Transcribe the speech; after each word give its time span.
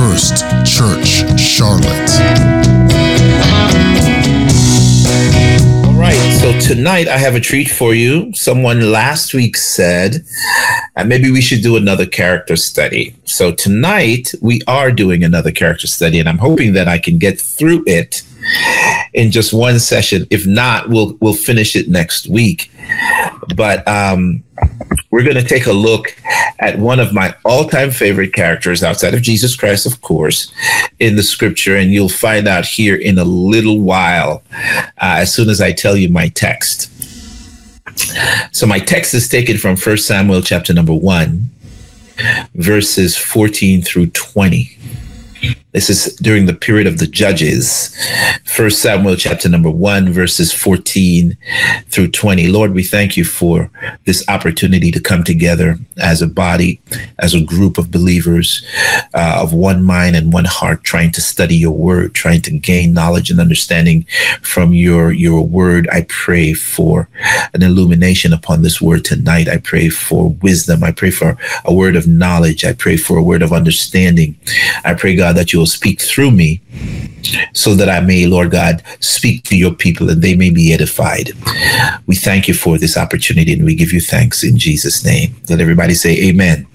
First 0.00 0.46
Church 0.64 1.38
Charlotte. 1.38 2.10
All 5.84 5.92
right, 5.92 6.38
so 6.40 6.58
tonight 6.58 7.06
I 7.06 7.18
have 7.18 7.34
a 7.34 7.40
treat 7.40 7.68
for 7.68 7.92
you. 7.94 8.32
Someone 8.32 8.92
last 8.92 9.34
week 9.34 9.58
said 9.58 10.24
uh, 11.00 11.04
maybe 11.04 11.30
we 11.30 11.40
should 11.40 11.62
do 11.62 11.76
another 11.76 12.06
character 12.06 12.56
study. 12.56 13.14
So 13.24 13.52
tonight 13.52 14.34
we 14.40 14.60
are 14.66 14.92
doing 14.92 15.24
another 15.24 15.50
character 15.50 15.86
study, 15.86 16.18
and 16.20 16.28
I'm 16.28 16.38
hoping 16.38 16.74
that 16.74 16.88
I 16.88 16.98
can 16.98 17.18
get 17.18 17.40
through 17.40 17.84
it 17.86 18.22
in 19.12 19.30
just 19.30 19.52
one 19.52 19.78
session. 19.78 20.26
If 20.30 20.46
not, 20.46 20.88
we'll 20.88 21.16
we'll 21.20 21.34
finish 21.34 21.76
it 21.76 21.88
next 21.88 22.28
week. 22.28 22.70
But 23.56 23.86
um, 23.88 24.42
we're 25.10 25.22
going 25.22 25.36
to 25.36 25.44
take 25.44 25.66
a 25.66 25.72
look 25.72 26.14
at 26.58 26.78
one 26.78 27.00
of 27.00 27.12
my 27.14 27.34
all-time 27.44 27.90
favorite 27.90 28.34
characters 28.34 28.82
outside 28.82 29.14
of 29.14 29.22
Jesus 29.22 29.56
Christ, 29.56 29.86
of 29.86 30.00
course, 30.02 30.52
in 30.98 31.16
the 31.16 31.22
Scripture, 31.22 31.76
and 31.76 31.92
you'll 31.92 32.08
find 32.08 32.46
out 32.46 32.66
here 32.66 32.96
in 32.96 33.18
a 33.18 33.24
little 33.24 33.80
while, 33.80 34.42
uh, 34.52 35.16
as 35.22 35.32
soon 35.32 35.48
as 35.48 35.60
I 35.60 35.72
tell 35.72 35.96
you 35.96 36.08
my 36.10 36.28
text. 36.28 36.90
So 38.52 38.66
my 38.66 38.78
text 38.78 39.14
is 39.14 39.28
taken 39.28 39.56
from 39.58 39.76
First 39.76 40.06
Samuel 40.06 40.42
chapter 40.42 40.72
number 40.72 40.94
one, 40.94 41.50
verses 42.54 43.16
14 43.16 43.82
through 43.82 44.08
20. 44.08 44.76
This 45.72 45.88
is 45.88 46.16
during 46.16 46.46
the 46.46 46.54
period 46.54 46.88
of 46.88 46.98
the 46.98 47.06
judges. 47.06 47.96
First 48.44 48.82
Samuel 48.82 49.14
chapter 49.14 49.48
number 49.48 49.70
one, 49.70 50.12
verses 50.12 50.52
14 50.52 51.36
through 51.86 52.10
20. 52.10 52.48
Lord, 52.48 52.74
we 52.74 52.82
thank 52.82 53.16
you 53.16 53.24
for 53.24 53.70
this 54.04 54.28
opportunity 54.28 54.90
to 54.90 55.00
come 55.00 55.22
together 55.22 55.78
as 55.98 56.22
a 56.22 56.26
body, 56.26 56.80
as 57.20 57.34
a 57.34 57.40
group 57.40 57.78
of 57.78 57.92
believers 57.92 58.66
uh, 59.14 59.38
of 59.40 59.52
one 59.52 59.84
mind 59.84 60.16
and 60.16 60.32
one 60.32 60.44
heart, 60.44 60.82
trying 60.82 61.12
to 61.12 61.20
study 61.20 61.54
your 61.54 61.70
word, 61.70 62.14
trying 62.14 62.42
to 62.42 62.50
gain 62.50 62.92
knowledge 62.92 63.30
and 63.30 63.38
understanding 63.38 64.04
from 64.42 64.72
your, 64.72 65.12
your 65.12 65.46
word. 65.46 65.88
I 65.92 66.04
pray 66.08 66.52
for 66.52 67.08
an 67.54 67.62
illumination 67.62 68.32
upon 68.32 68.62
this 68.62 68.80
word 68.80 69.04
tonight. 69.04 69.48
I 69.48 69.58
pray 69.58 69.88
for 69.88 70.30
wisdom. 70.42 70.82
I 70.82 70.90
pray 70.90 71.12
for 71.12 71.38
a 71.64 71.72
word 71.72 71.94
of 71.94 72.08
knowledge. 72.08 72.64
I 72.64 72.72
pray 72.72 72.96
for 72.96 73.18
a 73.18 73.22
word 73.22 73.42
of 73.42 73.52
understanding. 73.52 74.36
I 74.84 74.94
pray, 74.94 75.14
God, 75.14 75.36
that 75.36 75.52
you 75.52 75.59
will 75.60 75.66
speak 75.66 76.00
through 76.00 76.30
me 76.30 76.60
so 77.52 77.74
that 77.74 77.88
I 77.88 78.00
may, 78.00 78.26
Lord 78.26 78.50
God, 78.50 78.82
speak 79.00 79.44
to 79.44 79.56
your 79.56 79.74
people 79.74 80.08
and 80.08 80.22
they 80.22 80.34
may 80.34 80.50
be 80.50 80.72
edified. 80.72 81.32
We 82.06 82.16
thank 82.16 82.48
you 82.48 82.54
for 82.54 82.78
this 82.78 82.96
opportunity 82.96 83.52
and 83.52 83.64
we 83.64 83.74
give 83.74 83.92
you 83.92 84.00
thanks 84.00 84.42
in 84.42 84.56
Jesus' 84.58 85.04
name. 85.04 85.36
Let 85.50 85.60
everybody 85.60 85.94
say 85.94 86.16
amen. 86.28 86.66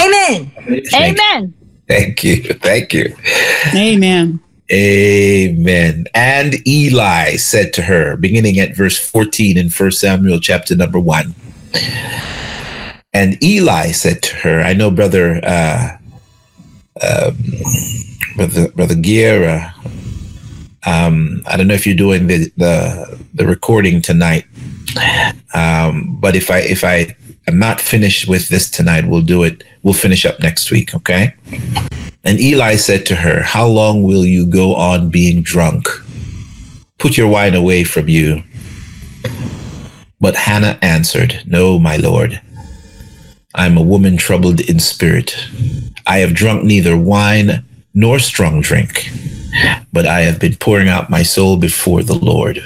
Amen. 0.00 0.50
Thank, 0.90 1.18
Amen. 1.20 1.54
thank 1.86 2.24
you. 2.24 2.42
Thank 2.54 2.92
you. 2.94 3.14
Amen. 3.74 4.40
Amen. 4.70 6.06
And 6.14 6.66
Eli 6.66 7.36
said 7.36 7.72
to 7.74 7.82
her, 7.82 8.16
beginning 8.16 8.58
at 8.60 8.76
verse 8.76 8.98
14 8.98 9.56
in 9.58 9.68
1 9.68 9.90
Samuel 9.92 10.40
chapter 10.40 10.74
number 10.74 11.00
1. 11.00 11.34
And 13.14 13.42
Eli 13.42 13.92
said 13.92 14.22
to 14.22 14.36
her, 14.36 14.60
I 14.60 14.74
know 14.74 14.90
brother 14.90 15.40
uh, 15.42 15.98
um, 17.02 17.36
brother 18.36 18.68
brother 18.68 18.94
Guerra. 18.94 19.74
Um, 20.86 21.42
I 21.46 21.56
don't 21.56 21.66
know 21.66 21.74
if 21.74 21.86
you're 21.86 21.96
doing 21.96 22.26
the 22.26 22.50
the, 22.56 23.18
the 23.34 23.46
recording 23.46 24.00
tonight, 24.00 24.44
um, 25.54 26.16
but 26.20 26.36
if 26.36 26.50
I 26.50 26.60
if 26.60 26.84
I 26.84 27.16
am 27.46 27.58
not 27.58 27.80
finished 27.80 28.28
with 28.28 28.48
this 28.48 28.70
tonight, 28.70 29.06
we'll 29.06 29.22
do 29.22 29.42
it. 29.42 29.64
We'll 29.82 29.94
finish 29.94 30.24
up 30.24 30.40
next 30.40 30.70
week, 30.70 30.94
okay? 30.94 31.34
And 32.24 32.40
Eli 32.40 32.76
said 32.76 33.06
to 33.06 33.16
her, 33.16 33.42
"How 33.42 33.66
long 33.66 34.02
will 34.02 34.24
you 34.24 34.46
go 34.46 34.74
on 34.74 35.10
being 35.10 35.42
drunk? 35.42 35.88
Put 36.98 37.16
your 37.16 37.28
wine 37.28 37.54
away 37.54 37.84
from 37.84 38.08
you." 38.08 38.42
But 40.20 40.34
Hannah 40.34 40.78
answered, 40.82 41.42
"No, 41.46 41.78
my 41.78 41.96
lord." 41.96 42.40
I 43.54 43.66
am 43.66 43.76
a 43.76 43.82
woman 43.82 44.16
troubled 44.16 44.60
in 44.60 44.78
spirit. 44.78 45.34
I 46.08 46.18
have 46.18 46.34
drunk 46.34 46.64
neither 46.64 46.96
wine 46.96 47.64
nor 47.92 48.18
strong 48.18 48.62
drink, 48.62 49.10
but 49.92 50.06
I 50.06 50.22
have 50.22 50.40
been 50.40 50.56
pouring 50.56 50.88
out 50.88 51.10
my 51.10 51.22
soul 51.22 51.58
before 51.58 52.02
the 52.02 52.14
Lord. 52.14 52.60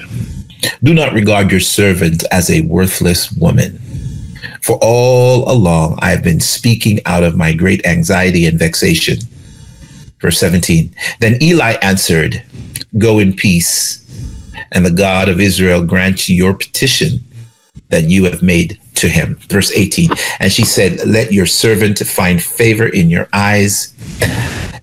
Do 0.84 0.94
not 0.94 1.12
regard 1.12 1.50
your 1.50 1.60
servant 1.60 2.22
as 2.30 2.48
a 2.48 2.62
worthless 2.62 3.32
woman. 3.32 3.80
For 4.62 4.78
all 4.80 5.50
along 5.50 5.98
I 6.00 6.10
have 6.10 6.22
been 6.22 6.38
speaking 6.38 7.00
out 7.04 7.25
of 7.25 7.36
my 7.36 7.53
great 7.53 7.84
anxiety 7.84 8.47
and 8.47 8.60
vexation. 8.60 9.19
Verse 10.20 10.38
17. 10.38 10.94
Then 11.19 11.42
Eli 11.42 11.72
answered, 11.82 12.44
Go 12.97 13.19
in 13.19 13.32
peace, 13.32 13.98
and 14.70 14.86
the 14.86 14.91
God 14.92 15.28
of 15.28 15.41
Israel 15.41 15.84
grant 15.84 16.28
you 16.28 16.36
your 16.36 16.54
petition 16.54 17.24
that 17.88 18.04
you 18.04 18.24
have 18.24 18.41
made 18.41 18.78
to 18.94 19.08
him. 19.08 19.36
Verse 19.48 19.70
18. 19.72 20.10
And 20.38 20.53
she 20.53 20.64
said, 20.64 21.06
Let 21.06 21.32
your 21.32 21.47
servant 21.47 21.98
find 21.98 22.42
favor 22.42 22.86
in 22.86 23.10
your 23.10 23.28
eyes. 23.32 23.94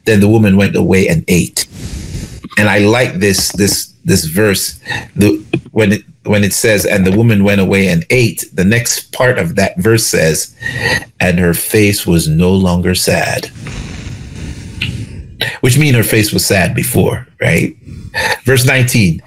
Then 0.06 0.20
the 0.20 0.28
woman 0.28 0.58
went 0.58 0.76
away 0.76 1.08
and 1.08 1.24
ate. 1.28 1.68
And 2.58 2.68
I 2.68 2.80
like 2.80 3.16
this 3.16 3.52
this 3.54 3.94
this 4.04 4.26
verse. 4.26 4.80
The 5.16 5.44
when 5.72 5.94
it 5.94 6.04
when 6.24 6.44
it 6.44 6.54
says, 6.54 6.86
and 6.86 7.06
the 7.06 7.16
woman 7.16 7.44
went 7.44 7.62
away 7.62 7.88
and 7.88 8.06
ate, 8.10 8.46
the 8.54 8.66
next 8.66 9.12
part 9.14 9.40
of 9.40 9.56
that 9.56 9.78
verse 9.78 10.06
says, 10.06 10.56
and 11.20 11.40
her 11.40 11.54
face 11.54 12.06
was 12.06 12.28
no 12.28 12.54
longer 12.54 12.94
sad. 12.94 13.46
Which 15.62 15.78
mean 15.78 15.94
her 15.94 16.04
face 16.04 16.32
was 16.34 16.46
sad 16.46 16.76
before, 16.76 17.28
right? 17.40 17.76
Verse 18.44 18.66
19. 18.66 19.22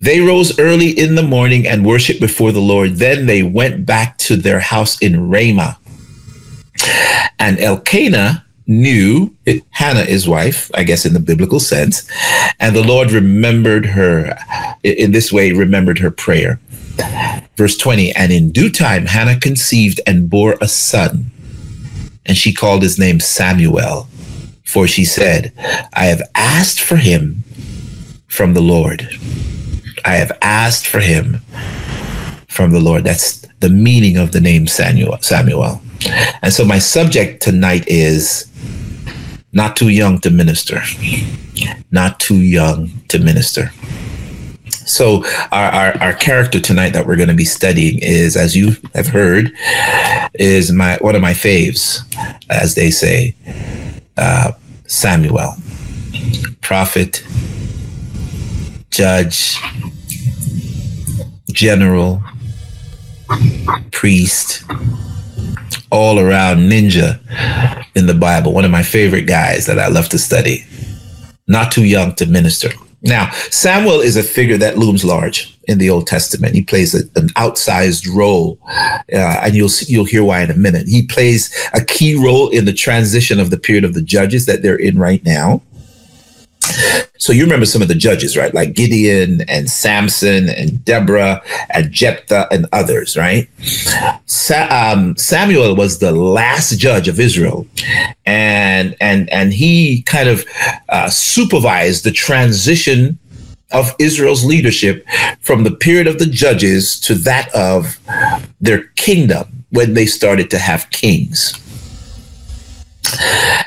They 0.00 0.20
rose 0.20 0.58
early 0.58 0.90
in 0.90 1.14
the 1.14 1.22
morning 1.22 1.66
and 1.66 1.84
worshiped 1.84 2.20
before 2.20 2.52
the 2.52 2.60
Lord. 2.60 2.96
Then 2.96 3.26
they 3.26 3.42
went 3.42 3.84
back 3.84 4.16
to 4.18 4.36
their 4.36 4.60
house 4.60 4.98
in 5.00 5.28
Ramah. 5.28 5.78
And 7.38 7.58
Elkanah 7.58 8.44
knew 8.66 9.34
Hannah, 9.70 10.04
his 10.04 10.26
wife, 10.28 10.70
I 10.74 10.84
guess 10.84 11.04
in 11.04 11.12
the 11.12 11.20
biblical 11.20 11.60
sense, 11.60 12.08
and 12.60 12.74
the 12.74 12.84
Lord 12.84 13.10
remembered 13.12 13.84
her 13.86 14.38
in 14.82 15.12
this 15.12 15.32
way, 15.32 15.52
remembered 15.52 15.98
her 15.98 16.10
prayer. 16.10 16.60
Verse 17.56 17.76
20, 17.76 18.12
and 18.12 18.32
in 18.32 18.52
due 18.52 18.70
time, 18.70 19.06
Hannah 19.06 19.38
conceived 19.38 20.00
and 20.06 20.30
bore 20.30 20.56
a 20.60 20.68
son, 20.68 21.30
and 22.24 22.36
she 22.36 22.54
called 22.54 22.82
his 22.82 22.98
name 22.98 23.20
Samuel, 23.20 24.08
for 24.64 24.86
she 24.86 25.04
said, 25.04 25.52
I 25.92 26.06
have 26.06 26.22
asked 26.34 26.80
for 26.80 26.96
him 26.96 27.42
from 28.28 28.54
the 28.54 28.62
Lord. 28.62 29.08
I 30.04 30.16
have 30.16 30.36
asked 30.42 30.86
for 30.86 31.00
him 31.00 31.40
from 32.48 32.72
the 32.72 32.80
Lord. 32.80 33.04
That's 33.04 33.46
the 33.60 33.70
meaning 33.70 34.16
of 34.16 34.32
the 34.32 34.40
name 34.40 34.66
Samuel. 34.66 35.18
Samuel. 35.20 35.80
And 36.42 36.52
so 36.52 36.64
my 36.64 36.78
subject 36.78 37.42
tonight 37.42 37.84
is 37.86 38.50
not 39.52 39.76
too 39.76 39.88
young 39.88 40.18
to 40.20 40.30
minister. 40.30 40.80
Not 41.90 42.20
too 42.20 42.38
young 42.38 42.90
to 43.08 43.18
minister. 43.18 43.70
So 44.86 45.24
our, 45.52 45.70
our, 45.70 46.02
our 46.02 46.12
character 46.14 46.60
tonight 46.60 46.90
that 46.90 47.06
we're 47.06 47.16
going 47.16 47.28
to 47.28 47.34
be 47.34 47.44
studying 47.44 48.00
is, 48.02 48.36
as 48.36 48.56
you 48.56 48.72
have 48.94 49.06
heard, 49.06 49.52
is 50.34 50.72
my 50.72 50.96
one 51.00 51.14
of 51.14 51.22
my 51.22 51.32
faves, 51.32 52.00
as 52.50 52.74
they 52.74 52.90
say, 52.90 53.34
uh, 54.16 54.52
Samuel, 54.86 55.54
prophet, 56.60 57.22
judge, 58.90 59.58
general, 61.50 62.22
priest, 63.92 64.64
all 65.90 66.18
around 66.18 66.58
ninja 66.58 67.18
in 67.94 68.06
the 68.06 68.14
Bible. 68.14 68.52
One 68.52 68.64
of 68.64 68.70
my 68.70 68.82
favorite 68.82 69.26
guys 69.26 69.66
that 69.66 69.78
I 69.78 69.88
love 69.88 70.08
to 70.10 70.18
study. 70.18 70.64
Not 71.46 71.72
too 71.72 71.84
young 71.84 72.14
to 72.16 72.26
minister. 72.26 72.70
Now, 73.02 73.30
Samuel 73.50 74.00
is 74.00 74.16
a 74.16 74.22
figure 74.22 74.58
that 74.58 74.76
looms 74.76 75.04
large 75.04 75.58
in 75.66 75.78
the 75.78 75.88
Old 75.88 76.06
Testament. 76.06 76.54
He 76.54 76.62
plays 76.62 76.94
a, 76.94 76.98
an 77.18 77.28
outsized 77.30 78.06
role, 78.14 78.58
uh, 78.68 79.40
and 79.42 79.54
you'll 79.54 79.70
see, 79.70 79.90
you'll 79.90 80.04
hear 80.04 80.22
why 80.22 80.42
in 80.42 80.50
a 80.50 80.56
minute. 80.56 80.86
He 80.86 81.06
plays 81.06 81.50
a 81.72 81.82
key 81.82 82.14
role 82.14 82.50
in 82.50 82.66
the 82.66 82.72
transition 82.72 83.40
of 83.40 83.50
the 83.50 83.58
period 83.58 83.84
of 83.84 83.94
the 83.94 84.02
judges 84.02 84.46
that 84.46 84.62
they're 84.62 84.76
in 84.76 84.98
right 84.98 85.24
now. 85.24 85.62
So 87.20 87.34
you 87.34 87.44
remember 87.44 87.66
some 87.66 87.82
of 87.82 87.88
the 87.88 87.94
judges, 87.94 88.34
right? 88.34 88.52
Like 88.54 88.72
Gideon 88.72 89.42
and 89.42 89.70
Samson 89.70 90.48
and 90.48 90.82
Deborah 90.86 91.42
and 91.68 91.92
Jephthah 91.92 92.48
and 92.50 92.66
others, 92.72 93.14
right? 93.14 93.46
Sa- 94.24 94.68
um, 94.70 95.14
Samuel 95.18 95.76
was 95.76 95.98
the 95.98 96.12
last 96.12 96.78
judge 96.78 97.08
of 97.08 97.20
Israel, 97.20 97.66
and 98.24 98.96
and 99.02 99.28
and 99.30 99.52
he 99.52 100.00
kind 100.02 100.30
of 100.30 100.46
uh, 100.88 101.10
supervised 101.10 102.04
the 102.04 102.10
transition 102.10 103.18
of 103.70 103.94
Israel's 103.98 104.44
leadership 104.44 105.06
from 105.40 105.64
the 105.64 105.70
period 105.70 106.06
of 106.06 106.18
the 106.18 106.26
judges 106.26 106.98
to 107.00 107.14
that 107.14 107.54
of 107.54 107.98
their 108.62 108.84
kingdom 108.96 109.66
when 109.68 109.92
they 109.92 110.06
started 110.06 110.50
to 110.50 110.58
have 110.58 110.88
kings. 110.88 111.54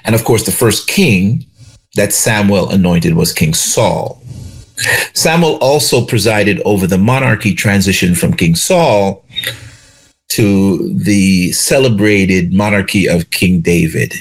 And 0.05 0.15
of 0.15 0.23
course, 0.23 0.43
the 0.43 0.51
first 0.51 0.87
king 0.87 1.45
that 1.95 2.13
Samuel 2.13 2.69
anointed 2.69 3.13
was 3.13 3.33
King 3.33 3.53
Saul. 3.53 4.21
Samuel 5.13 5.57
also 5.57 6.05
presided 6.05 6.61
over 6.65 6.87
the 6.87 6.97
monarchy 6.97 7.53
transition 7.53 8.15
from 8.15 8.33
King 8.33 8.55
Saul 8.55 9.23
to 10.29 10.93
the 10.97 11.51
celebrated 11.51 12.53
monarchy 12.53 13.07
of 13.07 13.29
King 13.29 13.61
David. 13.61 14.13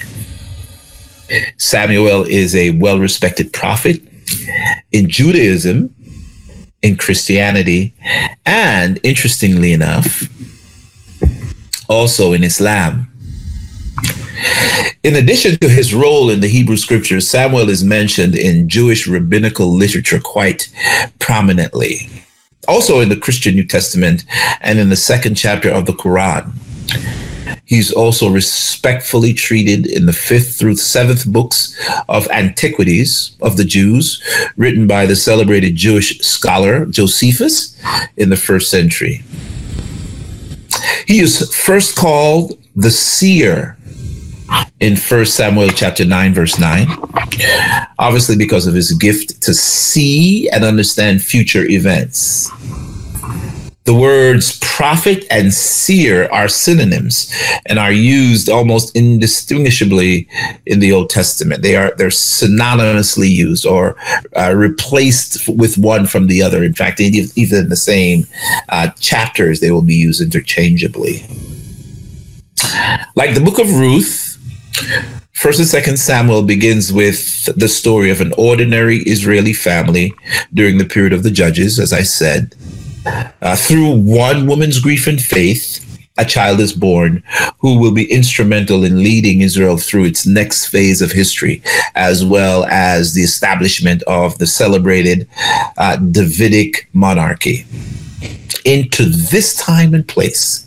Samuel 1.57 2.23
is 2.25 2.55
a 2.55 2.71
well 2.71 2.99
respected 2.99 3.51
prophet 3.51 3.99
in 4.91 5.09
Judaism, 5.09 5.93
in 6.83 6.95
Christianity, 6.97 7.95
and 8.45 8.99
interestingly 9.03 9.73
enough, 9.73 10.29
also 11.89 12.33
in 12.33 12.43
Islam. 12.43 13.12
In 15.03 15.15
addition 15.17 15.57
to 15.59 15.69
his 15.69 15.93
role 15.93 16.29
in 16.29 16.39
the 16.39 16.47
Hebrew 16.47 16.77
scriptures, 16.77 17.27
Samuel 17.27 17.69
is 17.69 17.83
mentioned 17.83 18.35
in 18.35 18.69
Jewish 18.69 19.05
rabbinical 19.07 19.67
literature 19.67 20.19
quite 20.19 20.69
prominently. 21.19 22.09
Also 22.67 23.01
in 23.01 23.09
the 23.09 23.17
Christian 23.17 23.55
New 23.55 23.65
Testament 23.65 24.23
and 24.61 24.79
in 24.79 24.89
the 24.89 24.95
second 24.95 25.35
chapter 25.35 25.69
of 25.69 25.85
the 25.85 25.93
Quran. 25.93 26.53
He's 27.65 27.91
also 27.91 28.29
respectfully 28.29 29.33
treated 29.33 29.87
in 29.87 30.05
the 30.05 30.13
fifth 30.13 30.57
through 30.57 30.75
seventh 30.75 31.25
books 31.25 31.77
of 32.07 32.27
Antiquities 32.29 33.35
of 33.41 33.57
the 33.57 33.65
Jews, 33.65 34.23
written 34.55 34.87
by 34.87 35.05
the 35.05 35.15
celebrated 35.15 35.75
Jewish 35.75 36.19
scholar 36.19 36.85
Josephus 36.85 37.77
in 38.15 38.29
the 38.29 38.37
first 38.37 38.69
century. 38.69 39.23
He 41.07 41.19
is 41.19 41.53
first 41.53 41.95
called 41.95 42.57
the 42.75 42.91
seer 42.91 43.77
in 44.79 44.95
First 44.95 45.35
Samuel 45.35 45.69
chapter 45.69 46.05
9, 46.05 46.33
verse 46.33 46.59
9. 46.59 46.87
Obviously, 47.99 48.35
because 48.35 48.67
of 48.67 48.73
his 48.73 48.91
gift 48.93 49.41
to 49.41 49.53
see 49.53 50.49
and 50.49 50.63
understand 50.63 51.23
future 51.23 51.65
events. 51.65 52.51
The 53.85 53.93
words 53.93 54.57
prophet 54.59 55.25
and 55.29 55.53
seer 55.53 56.29
are 56.31 56.47
synonyms 56.47 57.33
and 57.65 57.77
are 57.77 57.91
used 57.91 58.47
almost 58.47 58.95
indistinguishably 58.95 60.25
in 60.65 60.79
the 60.79 60.93
Old 60.93 61.09
Testament. 61.09 61.61
They 61.61 61.75
are 61.75 61.93
they're 61.97 62.07
synonymously 62.07 63.29
used 63.29 63.65
or 63.65 63.97
uh, 64.37 64.53
replaced 64.55 65.49
with 65.49 65.77
one 65.77 66.05
from 66.05 66.27
the 66.27 66.41
other. 66.41 66.63
In 66.63 66.73
fact, 66.73 67.01
even 67.01 67.57
in 67.57 67.69
the 67.69 67.75
same 67.75 68.25
uh, 68.69 68.89
chapters, 68.99 69.59
they 69.59 69.71
will 69.71 69.81
be 69.81 69.95
used 69.95 70.21
interchangeably. 70.21 71.25
Like 73.15 73.35
the 73.35 73.43
book 73.43 73.59
of 73.59 73.69
Ruth, 73.69 74.32
First 75.33 75.59
and 75.59 75.67
Second 75.67 75.97
Samuel 75.97 76.43
begins 76.43 76.93
with 76.93 77.45
the 77.57 77.67
story 77.67 78.09
of 78.09 78.21
an 78.21 78.33
ordinary 78.37 78.99
Israeli 78.99 79.53
family 79.53 80.13
during 80.53 80.77
the 80.77 80.85
period 80.85 81.13
of 81.13 81.23
the 81.23 81.31
Judges, 81.31 81.79
as 81.79 81.91
I 81.91 82.03
said. 82.03 82.55
Uh, 83.05 83.55
through 83.55 83.91
one 83.91 84.47
woman's 84.47 84.79
grief 84.79 85.07
and 85.07 85.21
faith, 85.21 85.79
a 86.17 86.23
child 86.23 86.59
is 86.59 86.71
born 86.71 87.23
who 87.59 87.79
will 87.79 87.91
be 87.91 88.09
instrumental 88.11 88.83
in 88.83 89.03
leading 89.03 89.41
Israel 89.41 89.77
through 89.77 90.05
its 90.05 90.25
next 90.25 90.67
phase 90.67 91.01
of 91.01 91.11
history, 91.11 91.61
as 91.95 92.23
well 92.23 92.65
as 92.65 93.13
the 93.13 93.23
establishment 93.23 94.03
of 94.03 94.37
the 94.37 94.47
celebrated 94.47 95.27
uh, 95.77 95.97
Davidic 95.97 96.87
monarchy 96.93 97.65
into 98.65 99.05
this 99.05 99.55
time 99.55 99.93
and 99.93 100.07
place, 100.07 100.65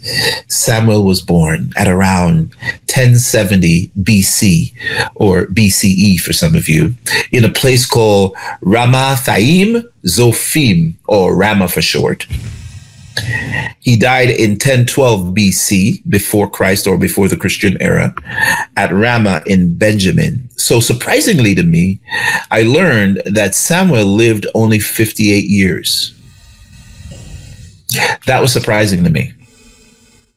Samuel 0.49 1.05
was 1.05 1.23
born 1.23 1.73
at 1.77 1.89
around 1.89 2.55
1070 2.89 3.91
BC 4.01 4.73
or 5.15 5.47
BCE 5.47 6.21
for 6.21 6.33
some 6.33 6.55
of 6.55 6.69
you 6.69 6.95
in 7.33 7.45
a 7.45 7.51
place 7.51 7.87
called 7.87 8.35
Ramathaim 8.63 9.85
Zophim 10.05 10.95
or 11.07 11.35
Ramah 11.35 11.69
for 11.69 11.83
short. 11.83 12.27
He 13.81 13.97
died 13.97 14.31
in 14.31 14.53
1012 14.53 15.35
BC, 15.35 16.03
before 16.09 16.51
Christ 16.51 16.87
or 16.87 16.99
before 16.99 17.29
the 17.29 17.37
Christian 17.37 17.81
era, 17.81 18.15
at 18.77 18.93
Ramah 18.93 19.43
in 19.47 19.77
Benjamin. 19.77 20.49
So, 20.57 20.81
surprisingly 20.81 21.55
to 21.55 21.63
me, 21.63 22.01
I 22.51 22.63
learned 22.63 23.23
that 23.25 23.55
Samuel 23.55 24.05
lived 24.05 24.47
only 24.55 24.79
58 24.79 25.45
years. 25.45 26.16
That 28.27 28.41
was 28.41 28.53
surprising 28.53 29.05
to 29.05 29.11
me. 29.11 29.33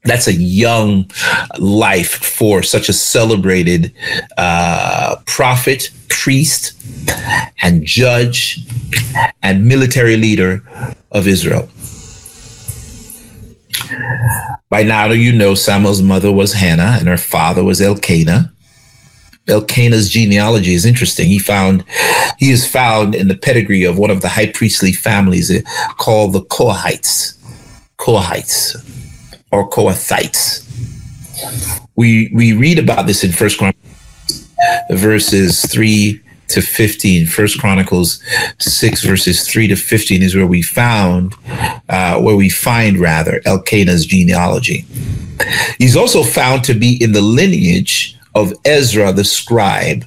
That's 0.06 0.28
a 0.28 0.34
young 0.34 1.10
life 1.58 2.12
for 2.12 2.64
such 2.64 2.88
a 2.88 2.94
celebrated 2.94 3.94
uh, 4.38 5.18
prophet, 5.26 5.92
priest, 6.08 6.74
and 7.62 7.86
judge 7.86 8.66
and 9.44 9.68
military 9.68 10.16
leader 10.16 10.64
of 11.12 11.28
Israel. 11.28 11.70
By 14.70 14.84
now, 14.84 15.08
do 15.08 15.16
you 15.16 15.34
know 15.34 15.56
Samuel's 15.56 16.02
mother 16.02 16.32
was 16.32 16.54
Hannah 16.54 16.98
and 17.00 17.08
her 17.08 17.18
father 17.18 17.64
was 17.64 17.82
Elkanah. 17.82 18.54
Elkanah's 19.48 20.10
genealogy 20.10 20.74
is 20.74 20.86
interesting. 20.86 21.28
He 21.28 21.40
found 21.40 21.84
he 22.38 22.52
is 22.52 22.70
found 22.70 23.16
in 23.16 23.28
the 23.28 23.36
pedigree 23.36 23.84
of 23.84 23.98
one 23.98 24.12
of 24.12 24.22
the 24.22 24.30
high 24.30 24.52
priestly 24.52 24.94
families 24.94 25.52
called 25.98 26.34
the 26.34 26.42
Kohathites. 26.42 27.39
Kohathites 28.00 28.76
or 29.52 29.70
Kohathites. 29.70 30.66
We 31.96 32.32
we 32.34 32.54
read 32.54 32.80
about 32.80 33.06
this 33.06 33.24
in 33.24 33.32
First 33.32 33.58
Chronicles, 33.58 34.48
verses 34.90 35.62
three 35.66 36.22
to 36.50 36.62
15. 36.62 37.28
First 37.28 37.60
Chronicles 37.60 38.22
6 38.58 39.04
verses 39.04 39.48
3 39.48 39.68
to 39.68 39.76
15 39.76 40.24
is 40.24 40.36
where 40.36 40.48
we 40.48 40.62
found, 40.62 41.36
uh, 41.90 42.20
where 42.20 42.36
we 42.36 42.50
find 42.50 42.98
rather 42.98 43.40
Elkanah's 43.46 44.06
genealogy. 44.06 44.86
He's 45.78 45.96
also 45.96 46.24
found 46.24 46.64
to 46.66 46.74
be 46.74 47.02
in 47.02 47.12
the 47.12 47.22
lineage 47.22 48.19
of 48.36 48.54
Ezra 48.66 49.12
the 49.12 49.24
scribe, 49.24 50.06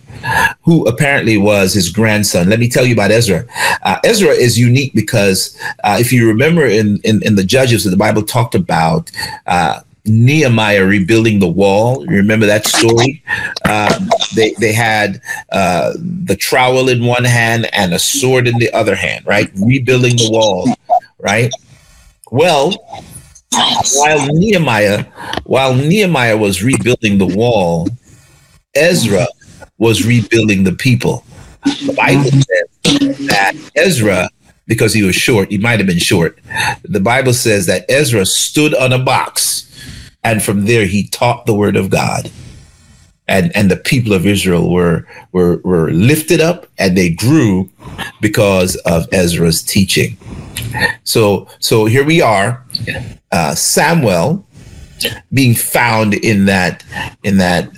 who 0.62 0.86
apparently 0.86 1.36
was 1.36 1.74
his 1.74 1.90
grandson. 1.90 2.48
Let 2.48 2.60
me 2.60 2.68
tell 2.68 2.86
you 2.86 2.94
about 2.94 3.10
Ezra. 3.10 3.44
Uh, 3.82 3.98
Ezra 4.04 4.30
is 4.30 4.58
unique 4.58 4.94
because 4.94 5.58
uh, 5.84 5.96
if 5.98 6.12
you 6.12 6.28
remember 6.28 6.66
in, 6.66 6.98
in, 7.04 7.22
in, 7.22 7.34
the 7.34 7.44
Judges, 7.44 7.84
the 7.84 7.96
Bible 7.96 8.22
talked 8.22 8.54
about 8.54 9.10
uh, 9.46 9.80
Nehemiah 10.04 10.84
rebuilding 10.84 11.38
the 11.38 11.48
wall. 11.48 12.04
You 12.04 12.16
remember 12.16 12.46
that 12.46 12.66
story? 12.66 13.22
Um, 13.68 14.08
they 14.34 14.54
they 14.58 14.72
had 14.72 15.20
uh, 15.50 15.92
the 15.96 16.36
trowel 16.36 16.88
in 16.88 17.04
one 17.04 17.24
hand 17.24 17.68
and 17.72 17.94
a 17.94 17.98
sword 17.98 18.48
in 18.48 18.58
the 18.58 18.72
other 18.72 18.94
hand, 18.94 19.26
right? 19.26 19.50
Rebuilding 19.54 20.16
the 20.16 20.30
wall, 20.30 20.74
right? 21.18 21.52
Well, 22.30 22.72
while 23.94 24.26
Nehemiah, 24.32 25.04
while 25.44 25.74
Nehemiah 25.74 26.36
was 26.36 26.62
rebuilding 26.62 27.18
the 27.18 27.26
wall, 27.26 27.88
Ezra 28.74 29.26
was 29.78 30.06
rebuilding 30.06 30.64
the 30.64 30.72
people. 30.72 31.24
The 31.64 31.94
Bible 31.96 32.30
says 32.30 33.26
that 33.28 33.54
Ezra, 33.76 34.28
because 34.66 34.94
he 34.94 35.02
was 35.02 35.14
short, 35.14 35.50
he 35.50 35.58
might 35.58 35.78
have 35.78 35.86
been 35.86 35.98
short. 35.98 36.38
The 36.82 37.00
Bible 37.00 37.34
says 37.34 37.66
that 37.66 37.84
Ezra 37.88 38.26
stood 38.26 38.74
on 38.74 38.92
a 38.92 38.98
box 38.98 39.68
and 40.24 40.42
from 40.42 40.66
there 40.66 40.86
he 40.86 41.08
taught 41.08 41.46
the 41.46 41.54
word 41.54 41.76
of 41.76 41.90
God. 41.90 42.30
And, 43.28 43.54
and 43.56 43.70
the 43.70 43.76
people 43.76 44.12
of 44.12 44.26
Israel 44.26 44.70
were, 44.70 45.06
were, 45.30 45.58
were 45.58 45.90
lifted 45.90 46.40
up 46.40 46.66
and 46.78 46.96
they 46.96 47.10
grew 47.10 47.70
because 48.20 48.76
of 48.76 49.06
Ezra's 49.12 49.62
teaching. 49.62 50.16
So, 51.04 51.48
so 51.60 51.86
here 51.86 52.04
we 52.04 52.20
are, 52.20 52.64
uh, 53.30 53.54
Samuel 53.54 54.46
being 55.32 55.54
found 55.54 56.14
in 56.14 56.46
that, 56.46 56.84
in 57.22 57.38
that 57.38 57.70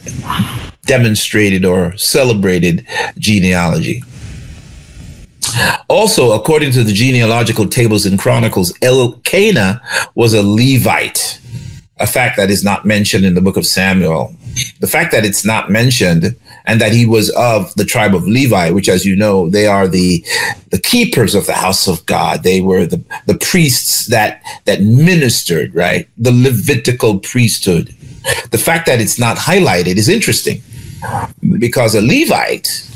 demonstrated 0.86 1.64
or 1.64 1.96
celebrated 1.96 2.86
genealogy. 3.18 4.02
Also, 5.88 6.32
according 6.32 6.72
to 6.72 6.82
the 6.82 6.92
genealogical 6.92 7.66
tables 7.66 8.06
and 8.06 8.18
chronicles, 8.18 8.72
Elkanah 8.82 9.80
was 10.14 10.34
a 10.34 10.42
Levite, 10.42 11.40
a 11.98 12.06
fact 12.06 12.36
that 12.36 12.50
is 12.50 12.64
not 12.64 12.84
mentioned 12.84 13.24
in 13.24 13.34
the 13.34 13.40
book 13.40 13.56
of 13.56 13.66
Samuel. 13.66 14.34
The 14.80 14.86
fact 14.86 15.12
that 15.12 15.24
it's 15.24 15.44
not 15.44 15.70
mentioned 15.70 16.36
and 16.66 16.80
that 16.80 16.92
he 16.92 17.04
was 17.04 17.30
of 17.30 17.74
the 17.74 17.84
tribe 17.84 18.14
of 18.14 18.26
Levi, 18.26 18.70
which, 18.70 18.88
as 18.88 19.04
you 19.04 19.16
know, 19.16 19.48
they 19.48 19.66
are 19.66 19.86
the 19.86 20.24
the 20.70 20.80
keepers 20.80 21.34
of 21.34 21.46
the 21.46 21.52
house 21.52 21.86
of 21.86 22.04
God. 22.06 22.42
They 22.42 22.60
were 22.60 22.86
the, 22.86 23.02
the 23.26 23.38
priests 23.38 24.06
that 24.06 24.42
that 24.64 24.80
ministered, 24.80 25.74
right? 25.74 26.08
The 26.16 26.32
Levitical 26.32 27.18
priesthood. 27.20 27.94
The 28.50 28.58
fact 28.58 28.86
that 28.86 29.00
it's 29.00 29.18
not 29.18 29.36
highlighted 29.36 29.96
is 29.96 30.08
interesting 30.08 30.62
because 31.58 31.94
a 31.94 32.00
Levite 32.00 32.90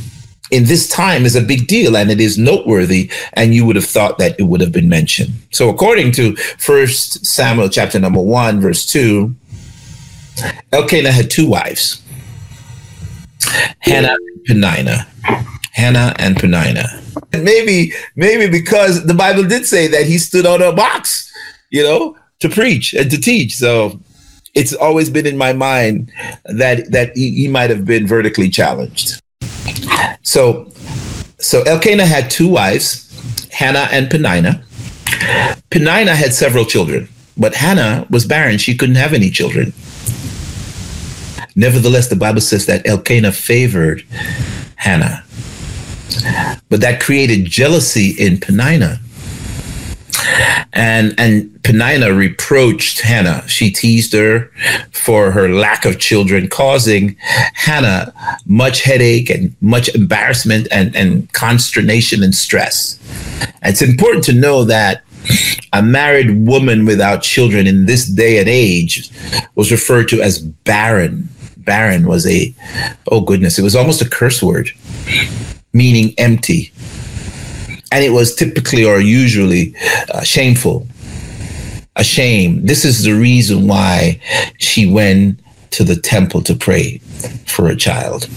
in 0.50 0.64
this 0.64 0.88
time 0.88 1.26
is 1.26 1.37
a 1.37 1.42
big 1.42 1.66
deal 1.66 1.96
and 1.96 2.10
it 2.10 2.20
is 2.20 2.38
noteworthy 2.38 3.10
and 3.34 3.54
you 3.54 3.66
would 3.66 3.76
have 3.76 3.84
thought 3.84 4.16
that 4.16 4.38
it 4.38 4.44
would 4.44 4.62
have 4.62 4.72
been 4.72 4.88
mentioned 4.88 5.30
so 5.50 5.68
according 5.68 6.10
to 6.10 6.34
first 6.56 7.25
samuel 7.26 7.68
chapter 7.68 7.98
number 7.98 8.20
1 8.20 8.58
verse 8.58 8.87
2 8.87 9.34
elkanah 10.72 11.12
had 11.12 11.30
two 11.30 11.46
wives 11.46 12.02
Hannah 13.81 14.14
and 14.14 14.47
Penina. 14.47 15.07
Hannah 15.73 16.14
and 16.19 16.37
Penina. 16.37 16.87
And 17.33 17.45
maybe, 17.45 17.93
maybe 18.17 18.50
because 18.50 19.07
the 19.07 19.14
Bible 19.14 19.45
did 19.45 19.67
say 19.67 19.87
that 19.88 20.07
he 20.07 20.19
stood 20.19 20.47
on 20.47 20.62
a 20.62 20.73
box, 20.73 21.33
you 21.71 21.83
know, 21.83 22.17
to 22.40 22.49
preach 22.49 22.95
and 22.95 23.11
to 23.11 23.21
teach. 23.21 23.57
So 23.57 24.00
it's 24.55 24.73
always 24.75 25.11
been 25.11 25.26
in 25.26 25.37
my 25.37 25.52
mind 25.52 26.11
that 26.45 26.90
that 26.90 27.17
he, 27.17 27.31
he 27.31 27.49
might 27.49 27.71
have 27.71 27.85
been 27.85 28.07
vertically 28.07 28.49
challenged. 28.49 29.21
So, 30.23 30.71
so 31.38 31.62
Elkanah 31.62 32.07
had 32.07 32.31
two 32.31 32.49
wives, 32.49 33.07
Hannah 33.52 33.88
and 33.93 34.09
Penina. 34.09 34.64
Penina 35.71 36.14
had 36.14 36.35
several 36.35 36.64
children, 36.64 37.09
but 37.37 37.55
Hannah 37.55 38.07
was 38.11 38.26
barren; 38.26 38.59
she 38.59 38.76
couldn't 38.76 38.97
have 38.97 39.12
any 39.12 39.31
children. 39.31 39.73
Nevertheless, 41.59 42.09
the 42.09 42.17
Bible 42.17 42.41
says 42.41 42.67
that 42.67 42.87
Elkanah 42.87 43.33
favored 43.33 44.05
Hannah, 44.77 45.25
but 46.69 46.81
that 46.81 47.00
created 47.00 47.47
jealousy 47.47 48.11
in 48.11 48.37
Penina 48.37 49.00
and 50.73 51.15
and 51.19 51.50
Penina 51.62 52.17
reproached 52.17 53.00
Hannah. 53.00 53.47
She 53.49 53.71
teased 53.71 54.12
her 54.12 54.50
for 54.93 55.33
her 55.33 55.49
lack 55.49 55.85
of 55.85 55.99
children, 55.99 56.49
causing 56.49 57.17
Hannah 57.21 58.12
much 58.47 58.83
headache 58.83 59.29
and 59.29 59.55
much 59.61 59.88
embarrassment 59.95 60.69
and, 60.71 60.95
and 60.95 61.31
consternation 61.33 62.23
and 62.23 62.35
stress. 62.35 62.99
It's 63.62 63.83
important 63.83 64.25
to 64.25 64.33
know 64.33 64.65
that 64.65 65.03
a 65.73 65.83
married 65.83 66.47
woman 66.47 66.87
without 66.87 67.23
children 67.23 67.67
in 67.67 67.87
this 67.87 68.07
day 68.07 68.38
and 68.38 68.49
age 68.49 69.11
was 69.57 69.71
referred 69.71 70.09
to 70.09 70.23
as 70.23 70.38
barren. 70.38 71.29
Barren 71.68 72.08
was 72.08 72.26
a, 72.26 72.54
oh 73.08 73.20
goodness, 73.20 73.58
it 73.58 73.62
was 73.62 73.76
almost 73.76 74.00
a 74.00 74.08
curse 74.08 74.42
word, 74.42 74.70
meaning 75.75 76.14
empty. 76.16 76.72
And 77.92 78.02
it 78.02 78.10
was 78.10 78.34
typically 78.34 78.87
or 78.87 79.00
usually 79.00 79.75
uh, 80.14 80.22
shameful 80.22 80.87
a 81.96 82.04
shame. 82.04 82.64
This 82.64 82.87
is 82.87 83.02
the 83.02 83.12
reason 83.12 83.68
why 83.68 84.18
she 84.56 84.90
went 84.90 85.40
to 85.72 85.84
the 85.84 85.96
temple 85.96 86.40
to 86.44 86.54
pray 86.54 86.98
for 87.44 87.68
a 87.68 87.76
child. 87.76 88.30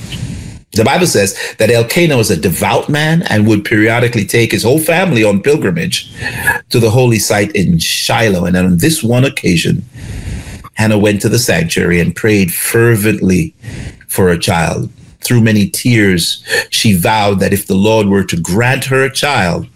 The 0.74 0.84
bible 0.84 1.08
says 1.08 1.38
that 1.58 1.70
elkanah 1.70 2.18
was 2.18 2.32
a 2.32 2.38
devout 2.38 2.90
man 2.90 3.24
and 3.30 3.48
would 3.48 3.64
periodically 3.64 4.26
take 4.26 4.52
his 4.52 4.64
whole 4.64 4.80
family 4.80 5.24
on 5.24 5.42
pilgrimage 5.42 6.12
to 6.70 6.80
the 6.80 6.90
holy 6.90 7.20
site 7.20 7.56
in 7.56 7.78
shiloh. 7.78 8.46
And 8.46 8.58
on 8.58 8.78
this 8.78 9.02
one 9.04 9.24
occasion 9.24 9.86
hannah 10.74 10.98
went 10.98 11.22
to 11.22 11.30
the 11.30 11.40
sanctuary 11.40 12.00
and 12.00 12.16
prayed 12.16 12.54
fervently 12.54 13.56
for 14.08 14.30
a 14.30 14.40
child 14.40 14.90
through 15.22 15.42
many 15.42 15.70
tears, 15.70 16.44
she 16.70 16.94
vowed 16.94 17.40
that 17.40 17.54
if 17.54 17.68
the 17.68 17.76
Lord 17.76 18.08
were 18.08 18.24
to 18.26 18.38
grant 18.38 18.86
her 18.86 19.04
a 19.04 19.12
child, 19.12 19.68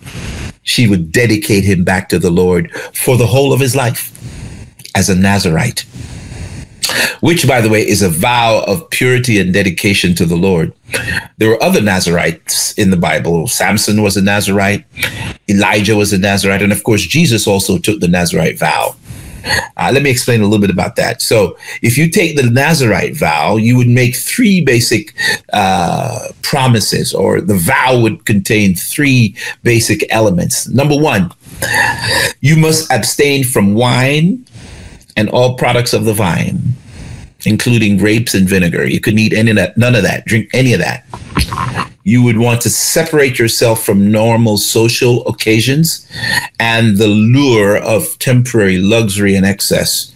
she 0.63 0.87
would 0.87 1.11
dedicate 1.11 1.63
him 1.63 1.83
back 1.83 2.09
to 2.09 2.19
the 2.19 2.31
Lord 2.31 2.71
for 2.93 3.17
the 3.17 3.27
whole 3.27 3.53
of 3.53 3.59
his 3.59 3.75
life 3.75 4.11
as 4.95 5.09
a 5.09 5.15
Nazarite. 5.15 5.85
Which, 7.19 7.47
by 7.47 7.61
the 7.61 7.69
way, 7.69 7.87
is 7.87 8.01
a 8.01 8.09
vow 8.09 8.63
of 8.67 8.89
purity 8.89 9.39
and 9.39 9.53
dedication 9.53 10.13
to 10.15 10.25
the 10.25 10.35
Lord. 10.35 10.73
There 11.37 11.49
were 11.49 11.61
other 11.61 11.81
Nazarites 11.81 12.73
in 12.73 12.91
the 12.91 12.97
Bible. 12.97 13.47
Samson 13.47 14.01
was 14.01 14.17
a 14.17 14.21
Nazarite, 14.21 14.85
Elijah 15.49 15.95
was 15.95 16.13
a 16.13 16.17
Nazarite, 16.17 16.61
and 16.61 16.71
of 16.71 16.83
course, 16.83 17.01
Jesus 17.01 17.47
also 17.47 17.77
took 17.77 17.99
the 17.99 18.07
Nazarite 18.07 18.59
vow. 18.59 18.95
Uh, 19.77 19.91
let 19.93 20.03
me 20.03 20.09
explain 20.09 20.41
a 20.41 20.43
little 20.43 20.59
bit 20.59 20.69
about 20.69 20.95
that. 20.95 21.21
So, 21.21 21.57
if 21.81 21.97
you 21.97 22.09
take 22.09 22.35
the 22.35 22.49
Nazarite 22.49 23.15
vow, 23.15 23.57
you 23.57 23.77
would 23.77 23.87
make 23.87 24.15
three 24.15 24.61
basic 24.61 25.13
uh, 25.53 26.29
promises, 26.41 27.13
or 27.13 27.41
the 27.41 27.55
vow 27.55 27.99
would 27.99 28.25
contain 28.25 28.75
three 28.75 29.35
basic 29.63 30.05
elements. 30.11 30.67
Number 30.67 30.97
one, 30.97 31.31
you 32.41 32.55
must 32.55 32.91
abstain 32.91 33.43
from 33.43 33.73
wine 33.73 34.45
and 35.17 35.29
all 35.29 35.55
products 35.55 35.93
of 35.93 36.05
the 36.05 36.13
vine, 36.13 36.59
including 37.45 37.97
grapes 37.97 38.33
and 38.33 38.49
vinegar. 38.49 38.85
You 38.85 38.99
couldn't 38.99 39.19
eat 39.19 39.33
any 39.33 39.51
of 39.51 39.57
that, 39.57 39.77
none 39.77 39.95
of 39.95 40.03
that, 40.03 40.25
drink 40.25 40.49
any 40.53 40.73
of 40.73 40.79
that 40.79 41.05
you 42.05 42.21
would 42.21 42.37
want 42.37 42.61
to 42.61 42.69
separate 42.69 43.39
yourself 43.39 43.83
from 43.83 44.11
normal 44.11 44.57
social 44.57 45.27
occasions 45.27 46.07
and 46.59 46.97
the 46.97 47.07
lure 47.07 47.75
of 47.75 48.17
temporary 48.19 48.77
luxury 48.77 49.35
and 49.35 49.43
excess. 49.43 50.13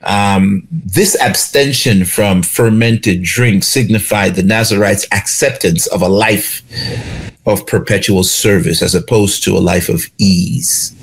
Um, 0.00 0.66
this 0.70 1.14
abstention 1.20 2.06
from 2.06 2.42
fermented 2.42 3.22
drink 3.22 3.64
signified 3.64 4.34
the 4.34 4.42
Nazarite's 4.42 5.06
acceptance 5.12 5.86
of 5.88 6.00
a 6.00 6.08
life 6.08 6.62
of 7.44 7.66
perpetual 7.66 8.24
service 8.24 8.80
as 8.80 8.94
opposed 8.94 9.44
to 9.44 9.58
a 9.58 9.60
life 9.60 9.90
of 9.90 10.06
ease. 10.16 10.94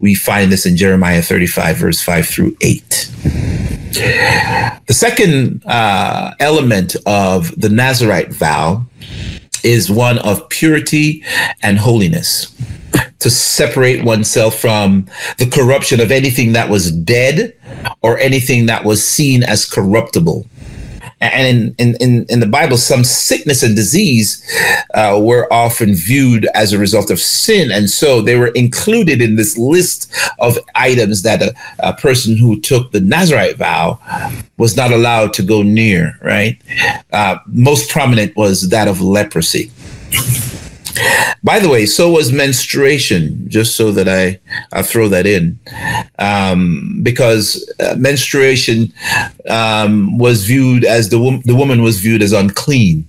We 0.00 0.14
find 0.14 0.50
this 0.50 0.64
in 0.64 0.78
Jeremiah 0.78 1.20
35, 1.20 1.76
verse 1.76 2.00
5 2.00 2.26
through 2.26 2.56
8. 2.62 3.12
The 3.92 4.94
second 4.94 5.64
uh, 5.66 6.34
element 6.40 6.96
of 7.06 7.58
the 7.60 7.68
Nazarite 7.68 8.32
vow 8.32 8.86
is 9.64 9.90
one 9.90 10.18
of 10.18 10.48
purity 10.48 11.24
and 11.62 11.78
holiness. 11.78 12.54
To 13.20 13.30
separate 13.30 14.04
oneself 14.04 14.58
from 14.58 15.06
the 15.38 15.46
corruption 15.46 16.00
of 16.00 16.12
anything 16.12 16.52
that 16.52 16.68
was 16.68 16.92
dead 16.92 17.56
or 18.02 18.18
anything 18.18 18.66
that 18.66 18.84
was 18.84 19.04
seen 19.04 19.42
as 19.42 19.64
corruptible 19.64 20.46
and 21.20 21.74
in, 21.78 21.96
in, 21.96 22.26
in, 22.28 22.40
the 22.40 22.46
Bible, 22.46 22.76
some 22.76 23.02
sickness 23.02 23.62
and 23.62 23.74
disease 23.74 24.44
uh, 24.92 25.18
were 25.20 25.50
often 25.50 25.94
viewed 25.94 26.46
as 26.54 26.72
a 26.72 26.78
result 26.78 27.10
of 27.10 27.18
sin. 27.18 27.70
And 27.70 27.88
so 27.88 28.20
they 28.20 28.36
were 28.36 28.48
included 28.48 29.22
in 29.22 29.36
this 29.36 29.56
list 29.56 30.12
of 30.40 30.58
items 30.74 31.22
that 31.22 31.40
a, 31.40 31.54
a 31.78 31.94
person 31.94 32.36
who 32.36 32.60
took 32.60 32.92
the 32.92 33.00
Nazarite 33.00 33.56
vow 33.56 33.98
was 34.58 34.76
not 34.76 34.92
allowed 34.92 35.32
to 35.34 35.42
go 35.42 35.62
near, 35.62 36.18
right? 36.20 36.60
Uh, 37.12 37.38
most 37.46 37.88
prominent 37.88 38.36
was 38.36 38.68
that 38.68 38.86
of 38.86 39.00
leprosy. 39.00 39.70
By 41.42 41.58
the 41.58 41.68
way, 41.68 41.86
so 41.86 42.10
was 42.10 42.32
menstruation, 42.32 43.48
just 43.48 43.76
so 43.76 43.92
that 43.92 44.08
I, 44.08 44.40
I 44.72 44.82
throw 44.82 45.08
that 45.08 45.26
in. 45.26 45.58
Um, 46.18 47.00
because 47.02 47.72
uh, 47.80 47.94
menstruation 47.98 48.92
um, 49.48 50.18
was 50.18 50.44
viewed 50.44 50.84
as 50.84 51.10
the, 51.10 51.18
wo- 51.18 51.42
the 51.44 51.54
woman 51.54 51.82
was 51.82 52.00
viewed 52.00 52.22
as 52.22 52.32
unclean. 52.32 53.06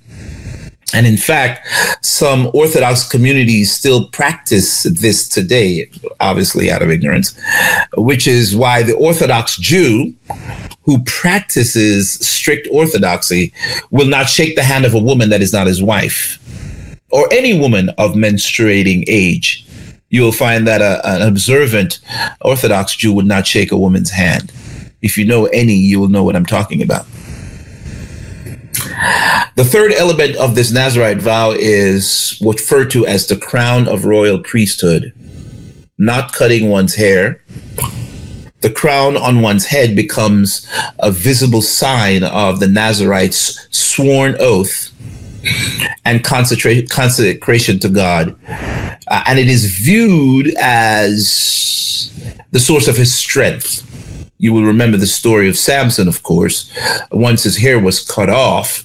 And 0.93 1.05
in 1.05 1.17
fact, 1.17 1.67
some 2.01 2.49
Orthodox 2.53 3.07
communities 3.07 3.73
still 3.73 4.07
practice 4.09 4.83
this 4.83 5.27
today, 5.27 5.89
obviously 6.21 6.71
out 6.71 6.81
of 6.81 6.89
ignorance, 6.89 7.37
which 7.97 8.25
is 8.25 8.55
why 8.55 8.83
the 8.83 8.95
Orthodox 8.95 9.57
Jew 9.57 10.15
who 10.83 11.03
practices 11.03 12.13
strict 12.25 12.65
orthodoxy 12.71 13.53
will 13.91 14.07
not 14.07 14.29
shake 14.29 14.55
the 14.55 14.63
hand 14.63 14.85
of 14.85 14.93
a 14.93 14.99
woman 14.99 15.29
that 15.29 15.41
is 15.41 15.51
not 15.51 15.67
his 15.67 15.83
wife 15.83 16.39
or 17.11 17.27
any 17.31 17.57
woman 17.57 17.89
of 17.97 18.13
menstruating 18.13 19.03
age, 19.07 19.65
you 20.09 20.21
will 20.21 20.31
find 20.31 20.67
that 20.67 20.81
a, 20.81 21.05
an 21.07 21.21
observant 21.21 21.99
Orthodox 22.41 22.95
Jew 22.95 23.13
would 23.13 23.25
not 23.25 23.47
shake 23.47 23.71
a 23.71 23.77
woman's 23.77 24.11
hand. 24.11 24.51
If 25.01 25.17
you 25.17 25.25
know 25.25 25.45
any, 25.47 25.75
you 25.75 25.99
will 25.99 26.07
know 26.07 26.23
what 26.23 26.35
I'm 26.35 26.45
talking 26.45 26.81
about. 26.81 27.05
The 29.55 29.65
third 29.65 29.91
element 29.91 30.35
of 30.37 30.55
this 30.55 30.71
Nazarite 30.71 31.21
vow 31.21 31.51
is 31.51 32.39
referred 32.43 32.91
to 32.91 33.05
as 33.05 33.27
the 33.27 33.37
crown 33.37 33.87
of 33.87 34.05
royal 34.05 34.39
priesthood, 34.39 35.13
not 35.97 36.33
cutting 36.33 36.69
one's 36.69 36.95
hair. 36.95 37.43
The 38.61 38.71
crown 38.71 39.17
on 39.17 39.41
one's 39.41 39.65
head 39.65 39.95
becomes 39.95 40.67
a 40.99 41.11
visible 41.11 41.61
sign 41.61 42.23
of 42.23 42.59
the 42.59 42.67
Nazarite's 42.67 43.67
sworn 43.71 44.35
oath 44.39 44.91
and 46.05 46.23
consecration 46.23 47.79
to 47.79 47.89
God. 47.89 48.35
Uh, 49.07 49.23
and 49.27 49.39
it 49.39 49.47
is 49.47 49.65
viewed 49.77 50.53
as 50.59 52.11
the 52.51 52.59
source 52.59 52.87
of 52.87 52.95
his 52.95 53.13
strength. 53.13 53.83
You 54.39 54.53
will 54.53 54.63
remember 54.63 54.97
the 54.97 55.07
story 55.07 55.49
of 55.49 55.57
Samson, 55.57 56.07
of 56.07 56.23
course. 56.23 56.71
Once 57.11 57.43
his 57.43 57.57
hair 57.57 57.79
was 57.79 58.05
cut 58.05 58.29
off, 58.29 58.83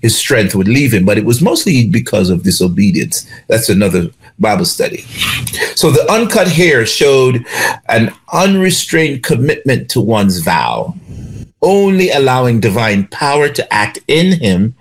his 0.00 0.16
strength 0.16 0.54
would 0.54 0.68
leave 0.68 0.92
him, 0.92 1.04
but 1.04 1.18
it 1.18 1.24
was 1.24 1.42
mostly 1.42 1.86
because 1.88 2.30
of 2.30 2.42
disobedience. 2.42 3.30
That's 3.48 3.68
another 3.68 4.08
Bible 4.38 4.64
study. 4.64 5.02
So 5.76 5.90
the 5.90 6.10
uncut 6.10 6.48
hair 6.48 6.86
showed 6.86 7.46
an 7.88 8.14
unrestrained 8.32 9.22
commitment 9.22 9.90
to 9.90 10.00
one's 10.00 10.40
vow, 10.40 10.94
only 11.60 12.10
allowing 12.10 12.60
divine 12.60 13.06
power 13.08 13.48
to 13.48 13.72
act 13.72 13.98
in 14.08 14.40
him 14.40 14.74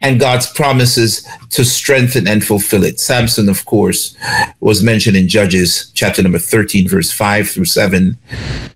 and 0.00 0.18
God's 0.18 0.50
promises 0.50 1.26
to 1.50 1.64
strengthen 1.64 2.26
and 2.26 2.44
fulfill 2.44 2.84
it. 2.84 2.98
Samson, 2.98 3.48
of 3.48 3.66
course, 3.66 4.16
was 4.60 4.82
mentioned 4.82 5.16
in 5.16 5.28
Judges 5.28 5.90
chapter 5.94 6.22
number 6.22 6.38
13, 6.38 6.88
verse 6.88 7.12
5 7.12 7.50
through 7.50 7.66
7, 7.66 8.16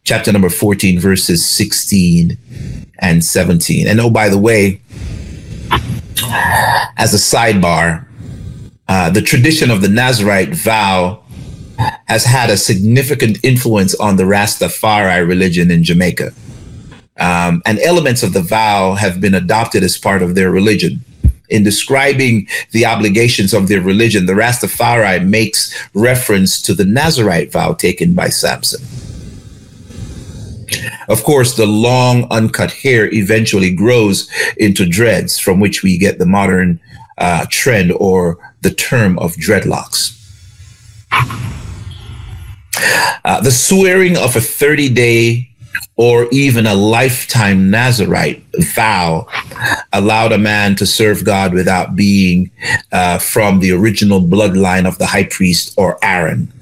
chapter 0.04 0.32
number 0.32 0.50
14, 0.50 0.98
verses 1.00 1.46
16 1.48 2.36
and 2.98 3.24
17. 3.24 3.86
And 3.86 4.00
oh, 4.00 4.10
by 4.10 4.28
the 4.28 4.38
way, 4.38 4.82
as 6.96 7.14
a 7.14 7.18
sidebar, 7.36 8.06
uh, 8.88 9.10
the 9.10 9.22
tradition 9.22 9.70
of 9.70 9.80
the 9.80 9.88
Nazarite 9.88 10.54
vow 10.54 11.22
has 12.06 12.24
had 12.24 12.50
a 12.50 12.56
significant 12.56 13.38
influence 13.42 13.94
on 13.94 14.16
the 14.16 14.24
Rastafari 14.24 15.26
religion 15.26 15.70
in 15.70 15.82
Jamaica. 15.82 16.32
Um, 17.16 17.62
and 17.64 17.78
elements 17.78 18.22
of 18.22 18.32
the 18.32 18.42
vow 18.42 18.94
have 18.94 19.20
been 19.20 19.34
adopted 19.34 19.82
as 19.82 19.96
part 19.96 20.22
of 20.22 20.34
their 20.34 20.50
religion. 20.50 21.04
In 21.54 21.62
describing 21.62 22.48
the 22.72 22.84
obligations 22.84 23.54
of 23.54 23.68
their 23.68 23.80
religion, 23.80 24.26
the 24.26 24.32
Rastafari 24.32 25.24
makes 25.24 25.72
reference 25.94 26.60
to 26.62 26.74
the 26.74 26.84
Nazarite 26.84 27.52
vow 27.52 27.74
taken 27.74 28.12
by 28.12 28.28
Samson. 28.28 28.84
Of 31.08 31.22
course, 31.22 31.54
the 31.54 31.66
long 31.66 32.26
uncut 32.32 32.72
hair 32.72 33.08
eventually 33.14 33.72
grows 33.72 34.28
into 34.56 34.84
dreads, 34.84 35.38
from 35.38 35.60
which 35.60 35.84
we 35.84 35.96
get 35.96 36.18
the 36.18 36.26
modern 36.26 36.80
uh, 37.18 37.46
trend 37.50 37.92
or 37.92 38.36
the 38.62 38.74
term 38.74 39.16
of 39.20 39.36
dreadlocks. 39.36 40.10
Uh, 43.24 43.40
the 43.42 43.52
swearing 43.52 44.16
of 44.16 44.34
a 44.34 44.40
30 44.40 44.88
day 44.88 45.53
or 45.96 46.28
even 46.32 46.66
a 46.66 46.74
lifetime 46.74 47.70
Nazarite 47.70 48.42
vow 48.74 49.26
allowed 49.92 50.32
a 50.32 50.38
man 50.38 50.74
to 50.76 50.86
serve 50.86 51.24
God 51.24 51.54
without 51.54 51.94
being 51.94 52.50
uh, 52.92 53.18
from 53.18 53.60
the 53.60 53.72
original 53.72 54.20
bloodline 54.20 54.86
of 54.86 54.98
the 54.98 55.06
high 55.06 55.24
priest 55.24 55.74
or 55.76 55.98
Aaron. 56.02 56.52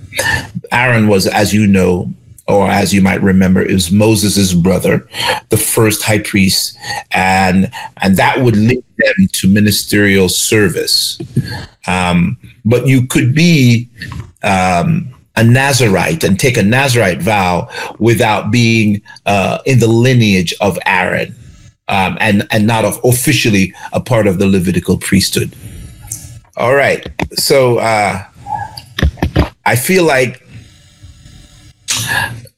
Aaron 0.71 1.09
was, 1.09 1.27
as 1.27 1.55
you 1.55 1.67
know, 1.67 2.13
or 2.49 2.69
as 2.69 2.93
you 2.93 3.01
might 3.01 3.23
remember, 3.23 3.63
is 3.63 3.91
Moses' 3.91 4.53
brother, 4.53 5.09
the 5.49 5.57
first 5.57 6.03
high 6.03 6.19
priest, 6.19 6.77
and 7.13 7.71
and 8.03 8.17
that 8.17 8.41
would 8.41 8.57
link 8.57 8.85
them 8.99 9.29
to 9.33 9.49
ministerial 9.49 10.29
service. 10.29 11.19
Um, 11.87 12.37
but 12.65 12.87
you 12.87 13.07
could 13.07 13.35
be 13.35 13.89
um, 14.43 15.15
a 15.37 15.45
Nazarite 15.45 16.25
and 16.25 16.39
take 16.39 16.57
a 16.57 16.63
Nazarite 16.63 17.23
vow 17.23 17.69
without 17.99 18.51
being 18.51 19.03
uh, 19.27 19.59
in 19.65 19.79
the 19.79 19.87
lineage 19.87 20.55
of 20.61 20.79
Aaron 20.87 21.35
um, 21.89 22.17
and, 22.21 22.47
and 22.51 22.67
not 22.67 22.85
of 22.85 23.01
officially 23.05 23.75
a 23.93 24.01
part 24.01 24.27
of 24.27 24.39
the 24.39 24.47
Levitical 24.47 24.99
priesthood. 24.99 25.55
All 26.57 26.75
right. 26.75 27.07
So 27.35 27.79
uh, 27.79 28.25
I 29.65 29.77
feel 29.77 30.05
like 30.05 30.47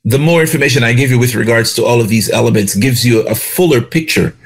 the 0.04 0.19
more 0.19 0.40
information 0.40 0.85
I 0.85 0.93
give 0.93 1.11
you 1.11 1.19
with 1.19 1.35
regards 1.35 1.75
to 1.75 1.85
all 1.85 2.00
of 2.00 2.09
these 2.09 2.28
elements 2.31 2.75
gives 2.75 3.04
you 3.04 3.26
a 3.26 3.35
fuller 3.35 3.81
picture 3.81 4.37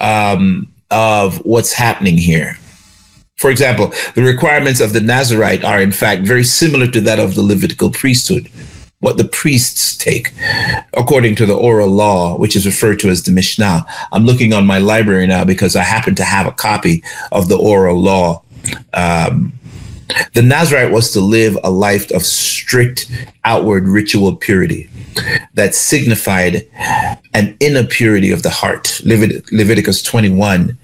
um, 0.00 0.72
of 0.90 1.38
what's 1.44 1.72
happening 1.72 2.16
here. 2.16 2.58
For 3.38 3.50
example, 3.50 3.92
the 4.14 4.22
requirements 4.22 4.80
of 4.80 4.92
the 4.92 5.00
Nazarite 5.00 5.64
are 5.64 5.80
in 5.80 5.92
fact 5.92 6.22
very 6.22 6.44
similar 6.44 6.88
to 6.88 7.00
that 7.02 7.20
of 7.20 7.36
the 7.36 7.42
Levitical 7.42 7.90
priesthood, 7.90 8.50
what 8.98 9.16
the 9.16 9.28
priests 9.28 9.96
take, 9.96 10.32
according 10.94 11.36
to 11.36 11.46
the 11.46 11.54
oral 11.54 11.88
law, 11.88 12.36
which 12.36 12.56
is 12.56 12.66
referred 12.66 12.98
to 12.98 13.08
as 13.08 13.22
the 13.22 13.30
Mishnah. 13.30 13.86
I'm 14.10 14.24
looking 14.24 14.52
on 14.52 14.66
my 14.66 14.78
library 14.78 15.28
now 15.28 15.44
because 15.44 15.76
I 15.76 15.84
happen 15.84 16.16
to 16.16 16.24
have 16.24 16.46
a 16.46 16.52
copy 16.52 17.04
of 17.30 17.48
the 17.48 17.56
oral 17.56 18.00
law. 18.00 18.42
Um, 18.92 19.57
the 20.34 20.42
Nazarite 20.42 20.90
was 20.92 21.12
to 21.12 21.20
live 21.20 21.58
a 21.62 21.70
life 21.70 22.10
of 22.12 22.22
strict 22.22 23.10
outward 23.44 23.86
ritual 23.86 24.34
purity 24.36 24.88
that 25.54 25.74
signified 25.74 26.66
an 27.34 27.56
inner 27.60 27.84
purity 27.84 28.30
of 28.30 28.42
the 28.42 28.50
heart. 28.50 29.00
Levit- 29.04 29.50
Leviticus 29.52 30.02
21, 30.02 30.78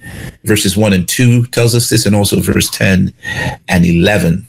verses 0.45 0.76
1 0.76 0.92
and 0.92 1.09
2 1.09 1.46
tells 1.46 1.75
us 1.75 1.88
this, 1.88 2.07
and 2.07 2.14
also 2.14 2.40
verse 2.40 2.68
10 2.70 3.12
and 3.68 3.87
11. 3.87 4.46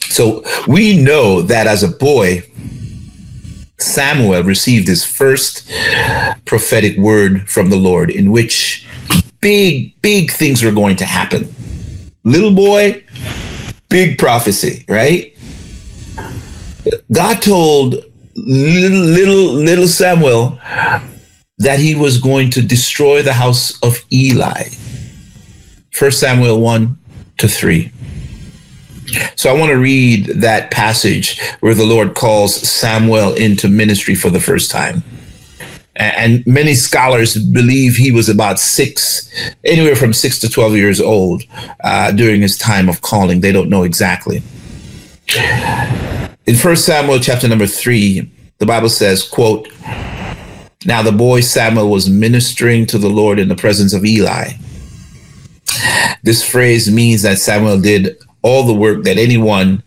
So 0.00 0.42
we 0.66 1.00
know 1.00 1.42
that 1.42 1.66
as 1.66 1.82
a 1.82 1.88
boy, 1.88 2.42
Samuel 3.78 4.42
received 4.42 4.88
his 4.88 5.04
first 5.04 5.70
prophetic 6.44 6.96
word 6.98 7.48
from 7.48 7.70
the 7.70 7.76
Lord, 7.76 8.10
in 8.10 8.32
which 8.32 8.86
big, 9.40 9.94
big 10.02 10.32
things 10.32 10.64
were 10.64 10.72
going 10.72 10.96
to 10.96 11.04
happen. 11.04 11.54
Little 12.28 12.54
boy, 12.54 13.02
big 13.88 14.18
prophecy, 14.18 14.84
right? 14.86 15.34
God 17.10 17.40
told 17.40 18.04
little 18.36 18.98
little 18.98 19.52
little 19.54 19.88
Samuel 19.88 20.60
that 21.56 21.80
he 21.80 21.94
was 21.94 22.20
going 22.20 22.50
to 22.50 22.60
destroy 22.60 23.22
the 23.22 23.32
house 23.32 23.82
of 23.82 24.04
Eli. 24.12 24.64
First 25.92 26.20
Samuel 26.20 26.60
1 26.60 26.98
to 27.38 27.48
3. 27.48 27.90
So 29.34 29.48
I 29.48 29.58
want 29.58 29.70
to 29.70 29.78
read 29.78 30.26
that 30.26 30.70
passage 30.70 31.40
where 31.60 31.74
the 31.74 31.86
Lord 31.86 32.14
calls 32.14 32.54
Samuel 32.54 33.32
into 33.36 33.68
ministry 33.68 34.14
for 34.14 34.28
the 34.28 34.40
first 34.40 34.70
time. 34.70 35.02
And 35.98 36.46
many 36.46 36.74
scholars 36.74 37.36
believe 37.36 37.96
he 37.96 38.12
was 38.12 38.28
about 38.28 38.60
six, 38.60 39.28
anywhere 39.64 39.96
from 39.96 40.12
six 40.12 40.38
to 40.40 40.48
12 40.48 40.76
years 40.76 41.00
old 41.00 41.42
uh, 41.82 42.12
during 42.12 42.40
his 42.40 42.56
time 42.56 42.88
of 42.88 43.02
calling. 43.02 43.40
They 43.40 43.50
don't 43.50 43.68
know 43.68 43.82
exactly. 43.82 44.42
In 46.46 46.54
First 46.54 46.86
Samuel 46.86 47.18
chapter 47.18 47.48
number 47.48 47.66
three, 47.66 48.30
the 48.58 48.66
Bible 48.66 48.88
says, 48.88 49.22
quote, 49.22 49.68
Now 50.86 51.02
the 51.02 51.12
boy 51.12 51.40
Samuel 51.40 51.90
was 51.90 52.08
ministering 52.08 52.86
to 52.86 52.98
the 52.98 53.10
Lord 53.10 53.38
in 53.40 53.48
the 53.48 53.56
presence 53.56 53.92
of 53.92 54.04
Eli. 54.04 54.52
This 56.22 56.48
phrase 56.48 56.90
means 56.90 57.22
that 57.22 57.38
Samuel 57.38 57.80
did 57.80 58.16
all 58.42 58.62
the 58.62 58.74
work 58.74 59.02
that 59.02 59.18
anyone 59.18 59.82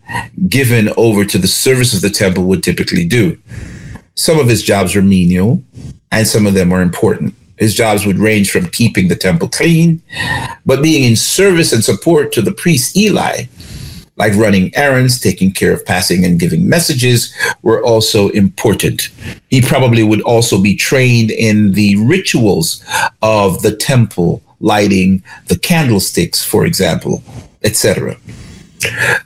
given 0.48 0.90
over 0.96 1.24
to 1.24 1.38
the 1.38 1.48
service 1.48 1.94
of 1.94 2.02
the 2.02 2.10
temple 2.10 2.44
would 2.44 2.62
typically 2.62 3.06
do. 3.06 3.38
Some 4.14 4.38
of 4.38 4.48
his 4.48 4.62
jobs 4.62 4.94
were 4.94 5.02
menial, 5.02 5.62
and 6.10 6.26
some 6.26 6.46
of 6.46 6.54
them 6.54 6.70
were 6.70 6.82
important. 6.82 7.34
His 7.56 7.74
jobs 7.74 8.04
would 8.06 8.18
range 8.18 8.50
from 8.50 8.68
keeping 8.68 9.08
the 9.08 9.16
temple 9.16 9.48
clean, 9.48 10.02
but 10.66 10.82
being 10.82 11.04
in 11.04 11.16
service 11.16 11.72
and 11.72 11.84
support 11.84 12.32
to 12.32 12.42
the 12.42 12.52
priest 12.52 12.96
Eli 12.96 13.44
like 14.16 14.34
running 14.34 14.74
errands, 14.76 15.18
taking 15.18 15.52
care 15.52 15.72
of 15.72 15.84
passing 15.84 16.24
and 16.24 16.38
giving 16.38 16.68
messages, 16.68 17.34
were 17.62 17.82
also 17.82 18.28
important. 18.30 19.08
He 19.48 19.60
probably 19.60 20.02
would 20.02 20.20
also 20.22 20.60
be 20.60 20.76
trained 20.76 21.30
in 21.30 21.72
the 21.72 21.96
rituals 21.96 22.84
of 23.22 23.62
the 23.62 23.74
temple, 23.74 24.42
lighting 24.60 25.22
the 25.46 25.58
candlesticks, 25.58 26.44
for 26.44 26.66
example, 26.66 27.22
etc. 27.62 28.16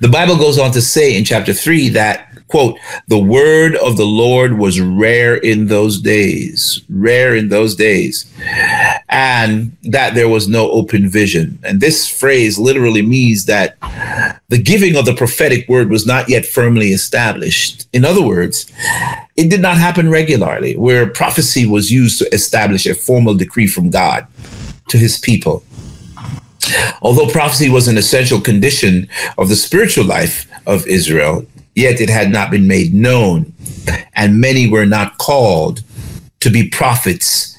The 0.01 0.09
Bible 0.09 0.37
goes 0.37 0.59
on 0.59 0.71
to 0.73 0.83
say 0.83 1.17
in 1.17 1.25
chapter 1.25 1.53
3 1.53 1.89
that 1.91 2.26
quote, 2.49 2.79
the 3.09 3.19
word 3.19 3.77
of 3.77 3.97
the 3.97 4.07
Lord 4.07 4.59
was 4.59 4.81
rare 4.81 5.37
in 5.37 5.67
those 5.67 6.01
days, 6.01 6.81
rare 6.89 7.35
in 7.35 7.49
those 7.49 7.75
days, 7.75 8.31
and 9.09 9.77
that 9.83 10.15
there 10.15 10.29
was 10.29 10.49
no 10.49 10.71
open 10.71 11.09
vision. 11.09 11.59
And 11.65 11.81
this 11.81 12.09
phrase 12.09 12.59
literally 12.59 13.03
means 13.03 13.47
that 13.47 13.77
the 14.49 14.63
giving 14.63 14.97
of 14.97 15.05
the 15.05 15.15
prophetic 15.15 15.69
word 15.69 15.91
was 15.91 16.07
not 16.07 16.29
yet 16.29 16.47
firmly 16.47 16.93
established. 16.93 17.89
In 17.93 18.05
other 18.05 18.23
words, 18.23 18.71
it 19.37 19.51
did 19.51 19.61
not 19.61 19.77
happen 19.77 20.11
regularly, 20.11 20.77
where 20.77 21.07
prophecy 21.09 21.67
was 21.67 21.91
used 21.91 22.19
to 22.21 22.33
establish 22.33 22.87
a 22.87 22.95
formal 22.95 23.35
decree 23.35 23.67
from 23.67 23.91
God 23.91 24.27
to 24.89 24.99
his 24.99 25.19
people. 25.19 25.65
Although 27.03 27.29
prophecy 27.29 27.69
was 27.69 27.87
an 27.89 27.97
essential 27.97 28.41
condition 28.41 29.09
of 29.39 29.49
the 29.49 29.57
spiritual 29.57 30.05
life 30.05 30.49
of 30.67 30.87
Israel, 30.87 31.47
yet 31.77 32.01
it 32.01 32.09
had 32.09 32.33
not 32.33 32.51
been 32.51 32.67
made 32.67 32.93
known, 32.93 33.53
and 34.15 34.41
many 34.41 34.69
were 34.69 34.87
not 34.87 35.19
called 35.19 35.83
to 36.41 36.51
be 36.51 36.69
prophets 36.69 37.57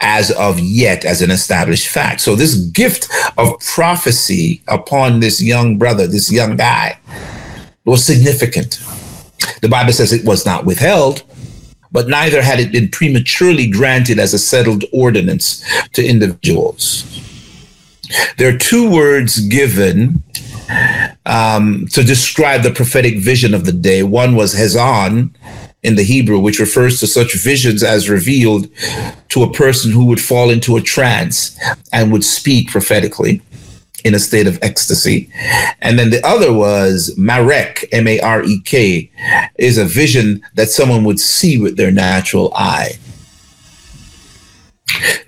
as 0.00 0.30
of 0.32 0.58
yet 0.58 1.04
as 1.04 1.22
an 1.22 1.30
established 1.30 1.88
fact. 1.88 2.20
So 2.20 2.34
this 2.34 2.54
gift 2.56 3.08
of 3.36 3.58
prophecy 3.60 4.62
upon 4.66 5.20
this 5.20 5.42
young 5.42 5.78
brother, 5.78 6.06
this 6.06 6.32
young 6.32 6.56
guy, 6.56 6.98
was 7.84 8.04
significant. 8.04 8.80
The 9.62 9.68
Bible 9.68 9.92
says 9.92 10.12
it 10.12 10.24
was 10.24 10.46
not 10.46 10.64
withheld, 10.64 11.22
but 11.92 12.08
neither 12.08 12.40
had 12.40 12.60
it 12.60 12.72
been 12.72 12.88
prematurely 12.88 13.68
granted 13.68 14.18
as 14.18 14.32
a 14.32 14.38
settled 14.38 14.84
ordinance 14.92 15.64
to 15.92 16.06
individuals. 16.06 17.04
There 18.38 18.54
are 18.54 18.58
two 18.58 18.90
words 18.90 19.40
given 19.40 20.22
um, 21.26 21.86
to 21.92 22.02
describe 22.02 22.62
the 22.62 22.70
prophetic 22.70 23.18
vision 23.18 23.54
of 23.54 23.64
the 23.64 23.72
day. 23.72 24.02
One 24.02 24.34
was 24.34 24.52
Hezon 24.52 25.36
in 25.82 25.94
the 25.96 26.02
Hebrew, 26.02 26.38
which 26.38 26.58
refers 26.58 27.00
to 27.00 27.06
such 27.06 27.34
visions 27.34 27.82
as 27.82 28.10
revealed 28.10 28.68
to 29.30 29.42
a 29.42 29.52
person 29.52 29.92
who 29.92 30.04
would 30.06 30.20
fall 30.20 30.50
into 30.50 30.76
a 30.76 30.82
trance 30.82 31.58
and 31.92 32.12
would 32.12 32.24
speak 32.24 32.68
prophetically 32.68 33.42
in 34.04 34.14
a 34.14 34.18
state 34.18 34.46
of 34.46 34.58
ecstasy. 34.62 35.30
And 35.80 35.98
then 35.98 36.10
the 36.10 36.24
other 36.26 36.52
was 36.52 37.14
Marek, 37.16 37.88
M 37.92 38.06
A 38.06 38.20
R 38.20 38.42
E 38.44 38.60
K, 38.60 39.10
is 39.58 39.78
a 39.78 39.84
vision 39.84 40.42
that 40.54 40.68
someone 40.68 41.04
would 41.04 41.20
see 41.20 41.58
with 41.58 41.76
their 41.76 41.90
natural 41.90 42.52
eye. 42.54 42.98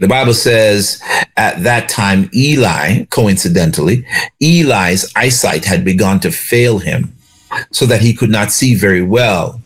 The 0.01 0.09
Bible 0.09 0.35
says 0.35 1.03
at 1.37 1.63
that 1.63 1.89
time, 1.89 2.31
Eli, 2.35 3.05
coincidentally, 3.07 4.05
Eli's 4.41 5.11
eyesight 5.15 5.65
had 5.65 5.85
begun 5.85 6.21
to 6.21 6.31
fail 6.31 6.79
him 6.79 7.15
so 7.71 7.87
that 7.87 8.01
he 8.01 8.15
could 8.15 8.31
not 8.31 8.51
see 8.51 8.75
very 8.75 9.03
well. 9.03 9.61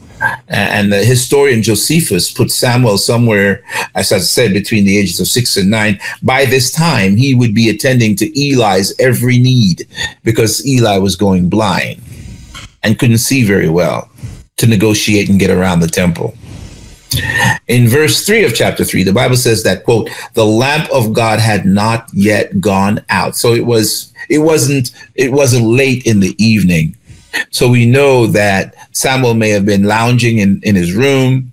And 0.48 0.92
the 0.92 1.04
historian 1.04 1.62
Josephus 1.62 2.32
put 2.32 2.50
Samuel 2.50 2.98
somewhere, 2.98 3.62
as 3.94 4.12
I 4.12 4.18
said, 4.18 4.52
between 4.52 4.84
the 4.84 4.96
ages 4.96 5.20
of 5.20 5.28
six 5.28 5.56
and 5.56 5.70
nine. 5.70 6.00
By 6.22 6.46
this 6.46 6.70
time, 6.70 7.16
he 7.16 7.34
would 7.34 7.54
be 7.54 7.68
attending 7.68 8.16
to 8.16 8.26
Eli's 8.26 8.94
every 8.98 9.38
need 9.38 9.86
because 10.24 10.66
Eli 10.66 10.98
was 10.98 11.16
going 11.16 11.50
blind 11.50 12.00
and 12.82 12.98
couldn't 12.98 13.18
see 13.18 13.44
very 13.44 13.68
well 13.68 14.10
to 14.56 14.66
negotiate 14.66 15.28
and 15.28 15.38
get 15.38 15.50
around 15.50 15.80
the 15.80 15.88
temple. 15.88 16.34
In 17.68 17.88
verse 17.88 18.24
3 18.24 18.44
of 18.44 18.54
chapter 18.54 18.84
3, 18.84 19.02
the 19.02 19.12
Bible 19.12 19.36
says 19.36 19.62
that 19.64 19.84
quote, 19.84 20.08
the 20.34 20.44
lamp 20.44 20.90
of 20.92 21.12
God 21.12 21.40
had 21.40 21.66
not 21.66 22.08
yet 22.12 22.60
gone 22.60 23.04
out. 23.08 23.36
So 23.36 23.54
it 23.54 23.66
was 23.66 24.12
it 24.28 24.38
wasn't 24.38 24.90
it 25.14 25.32
wasn't 25.32 25.66
late 25.66 26.06
in 26.06 26.20
the 26.20 26.34
evening. 26.42 26.96
So 27.50 27.68
we 27.68 27.86
know 27.86 28.26
that 28.28 28.74
Samuel 28.92 29.34
may 29.34 29.50
have 29.50 29.66
been 29.66 29.84
lounging 29.84 30.38
in, 30.38 30.60
in 30.62 30.74
his 30.74 30.94
room, 30.94 31.52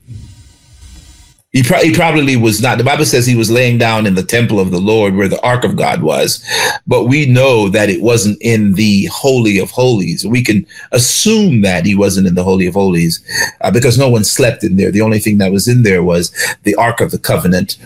he, 1.53 1.61
pro- 1.61 1.81
he 1.81 1.93
probably 1.93 2.35
was 2.35 2.61
not. 2.61 2.79
The 2.79 2.83
Bible 2.83 3.05
says 3.05 3.27
he 3.27 3.35
was 3.35 3.51
laying 3.51 3.77
down 3.77 4.07
in 4.07 4.15
the 4.15 4.23
temple 4.23 4.59
of 4.59 4.71
the 4.71 4.81
Lord 4.81 5.15
where 5.15 5.27
the 5.27 5.41
ark 5.41 5.63
of 5.63 5.75
God 5.75 6.01
was, 6.01 6.43
but 6.87 7.05
we 7.05 7.27
know 7.27 7.69
that 7.69 7.89
it 7.89 8.01
wasn't 8.01 8.39
in 8.41 8.73
the 8.73 9.05
Holy 9.05 9.59
of 9.59 9.69
Holies. 9.69 10.25
We 10.25 10.43
can 10.43 10.65
assume 10.91 11.61
that 11.61 11.85
he 11.85 11.93
wasn't 11.93 12.25
in 12.25 12.33
the 12.33 12.43
Holy 12.43 12.65
of 12.65 12.73
Holies 12.73 13.23
uh, 13.61 13.69
because 13.69 13.99
no 13.99 14.09
one 14.09 14.23
slept 14.23 14.63
in 14.63 14.77
there. 14.77 14.91
The 14.91 15.01
only 15.01 15.19
thing 15.19 15.37
that 15.37 15.51
was 15.51 15.67
in 15.67 15.83
there 15.83 16.03
was 16.03 16.33
the 16.63 16.75
Ark 16.75 16.99
of 16.99 17.11
the 17.11 17.19
Covenant. 17.19 17.77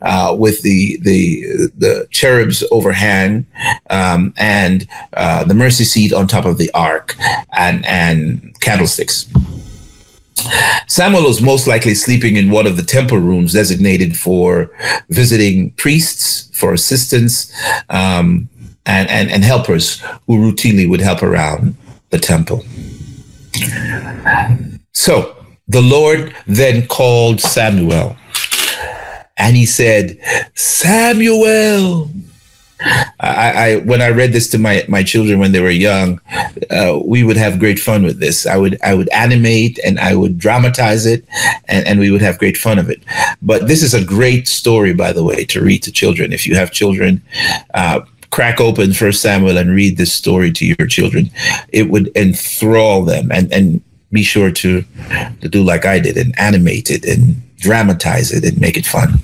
Uh, 0.00 0.34
with 0.36 0.62
the 0.62 0.98
the 1.02 1.70
the 1.78 2.08
cherubs 2.10 2.64
overhang 2.72 3.46
um, 3.90 4.34
and 4.36 4.88
uh, 5.12 5.44
the 5.44 5.54
mercy 5.54 5.84
seat 5.84 6.12
on 6.12 6.26
top 6.26 6.44
of 6.44 6.58
the 6.58 6.70
ark 6.74 7.14
and 7.52 7.86
and 7.86 8.58
candlesticks. 8.60 9.28
Samuel 10.86 11.24
was 11.24 11.40
most 11.40 11.66
likely 11.66 11.94
sleeping 11.94 12.36
in 12.36 12.50
one 12.50 12.66
of 12.66 12.76
the 12.76 12.82
temple 12.82 13.18
rooms 13.18 13.52
designated 13.52 14.16
for 14.16 14.70
visiting 15.08 15.70
priests, 15.72 16.50
for 16.56 16.72
assistants, 16.72 17.52
um, 17.88 18.48
and, 18.84 19.08
and, 19.08 19.30
and 19.30 19.44
helpers 19.44 20.00
who 20.26 20.38
routinely 20.38 20.88
would 20.88 21.00
help 21.00 21.22
around 21.22 21.76
the 22.10 22.18
temple. 22.18 22.64
So 24.92 25.36
the 25.68 25.80
Lord 25.80 26.34
then 26.46 26.86
called 26.86 27.40
Samuel 27.40 28.16
and 29.36 29.56
he 29.56 29.66
said, 29.66 30.18
Samuel. 30.54 32.10
I, 33.20 33.52
I, 33.54 33.76
when 33.76 34.02
I 34.02 34.08
read 34.08 34.32
this 34.32 34.48
to 34.50 34.58
my 34.58 34.84
my 34.88 35.02
children 35.02 35.38
when 35.38 35.52
they 35.52 35.60
were 35.60 35.70
young, 35.70 36.20
uh, 36.70 36.98
we 37.04 37.22
would 37.22 37.36
have 37.36 37.58
great 37.58 37.78
fun 37.78 38.02
with 38.02 38.18
this. 38.18 38.46
I 38.46 38.56
would 38.56 38.78
I 38.82 38.94
would 38.94 39.08
animate 39.10 39.78
and 39.84 39.98
I 39.98 40.14
would 40.14 40.38
dramatize 40.38 41.06
it, 41.06 41.24
and, 41.66 41.86
and 41.86 42.00
we 42.00 42.10
would 42.10 42.22
have 42.22 42.38
great 42.38 42.56
fun 42.56 42.78
of 42.78 42.90
it. 42.90 43.02
But 43.40 43.68
this 43.68 43.82
is 43.82 43.94
a 43.94 44.04
great 44.04 44.48
story, 44.48 44.92
by 44.92 45.12
the 45.12 45.24
way, 45.24 45.44
to 45.46 45.62
read 45.62 45.82
to 45.84 45.92
children. 45.92 46.32
If 46.32 46.46
you 46.46 46.54
have 46.56 46.72
children, 46.72 47.22
uh, 47.74 48.00
crack 48.30 48.60
open 48.60 48.92
First 48.92 49.22
Samuel 49.22 49.58
and 49.58 49.70
read 49.70 49.96
this 49.96 50.12
story 50.12 50.50
to 50.52 50.66
your 50.66 50.86
children. 50.88 51.30
It 51.68 51.90
would 51.90 52.10
enthrall 52.16 53.04
them, 53.04 53.30
and 53.30 53.52
and 53.52 53.82
be 54.10 54.22
sure 54.22 54.50
to 54.50 54.84
to 55.40 55.48
do 55.48 55.62
like 55.62 55.84
I 55.84 56.00
did 56.00 56.16
and 56.16 56.38
animate 56.38 56.90
it 56.90 57.04
and 57.04 57.40
dramatize 57.56 58.32
it 58.32 58.44
and 58.44 58.60
make 58.60 58.76
it 58.76 58.84
fun. 58.84 59.14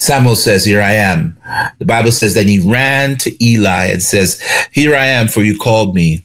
Samuel 0.00 0.34
says, 0.34 0.64
Here 0.64 0.80
I 0.80 0.92
am. 0.94 1.36
The 1.78 1.84
Bible 1.84 2.10
says 2.10 2.32
that 2.34 2.46
he 2.46 2.58
ran 2.58 3.18
to 3.18 3.44
Eli 3.44 3.86
and 3.86 4.02
says, 4.02 4.40
Here 4.72 4.96
I 4.96 5.04
am, 5.04 5.28
for 5.28 5.42
you 5.42 5.58
called 5.58 5.94
me. 5.94 6.24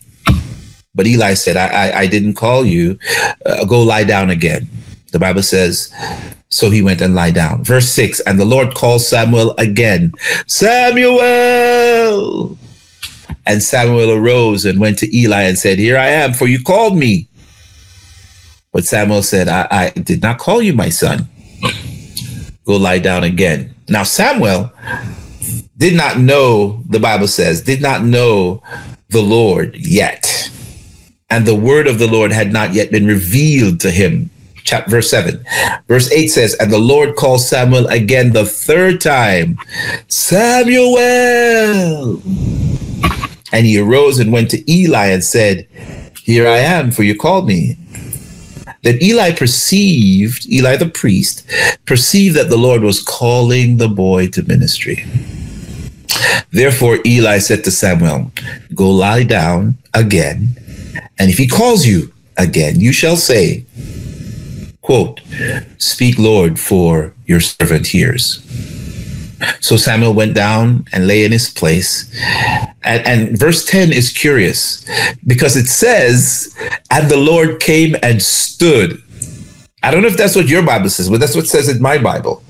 But 0.95 1.07
Eli 1.07 1.33
said, 1.33 1.57
I, 1.57 1.67
I, 1.67 1.99
I 1.99 2.07
didn't 2.07 2.35
call 2.35 2.65
you. 2.65 2.97
Uh, 3.45 3.65
go 3.65 3.81
lie 3.83 4.05
down 4.05 4.29
again. 4.29 4.69
The 5.11 5.19
Bible 5.19 5.43
says, 5.43 5.93
so 6.47 6.69
he 6.69 6.81
went 6.81 7.01
and 7.01 7.15
lie 7.15 7.31
down. 7.31 7.65
Verse 7.65 7.89
6 7.89 8.21
And 8.21 8.39
the 8.39 8.45
Lord 8.45 8.75
called 8.75 9.01
Samuel 9.01 9.53
again, 9.57 10.13
Samuel! 10.47 11.19
And 13.45 13.61
Samuel 13.61 14.11
arose 14.11 14.63
and 14.63 14.79
went 14.79 14.97
to 14.99 15.13
Eli 15.15 15.41
and 15.43 15.59
said, 15.59 15.79
Here 15.79 15.97
I 15.97 16.07
am, 16.07 16.33
for 16.33 16.47
you 16.47 16.63
called 16.63 16.97
me. 16.97 17.27
But 18.71 18.85
Samuel 18.85 19.21
said, 19.21 19.49
I, 19.49 19.67
I 19.69 19.89
did 19.89 20.21
not 20.21 20.37
call 20.37 20.61
you, 20.61 20.71
my 20.73 20.87
son 20.89 21.27
go 22.65 22.75
lie 22.75 22.99
down 22.99 23.23
again. 23.23 23.73
Now, 23.87 24.03
Samuel 24.03 24.71
did 25.77 25.95
not 25.95 26.19
know, 26.19 26.83
the 26.89 26.99
Bible 26.99 27.27
says, 27.27 27.61
did 27.61 27.81
not 27.81 28.03
know 28.03 28.61
the 29.09 29.21
Lord 29.21 29.75
yet. 29.75 30.49
And 31.29 31.45
the 31.45 31.55
word 31.55 31.87
of 31.87 31.99
the 31.99 32.07
Lord 32.07 32.31
had 32.31 32.51
not 32.51 32.73
yet 32.73 32.91
been 32.91 33.05
revealed 33.05 33.79
to 33.81 33.91
him. 33.91 34.29
Chapter, 34.63 34.89
verse 34.89 35.09
7. 35.11 35.45
Verse 35.87 36.11
8 36.11 36.27
says, 36.27 36.55
And 36.55 36.71
the 36.71 36.79
Lord 36.79 37.15
called 37.15 37.41
Samuel 37.41 37.87
again 37.87 38.33
the 38.33 38.45
third 38.45 38.99
time, 38.99 39.57
Samuel. 40.07 40.97
And 43.51 43.65
he 43.65 43.79
arose 43.79 44.19
and 44.19 44.33
went 44.33 44.49
to 44.51 44.71
Eli 44.71 45.07
and 45.07 45.23
said, 45.23 45.67
Here 46.23 46.47
I 46.47 46.57
am, 46.57 46.91
for 46.91 47.03
you 47.03 47.15
called 47.15 47.47
me 47.47 47.77
that 48.85 49.01
Eli 49.01 49.31
perceived, 49.31 50.45
Eli 50.47 50.77
the 50.77 50.87
priest, 50.87 51.43
perceived 51.85 52.35
that 52.35 52.49
the 52.49 52.57
Lord 52.57 52.83
was 52.83 53.01
calling 53.01 53.77
the 53.77 53.89
boy 53.89 54.27
to 54.27 54.43
ministry. 54.43 55.03
Therefore, 56.51 56.99
Eli 57.03 57.39
said 57.39 57.63
to 57.63 57.71
Samuel, 57.71 58.31
Go 58.75 58.91
lie 58.91 59.23
down 59.23 59.79
again, 59.95 60.55
and 61.17 61.31
if 61.31 61.37
he 61.39 61.47
calls 61.47 61.87
you 61.87 62.13
again, 62.37 62.79
you 62.79 62.93
shall 62.93 63.17
say, 63.17 63.65
quote, 64.81 65.19
Speak, 65.79 66.19
Lord, 66.19 66.59
for 66.59 67.11
your 67.25 67.41
servant 67.41 67.87
hears. 67.87 68.39
So 69.61 69.77
Samuel 69.77 70.13
went 70.13 70.35
down 70.35 70.85
and 70.91 71.07
lay 71.07 71.25
in 71.25 71.31
his 71.31 71.49
place. 71.49 72.09
And, 72.83 73.05
and, 73.07 73.39
verse 73.39 73.65
10 73.65 73.91
is 73.91 74.11
curious 74.11 74.85
because 75.25 75.55
it 75.57 75.67
says, 75.67 76.55
and 76.91 77.09
the 77.09 77.17
Lord 77.17 77.59
came 77.59 77.95
and 78.03 78.21
stood. 78.21 79.01
I 79.83 79.91
don't 79.91 80.01
know 80.01 80.07
if 80.07 80.17
that's 80.17 80.35
what 80.35 80.47
your 80.47 80.63
Bible 80.63 80.89
says, 80.89 81.09
but 81.09 81.19
that's 81.19 81.35
what 81.35 81.47
says 81.47 81.69
in 81.69 81.81
my 81.81 81.97
Bible. 81.97 82.43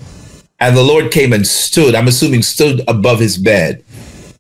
And 0.60 0.76
the 0.76 0.84
Lord 0.84 1.12
came 1.12 1.34
and 1.34 1.46
stood, 1.46 1.96
I'm 1.96 2.08
assuming 2.08 2.42
stood 2.42 2.82
above 2.88 3.20
his 3.20 3.38
bed 3.38 3.84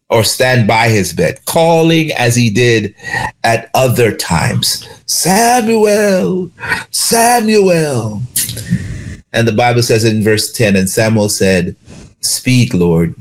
or 0.09 0.23
stand 0.23 0.67
by 0.67 0.89
his 0.89 1.13
bed, 1.13 1.43
calling 1.45 2.11
as 2.11 2.35
he 2.35 2.49
did 2.49 2.95
at 3.43 3.69
other 3.73 4.15
times 4.15 4.87
Samuel, 5.07 6.51
Samuel. 6.91 8.21
And 9.33 9.47
the 9.47 9.51
Bible 9.51 9.83
says 9.83 10.05
in 10.05 10.23
verse 10.23 10.51
10, 10.53 10.75
and 10.75 10.89
Samuel 10.89 11.29
said, 11.29 11.75
Speak, 12.25 12.73
Lord, 12.73 13.15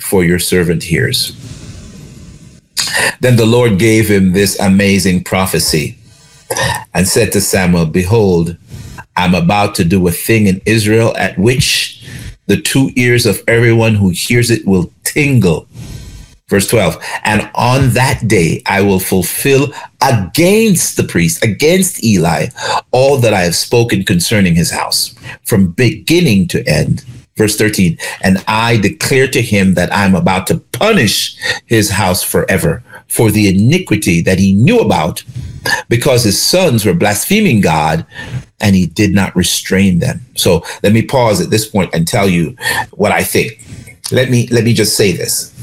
for 0.00 0.24
your 0.24 0.38
servant 0.38 0.84
hears. 0.84 1.32
Then 3.20 3.36
the 3.36 3.46
Lord 3.46 3.78
gave 3.78 4.08
him 4.08 4.32
this 4.32 4.58
amazing 4.58 5.24
prophecy 5.24 5.98
and 6.94 7.06
said 7.06 7.32
to 7.32 7.40
Samuel, 7.40 7.86
Behold, 7.86 8.56
I'm 9.16 9.34
about 9.34 9.74
to 9.76 9.84
do 9.84 10.06
a 10.06 10.12
thing 10.12 10.46
in 10.46 10.62
Israel 10.64 11.16
at 11.16 11.38
which 11.38 12.06
the 12.46 12.60
two 12.60 12.90
ears 12.96 13.26
of 13.26 13.42
everyone 13.46 13.94
who 13.94 14.10
hears 14.10 14.50
it 14.50 14.66
will 14.66 14.92
tingle. 15.04 15.66
Verse 16.48 16.66
12, 16.68 16.96
and 17.24 17.50
on 17.54 17.90
that 17.90 18.26
day 18.26 18.62
I 18.64 18.80
will 18.80 19.00
fulfill 19.00 19.70
against 20.00 20.96
the 20.96 21.04
priest, 21.04 21.44
against 21.44 22.02
Eli, 22.02 22.46
all 22.90 23.18
that 23.18 23.34
I 23.34 23.42
have 23.42 23.54
spoken 23.54 24.02
concerning 24.02 24.54
his 24.54 24.70
house, 24.70 25.14
from 25.44 25.72
beginning 25.72 26.48
to 26.48 26.66
end. 26.66 27.04
Verse 27.38 27.56
13, 27.56 27.96
and 28.20 28.44
I 28.48 28.78
declare 28.78 29.28
to 29.28 29.40
him 29.40 29.74
that 29.74 29.94
I'm 29.94 30.16
about 30.16 30.48
to 30.48 30.58
punish 30.72 31.36
his 31.66 31.90
house 31.90 32.22
forever 32.22 32.82
for 33.06 33.30
the 33.30 33.48
iniquity 33.48 34.20
that 34.22 34.40
he 34.40 34.52
knew 34.52 34.80
about 34.80 35.22
because 35.88 36.24
his 36.24 36.40
sons 36.40 36.84
were 36.84 36.94
blaspheming 36.94 37.60
God 37.60 38.04
and 38.60 38.74
he 38.74 38.86
did 38.86 39.14
not 39.14 39.36
restrain 39.36 40.00
them. 40.00 40.20
So 40.34 40.64
let 40.82 40.92
me 40.92 41.02
pause 41.02 41.40
at 41.40 41.50
this 41.50 41.68
point 41.68 41.94
and 41.94 42.08
tell 42.08 42.28
you 42.28 42.56
what 42.90 43.12
I 43.12 43.22
think. 43.22 43.64
Let 44.10 44.30
me 44.30 44.48
let 44.48 44.64
me 44.64 44.74
just 44.74 44.96
say 44.96 45.12
this. 45.12 45.54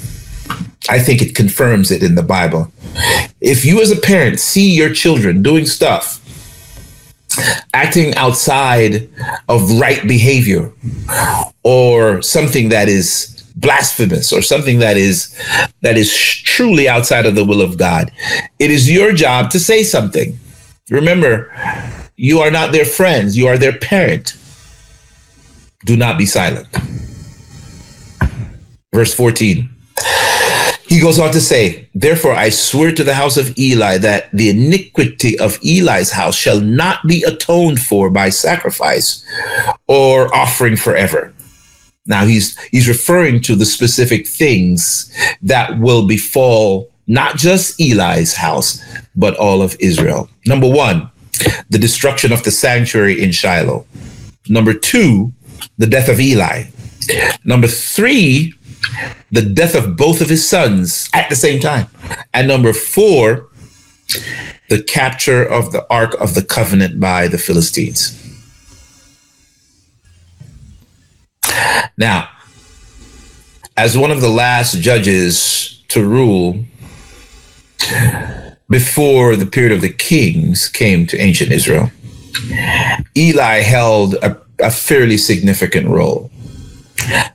I 0.88 1.00
think 1.00 1.22
it 1.22 1.36
confirms 1.36 1.92
it 1.92 2.04
in 2.04 2.16
the 2.16 2.24
Bible. 2.24 2.72
If 3.42 3.66
you 3.66 3.82
as 3.82 3.92
a 3.92 4.00
parent 4.00 4.40
see 4.40 4.72
your 4.72 4.94
children 4.94 5.42
doing 5.44 5.66
stuff 5.66 6.22
acting 7.74 8.16
outside 8.16 9.10
of 9.48 9.80
right 9.80 10.08
behavior 10.08 10.72
or 11.64 12.22
something 12.22 12.70
that 12.70 12.88
is 12.88 13.32
blasphemous 13.56 14.34
or 14.34 14.42
something 14.42 14.80
that 14.80 14.98
is 14.98 15.34
that 15.82 15.98
is 15.98 16.14
truly 16.16 16.90
outside 16.90 17.26
of 17.26 17.36
the 17.36 17.46
will 17.46 17.62
of 17.62 17.78
God. 17.78 18.12
It 18.60 18.72
is 18.72 18.92
your 18.92 19.14
job 19.14 19.50
to 19.52 19.60
say 19.60 19.84
something. 19.84 20.38
Remember 20.90 21.52
you 22.18 22.40
are 22.40 22.52
not 22.52 22.72
their 22.72 22.86
friends. 22.86 23.38
You 23.38 23.48
are 23.48 23.58
their 23.58 23.78
parent. 23.78 24.36
Do 25.86 25.96
not 25.96 26.18
be 26.18 26.26
silent. 26.26 26.68
Verse 28.94 29.14
14. 29.14 29.70
He 30.88 31.00
goes 31.00 31.20
on 31.20 31.32
to 31.32 31.42
say, 31.42 31.85
Therefore 31.98 32.34
I 32.34 32.50
swear 32.50 32.92
to 32.94 33.06
the 33.06 33.14
house 33.14 33.38
of 33.38 33.58
Eli 33.58 33.98
that 34.00 34.30
the 34.34 34.50
iniquity 34.50 35.40
of 35.40 35.58
Eli's 35.64 36.12
house 36.12 36.36
shall 36.36 36.60
not 36.60 37.08
be 37.08 37.24
atoned 37.24 37.80
for 37.80 38.10
by 38.10 38.30
sacrifice 38.30 39.26
or 39.88 40.34
offering 40.36 40.76
forever. 40.76 41.34
Now 42.06 42.26
he's 42.26 42.60
he's 42.66 42.90
referring 42.90 43.42
to 43.44 43.56
the 43.56 43.66
specific 43.66 44.28
things 44.28 45.12
that 45.42 45.80
will 45.80 46.06
befall 46.06 46.92
not 47.08 47.38
just 47.38 47.80
Eli's 47.80 48.36
house, 48.36 48.84
but 49.16 49.36
all 49.38 49.62
of 49.62 49.78
Israel. 49.80 50.30
Number 50.46 50.70
one, 50.70 51.10
the 51.70 51.80
destruction 51.80 52.34
of 52.34 52.44
the 52.44 52.52
sanctuary 52.52 53.24
in 53.24 53.32
Shiloh. 53.32 53.86
Number 54.50 54.74
two, 54.74 55.34
the 55.78 55.88
death 55.88 56.10
of 56.10 56.20
Eli. 56.20 56.66
Number 57.44 57.68
three, 57.68 58.54
the 59.32 59.42
death 59.42 59.76
of 59.76 59.98
both 59.98 60.22
of 60.22 60.30
his 60.30 60.48
sons 60.48 61.10
at 61.14 61.30
the 61.30 61.36
same 61.36 61.60
time. 61.60 61.88
And 62.34 62.48
number 62.48 62.74
four, 62.74 63.50
the 64.70 64.82
capture 64.82 65.44
of 65.44 65.72
the 65.72 65.86
Ark 65.90 66.14
of 66.20 66.34
the 66.34 66.44
Covenant 66.44 67.00
by 67.00 67.28
the 67.28 67.38
Philistines. 67.38 68.22
Now, 71.98 72.30
as 73.78 73.98
one 73.98 74.12
of 74.12 74.22
the 74.22 74.30
last 74.30 74.80
judges 74.80 75.84
to 75.90 76.04
rule 76.04 76.66
before 78.70 79.36
the 79.36 79.46
period 79.46 79.72
of 79.72 79.82
the 79.82 79.94
kings 79.94 80.68
came 80.68 81.06
to 81.08 81.18
ancient 81.18 81.52
Israel, 81.52 81.92
Eli 83.16 83.62
held 83.62 84.16
a, 84.16 84.42
a 84.60 84.72
fairly 84.72 85.18
significant 85.18 85.88
role. 85.88 86.32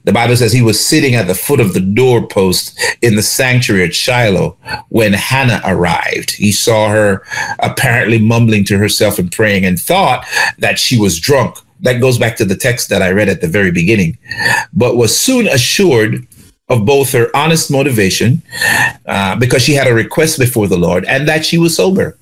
The 0.04 0.12
Bible 0.12 0.37
says 0.37 0.52
he 0.52 0.62
was 0.62 0.85
sitting 0.85 1.14
at 1.14 1.26
the 1.26 1.35
foot 1.35 1.61
of 1.61 1.74
the 1.74 1.80
doorpost 1.80 2.78
in 3.02 3.16
the 3.16 3.22
sanctuary 3.22 3.85
at 3.85 3.94
Shiloh 3.94 4.56
when 4.88 5.12
Hannah 5.12 5.61
arrived. 5.64 6.33
He 6.33 6.52
saw 6.52 6.88
her 6.88 7.22
apparently 7.59 8.18
mumbling 8.18 8.64
to 8.66 8.78
herself 8.78 9.18
and 9.18 9.30
praying 9.30 9.64
and 9.64 9.78
thought 9.80 10.26
that 10.59 10.78
she 10.78 10.98
was 10.98 11.20
drunk. 11.20 11.56
That 11.80 12.00
goes 12.00 12.18
back 12.18 12.37
to 12.37 12.44
the 12.44 12.56
text 12.56 12.90
that 12.90 13.02
I 13.02 13.11
read 13.11 13.28
at 13.28 13.40
the 13.40 13.48
very 13.48 13.70
beginning, 13.70 14.18
but 14.72 14.96
was 14.96 15.18
soon 15.18 15.48
assured 15.48 16.26
of 16.68 16.87
both 16.87 17.12
her 17.12 17.35
honest 17.35 17.70
motivation, 17.70 18.42
uh, 19.06 19.35
because 19.37 19.62
she 19.62 19.74
had 19.74 19.88
a 19.88 19.94
request 19.94 20.38
before 20.38 20.68
the 20.68 20.78
Lord, 20.78 21.04
and 21.06 21.26
that 21.26 21.44
she 21.44 21.59
was 21.59 21.76
sober. 21.76 22.16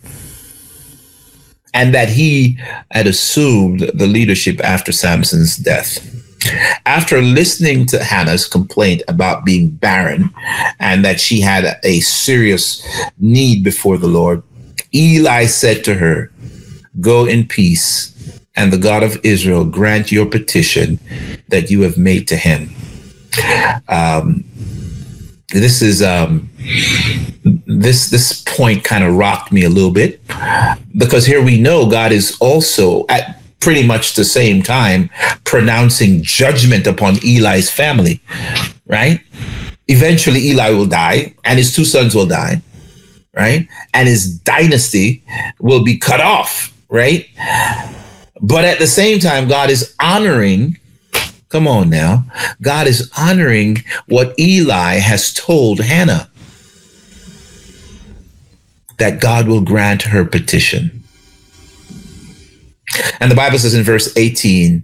And 1.75 1.95
that 1.95 2.09
he 2.09 2.59
had 2.91 3.07
assumed 3.07 3.81
the 3.93 4.07
leadership 4.07 4.59
after 4.61 4.91
Samson's 4.91 5.57
death. 5.57 6.18
After 6.87 7.21
listening 7.21 7.87
to 7.87 8.03
Hannah's 8.03 8.47
complaint 8.47 9.03
about 9.09 9.45
being 9.45 9.71
barren 9.71 10.31
and 10.79 11.05
that 11.05 11.21
she 11.21 11.41
had 11.41 11.79
a 11.83 12.01
serious 12.01 12.87
need 13.19 13.65
before 13.65 13.99
the 13.99 14.07
Lord, 14.07 14.43
Eli 14.95 15.47
said 15.47 15.85
to 15.85 15.95
her, 15.95 16.31
Go 17.01 17.27
in 17.27 17.47
peace, 17.47 18.15
and 18.57 18.73
the 18.73 18.79
God 18.79 19.03
of 19.03 19.19
Israel 19.23 19.65
grant 19.65 20.11
your 20.11 20.27
petition 20.27 20.99
that 21.49 21.71
you 21.71 21.83
have 21.83 21.97
made 21.99 22.27
to 22.29 22.37
him. 22.37 22.71
Um, 23.89 24.45
this 25.49 25.81
is 25.81 26.03
um, 26.03 26.51
this 27.67 28.11
this 28.11 28.43
point 28.43 28.85
kind 28.85 29.05
of 29.05 29.15
rocked 29.15 29.53
me 29.53 29.65
a 29.65 29.71
little 29.71 29.93
bit 29.93 30.21
because 30.97 31.25
here 31.25 31.43
we 31.43 31.61
know 31.61 31.89
God 31.89 32.13
is 32.13 32.37
also 32.41 33.07
at 33.09 33.38
pretty 33.61 33.87
much 33.87 34.15
the 34.15 34.25
same 34.25 34.63
time 34.63 35.11
pronouncing 35.45 36.23
judgment 36.23 36.87
upon 36.87 37.17
Eli's 37.25 37.71
family, 37.71 38.21
right? 38.87 39.21
Eventually, 39.89 40.41
Eli 40.49 40.71
will 40.71 40.87
die 40.87 41.35
and 41.45 41.59
his 41.59 41.75
two 41.75 41.85
sons 41.85 42.15
will 42.15 42.27
die, 42.27 42.63
right? 43.35 43.67
And 43.95 44.09
his 44.09 44.39
dynasty 44.41 45.25
will 45.61 45.83
be 45.83 45.97
cut 45.97 46.21
off, 46.21 46.75
right? 46.89 47.27
But 48.41 48.65
at 48.65 48.79
the 48.79 48.87
same 48.87 49.19
time, 49.19 49.49
God 49.49 49.71
is 49.71 49.95
honoring, 50.01 50.79
come 51.49 51.67
on 51.67 51.91
now, 51.91 52.25
God 52.63 52.87
is 52.87 53.11
honoring 53.19 53.79
what 54.07 54.39
Eli 54.39 54.97
has 54.97 55.33
told 55.33 55.81
Hannah 55.81 56.31
that 58.99 59.21
God 59.21 59.49
will 59.49 59.61
grant 59.61 60.03
her 60.03 60.25
petition. 60.25 60.98
And 63.21 63.31
the 63.31 63.37
Bible 63.37 63.59
says 63.59 63.75
in 63.75 63.83
verse 63.83 64.17
18, 64.17 64.83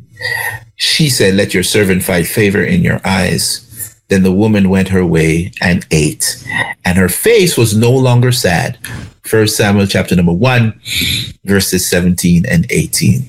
she 0.76 1.08
said, 1.08 1.34
Let 1.34 1.54
your 1.54 1.62
servant 1.62 2.02
find 2.02 2.26
favor 2.26 2.62
in 2.62 2.82
your 2.82 3.00
eyes. 3.04 3.60
Then 4.08 4.22
the 4.22 4.32
woman 4.32 4.68
went 4.68 4.88
her 4.88 5.04
way 5.04 5.50
and 5.62 5.86
ate, 5.90 6.44
and 6.84 6.98
her 6.98 7.08
face 7.08 7.56
was 7.56 7.74
no 7.74 7.90
longer 7.90 8.32
sad. 8.32 8.78
First 9.22 9.56
Samuel 9.56 9.86
chapter 9.86 10.14
number 10.14 10.32
one, 10.32 10.78
verses 11.44 11.86
17 11.86 12.44
and 12.46 12.66
18. 12.70 13.26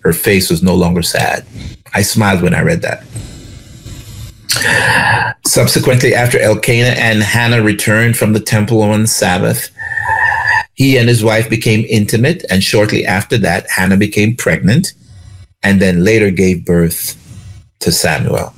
Her 0.00 0.12
face 0.12 0.50
was 0.50 0.62
no 0.62 0.74
longer 0.74 1.02
sad. 1.02 1.46
I 1.94 2.02
smiled 2.02 2.42
when 2.42 2.54
I 2.54 2.60
read 2.60 2.82
that. 2.82 3.04
Subsequently, 5.46 6.14
after 6.14 6.38
Elkanah 6.38 6.96
and 6.98 7.22
Hannah 7.22 7.62
returned 7.62 8.16
from 8.16 8.34
the 8.34 8.40
temple 8.40 8.82
on 8.82 9.06
Sabbath, 9.06 9.70
he 10.80 10.96
and 10.96 11.10
his 11.10 11.22
wife 11.22 11.50
became 11.50 11.84
intimate, 11.90 12.42
and 12.48 12.64
shortly 12.64 13.04
after 13.04 13.36
that, 13.36 13.68
Hannah 13.68 13.98
became 13.98 14.34
pregnant 14.34 14.94
and 15.62 15.78
then 15.78 16.04
later 16.04 16.30
gave 16.30 16.64
birth 16.64 17.02
to 17.80 17.92
Samuel. 17.92 18.54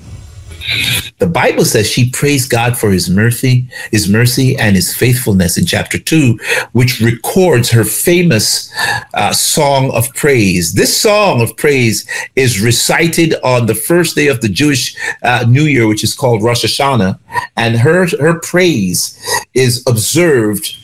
The 1.19 1.27
Bible 1.27 1.65
says 1.65 1.91
she 1.91 2.11
praised 2.11 2.49
God 2.49 2.79
for 2.79 2.93
his 2.93 3.11
mercy, 3.11 3.69
his 3.91 4.09
mercy 4.09 4.57
and 4.57 4.77
his 4.77 4.95
faithfulness 4.95 5.59
in 5.59 5.67
chapter 5.67 5.99
2, 5.99 6.39
which 6.71 7.01
records 7.01 7.73
her 7.73 7.83
famous 7.83 8.73
uh, 9.15 9.33
song 9.33 9.91
of 9.91 10.09
praise. 10.15 10.75
This 10.75 10.97
song 10.97 11.41
of 11.41 11.57
praise 11.57 12.09
is 12.37 12.61
recited 12.61 13.35
on 13.43 13.67
the 13.67 13.75
first 13.75 14.15
day 14.15 14.29
of 14.29 14.41
the 14.43 14.49
Jewish 14.49 14.97
uh, 15.25 15.45
New 15.49 15.65
Year, 15.65 15.89
which 15.89 16.05
is 16.05 16.15
called 16.15 16.45
Rosh 16.45 16.65
Hashanah, 16.65 17.19
and 17.57 17.79
her 17.79 18.07
her 18.21 18.39
praise 18.39 19.19
is 19.55 19.83
observed 19.89 20.77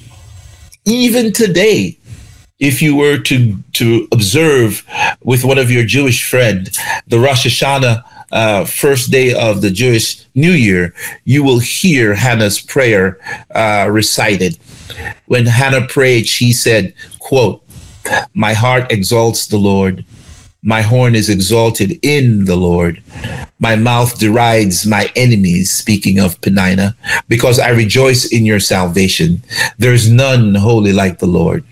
even 0.90 1.33
today, 1.33 1.98
if 2.59 2.83
you 2.83 2.96
were 2.96 3.18
to 3.18 3.57
to 3.74 4.09
observe 4.12 4.85
with 5.22 5.44
one 5.44 5.59
of 5.59 5.70
your 5.70 5.85
Jewish 5.85 6.29
friend 6.29 6.70
the 7.07 7.18
Rosh 7.18 7.46
Hashanah 7.46 8.03
uh, 8.33 8.64
first 8.64 9.11
day 9.11 9.33
of 9.33 9.61
the 9.61 9.70
Jewish 9.70 10.24
New 10.35 10.53
Year, 10.53 10.94
you 11.24 11.42
will 11.42 11.61
hear 11.61 12.14
Hannah's 12.14 12.61
prayer 12.61 13.18
uh, 13.55 13.88
recited. 13.90 14.59
When 15.27 15.46
Hannah 15.46 15.87
prayed, 15.87 16.27
she 16.27 16.53
said, 16.53 16.94
"quote 17.18 17.62
My 18.35 18.55
heart 18.55 18.90
exalts 18.90 19.46
the 19.46 19.59
Lord." 19.59 20.05
My 20.62 20.83
horn 20.83 21.14
is 21.14 21.29
exalted 21.29 22.01
in 22.03 22.47
the 22.47 22.57
Lord. 22.57 23.01
My 23.61 23.77
mouth 23.77 24.18
derides 24.18 24.85
my 24.87 25.09
enemies, 25.14 25.71
speaking 25.71 26.18
of 26.18 26.40
Penina, 26.40 26.97
because 27.29 27.61
I 27.61 27.68
rejoice 27.68 28.33
in 28.33 28.44
your 28.44 28.59
salvation. 28.59 29.42
There 29.79 29.94
is 29.94 30.11
none 30.11 30.57
holy 30.57 30.92
like 30.92 31.21
the 31.21 31.27
Lord. 31.27 31.64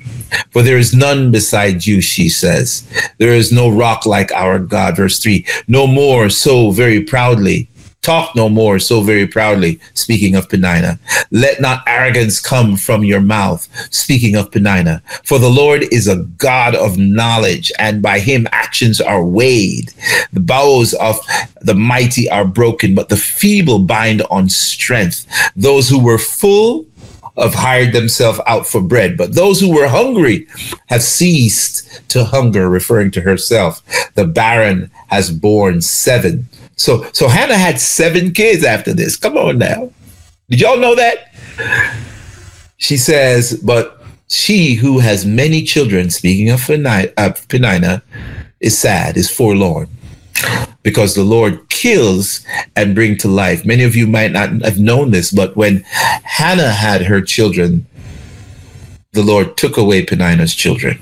For 0.50 0.62
there 0.62 0.78
is 0.78 0.94
none 0.94 1.32
beside 1.32 1.84
you, 1.84 2.00
she 2.00 2.28
says. 2.28 2.86
There 3.18 3.34
is 3.34 3.50
no 3.50 3.68
rock 3.68 4.06
like 4.06 4.30
our 4.32 4.60
God. 4.60 4.96
Verse 4.96 5.18
3 5.18 5.44
No 5.66 5.88
more 5.88 6.30
so 6.30 6.70
very 6.70 7.00
proudly 7.00 7.68
Talk 8.02 8.36
no 8.36 8.48
more 8.48 8.78
so 8.78 9.00
very 9.00 9.26
proudly, 9.26 9.80
speaking 9.94 10.36
of 10.36 10.46
Penina. 10.48 10.98
Let 11.32 11.60
not 11.60 11.82
arrogance 11.88 12.38
come 12.38 12.76
from 12.76 13.02
your 13.02 13.20
mouth, 13.20 13.68
speaking 13.92 14.36
of 14.36 14.52
Penina. 14.52 15.02
For 15.24 15.40
the 15.40 15.50
Lord 15.50 15.82
is 15.92 16.06
a 16.06 16.22
God 16.38 16.76
of 16.76 16.98
knowledge, 16.98 17.72
and 17.80 18.00
by 18.00 18.20
him 18.20 18.46
actions 18.52 19.00
are 19.00 19.24
weighed. 19.24 19.92
The 20.32 20.40
bows 20.40 20.94
of 20.94 21.18
the 21.62 21.74
mighty 21.74 22.30
are 22.30 22.44
broken, 22.44 22.94
but 22.94 23.08
the 23.08 23.16
feeble 23.16 23.80
bind 23.80 24.22
on 24.30 24.48
strength. 24.48 25.26
Those 25.56 25.88
who 25.88 25.98
were 25.98 26.18
full 26.18 26.86
have 27.36 27.54
hired 27.54 27.92
themselves 27.92 28.40
out 28.46 28.66
for 28.66 28.80
bread, 28.80 29.16
but 29.16 29.34
those 29.34 29.60
who 29.60 29.74
were 29.74 29.88
hungry 29.88 30.46
have 30.86 31.02
ceased 31.02 32.08
to 32.08 32.24
hunger, 32.24 32.68
referring 32.70 33.10
to 33.10 33.20
herself. 33.20 33.82
The 34.14 34.26
barren 34.26 34.90
has 35.08 35.30
borne 35.30 35.82
seven 35.82 36.48
so 36.76 37.06
so 37.12 37.28
Hannah 37.28 37.58
had 37.58 37.80
seven 37.80 38.32
kids 38.32 38.64
after 38.64 38.92
this. 38.92 39.16
Come 39.16 39.36
on 39.36 39.58
now. 39.58 39.90
Did 40.48 40.60
y'all 40.60 40.78
know 40.78 40.94
that? 40.94 41.34
She 42.76 42.96
says, 42.96 43.58
but 43.64 44.02
she 44.28 44.74
who 44.74 44.98
has 44.98 45.24
many 45.24 45.62
children, 45.62 46.10
speaking 46.10 46.50
of 46.50 46.60
Penina, 46.60 48.02
is 48.60 48.78
sad, 48.78 49.16
is 49.16 49.30
forlorn, 49.30 49.88
because 50.82 51.14
the 51.14 51.24
Lord 51.24 51.68
kills 51.70 52.44
and 52.76 52.94
bring 52.94 53.16
to 53.18 53.28
life. 53.28 53.64
Many 53.64 53.82
of 53.84 53.96
you 53.96 54.06
might 54.06 54.32
not 54.32 54.50
have 54.62 54.78
known 54.78 55.10
this, 55.10 55.30
but 55.32 55.56
when 55.56 55.82
Hannah 56.24 56.72
had 56.72 57.02
her 57.02 57.20
children, 57.20 57.86
the 59.12 59.22
Lord 59.22 59.56
took 59.56 59.76
away 59.76 60.04
Penina's 60.04 60.54
children. 60.54 61.00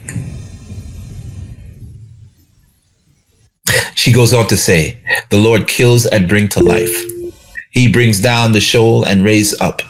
She 3.95 4.13
goes 4.13 4.33
on 4.33 4.47
to 4.49 4.57
say, 4.57 4.99
The 5.31 5.39
Lord 5.39 5.69
kills 5.69 6.07
and 6.07 6.29
bring 6.29 6.49
to 6.51 6.63
life. 6.63 6.95
He 7.71 7.91
brings 7.91 8.21
down 8.21 8.53
the 8.53 8.61
Sheol 8.61 9.05
and 9.05 9.25
raise 9.25 9.59
up. 9.61 9.83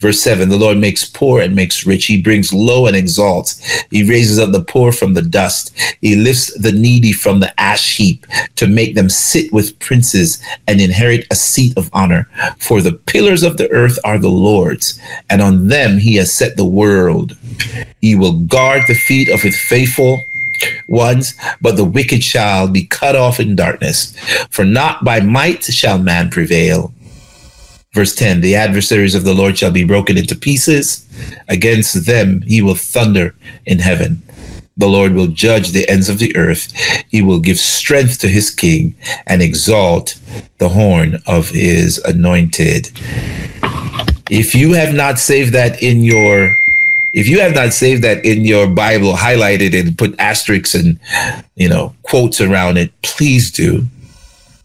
Verse 0.00 0.20
7 0.20 0.48
The 0.48 0.56
Lord 0.56 0.78
makes 0.78 1.04
poor 1.04 1.42
and 1.42 1.54
makes 1.54 1.86
rich. 1.86 2.06
He 2.06 2.20
brings 2.20 2.54
low 2.54 2.86
and 2.86 2.96
exalts. 2.96 3.60
He 3.90 4.08
raises 4.08 4.38
up 4.38 4.50
the 4.50 4.64
poor 4.64 4.92
from 4.92 5.12
the 5.12 5.22
dust. 5.22 5.76
He 6.00 6.16
lifts 6.16 6.58
the 6.58 6.72
needy 6.72 7.12
from 7.12 7.40
the 7.40 7.58
ash 7.60 7.98
heap 7.98 8.26
to 8.56 8.66
make 8.66 8.94
them 8.94 9.10
sit 9.10 9.52
with 9.52 9.78
princes 9.78 10.42
and 10.66 10.80
inherit 10.80 11.26
a 11.30 11.34
seat 11.34 11.76
of 11.76 11.90
honor. 11.92 12.28
For 12.58 12.80
the 12.80 12.92
pillars 12.92 13.42
of 13.42 13.58
the 13.58 13.70
earth 13.70 13.98
are 14.02 14.18
the 14.18 14.30
Lord's, 14.30 14.98
and 15.28 15.42
on 15.42 15.68
them 15.68 15.98
he 15.98 16.16
has 16.16 16.32
set 16.32 16.56
the 16.56 16.64
world. 16.64 17.36
He 18.00 18.14
will 18.14 18.38
guard 18.40 18.84
the 18.88 18.94
feet 18.94 19.28
of 19.28 19.42
his 19.42 19.60
faithful 19.60 20.24
ones, 20.88 21.34
but 21.60 21.76
the 21.76 21.84
wicked 21.84 22.22
shall 22.22 22.68
be 22.68 22.84
cut 22.86 23.16
off 23.16 23.40
in 23.40 23.56
darkness. 23.56 24.16
For 24.50 24.64
not 24.64 25.04
by 25.04 25.20
might 25.20 25.64
shall 25.64 25.98
man 25.98 26.30
prevail 26.30 26.92
Verse 27.92 28.14
10 28.14 28.40
The 28.40 28.54
adversaries 28.54 29.14
of 29.14 29.24
the 29.24 29.34
Lord 29.34 29.58
shall 29.58 29.72
be 29.72 29.84
broken 29.84 30.16
into 30.16 30.36
pieces. 30.36 31.06
Against 31.48 32.06
them 32.06 32.42
he 32.42 32.62
will 32.62 32.76
thunder 32.76 33.34
in 33.66 33.80
heaven. 33.80 34.22
The 34.76 34.88
Lord 34.88 35.12
will 35.12 35.26
judge 35.26 35.70
the 35.70 35.88
ends 35.88 36.08
of 36.08 36.18
the 36.18 36.34
earth. 36.36 36.72
He 37.08 37.20
will 37.20 37.40
give 37.40 37.58
strength 37.58 38.20
to 38.20 38.28
his 38.28 38.50
king 38.50 38.94
and 39.26 39.42
exalt 39.42 40.18
the 40.58 40.68
horn 40.68 41.18
of 41.26 41.50
his 41.50 41.98
anointed. 41.98 42.90
If 44.30 44.54
you 44.54 44.72
have 44.74 44.94
not 44.94 45.18
saved 45.18 45.52
that 45.54 45.82
in 45.82 46.04
your 46.04 46.54
if 47.12 47.28
you 47.28 47.40
have 47.40 47.54
not 47.54 47.72
saved 47.72 48.02
that 48.04 48.24
in 48.24 48.44
your 48.44 48.68
Bible, 48.68 49.14
highlighted 49.14 49.78
and 49.78 49.96
put 49.96 50.18
asterisks 50.18 50.74
and 50.74 50.98
you 51.56 51.68
know 51.68 51.94
quotes 52.02 52.40
around 52.40 52.78
it, 52.78 52.92
please 53.02 53.50
do 53.50 53.86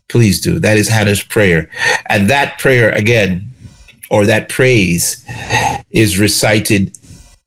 Please 0.07 0.39
do. 0.39 0.59
That 0.59 0.77
is 0.77 0.87
Hannah's 0.87 1.23
prayer. 1.23 1.69
And 2.07 2.29
that 2.29 2.59
prayer, 2.59 2.91
again, 2.91 3.49
or 4.11 4.25
that 4.25 4.49
praise 4.49 5.25
is 5.89 6.19
recited 6.19 6.97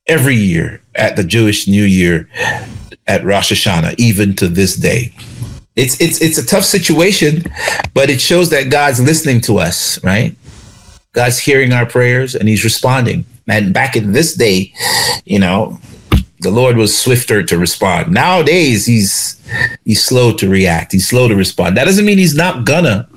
every 0.07 0.35
year 0.35 0.81
at 0.95 1.17
the 1.17 1.23
Jewish 1.23 1.69
New 1.69 1.85
Year 1.85 2.29
at 3.07 3.25
Rosh 3.25 3.53
Hashanah, 3.53 3.95
even 3.99 4.35
to 4.37 4.49
this 4.49 4.75
day. 4.75 5.15
It's 5.77 6.01
it's 6.01 6.21
it's 6.21 6.39
a 6.39 6.45
tough 6.45 6.65
situation, 6.65 7.45
but 7.95 8.11
it 8.11 8.21
shows 8.21 8.51
that 8.51 8.71
God's 8.71 9.01
listening 9.01 9.41
to 9.43 9.59
us, 9.59 10.03
right? 10.03 10.35
God's 11.13 11.39
hearing 11.39 11.73
our 11.73 11.87
prayers 11.87 12.35
and 12.35 12.49
he's 12.49 12.65
responding. 12.65 13.25
And 13.49 13.73
back 13.73 13.97
in 13.97 14.13
this 14.13 14.35
day, 14.35 14.73
you 15.25 15.39
know, 15.39 15.79
the 16.41 16.51
Lord 16.51 16.77
was 16.77 16.97
swifter 16.97 17.43
to 17.43 17.59
respond. 17.59 18.13
Nowadays, 18.13 18.87
he's 18.87 19.41
he's 19.85 20.05
slow 20.05 20.33
to 20.35 20.49
react. 20.49 20.93
He's 20.93 21.09
slow 21.09 21.29
to 21.29 21.35
respond. 21.35 21.77
That 21.77 21.85
doesn't 21.85 22.05
mean 22.05 22.19
he's 22.19 22.37
not 22.37 22.65
gonna, 22.65 23.09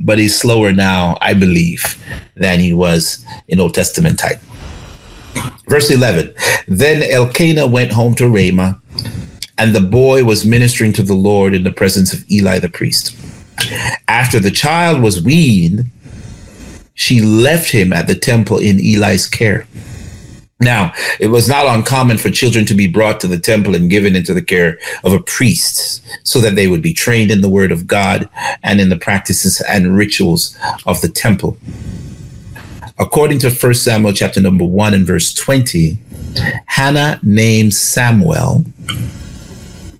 but 0.00 0.18
he's 0.18 0.38
slower 0.38 0.72
now, 0.72 1.16
I 1.20 1.34
believe, 1.34 2.02
than 2.34 2.60
he 2.60 2.72
was 2.72 3.24
in 3.48 3.60
Old 3.60 3.74
Testament 3.74 4.18
time. 4.18 4.40
Verse 5.68 5.90
11 5.90 6.34
Then 6.68 7.02
Elkanah 7.02 7.66
went 7.66 7.92
home 7.92 8.14
to 8.16 8.28
Ramah, 8.28 8.80
and 9.58 9.74
the 9.74 9.80
boy 9.80 10.24
was 10.24 10.44
ministering 10.44 10.92
to 10.94 11.02
the 11.02 11.14
Lord 11.14 11.54
in 11.54 11.64
the 11.64 11.72
presence 11.72 12.12
of 12.12 12.30
Eli 12.30 12.58
the 12.58 12.68
priest. 12.68 13.16
After 14.08 14.40
the 14.40 14.50
child 14.50 15.00
was 15.00 15.22
weaned, 15.22 15.90
she 16.94 17.20
left 17.20 17.70
him 17.70 17.92
at 17.92 18.06
the 18.06 18.14
temple 18.14 18.58
in 18.58 18.78
Eli's 18.78 19.26
care. 19.28 19.66
Now, 20.60 20.92
it 21.20 21.26
was 21.26 21.48
not 21.48 21.66
uncommon 21.66 22.16
for 22.16 22.30
children 22.30 22.64
to 22.66 22.74
be 22.74 22.86
brought 22.86 23.20
to 23.20 23.26
the 23.26 23.38
temple 23.38 23.74
and 23.74 23.90
given 23.90 24.16
into 24.16 24.32
the 24.32 24.42
care 24.42 24.78
of 25.02 25.12
a 25.12 25.20
priest 25.20 26.02
so 26.26 26.40
that 26.40 26.54
they 26.54 26.68
would 26.68 26.80
be 26.80 26.94
trained 26.94 27.30
in 27.30 27.40
the 27.40 27.48
word 27.48 27.72
of 27.72 27.86
God 27.86 28.28
and 28.62 28.80
in 28.80 28.88
the 28.88 28.96
practices 28.96 29.60
and 29.68 29.96
rituals 29.96 30.56
of 30.86 31.00
the 31.00 31.08
temple. 31.08 31.58
According 32.98 33.40
to 33.40 33.50
1 33.50 33.74
Samuel 33.74 34.12
chapter 34.12 34.40
number 34.40 34.64
1 34.64 34.94
and 34.94 35.06
verse 35.06 35.34
20, 35.34 35.98
Hannah 36.66 37.18
named 37.22 37.74
Samuel 37.74 38.64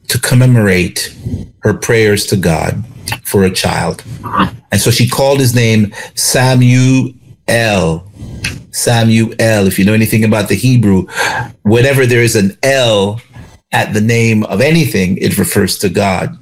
to 0.06 0.20
commemorate 0.20 1.14
her 1.60 1.74
prayers 1.74 2.24
to 2.26 2.36
God 2.36 2.84
for 3.24 3.42
a 3.42 3.50
child. 3.50 4.04
And 4.74 4.80
so 4.80 4.90
she 4.90 5.08
called 5.08 5.38
his 5.38 5.54
name 5.54 5.94
Samuel 6.16 7.12
Samuel. 8.72 9.32
If 9.38 9.78
you 9.78 9.84
know 9.84 9.94
anything 9.94 10.24
about 10.24 10.48
the 10.48 10.56
Hebrew, 10.56 11.06
whenever 11.62 12.06
there 12.06 12.22
is 12.22 12.34
an 12.34 12.58
L 12.64 13.20
at 13.70 13.94
the 13.94 14.00
name 14.00 14.42
of 14.42 14.60
anything, 14.60 15.16
it 15.18 15.38
refers 15.38 15.78
to 15.78 15.88
God. 15.88 16.36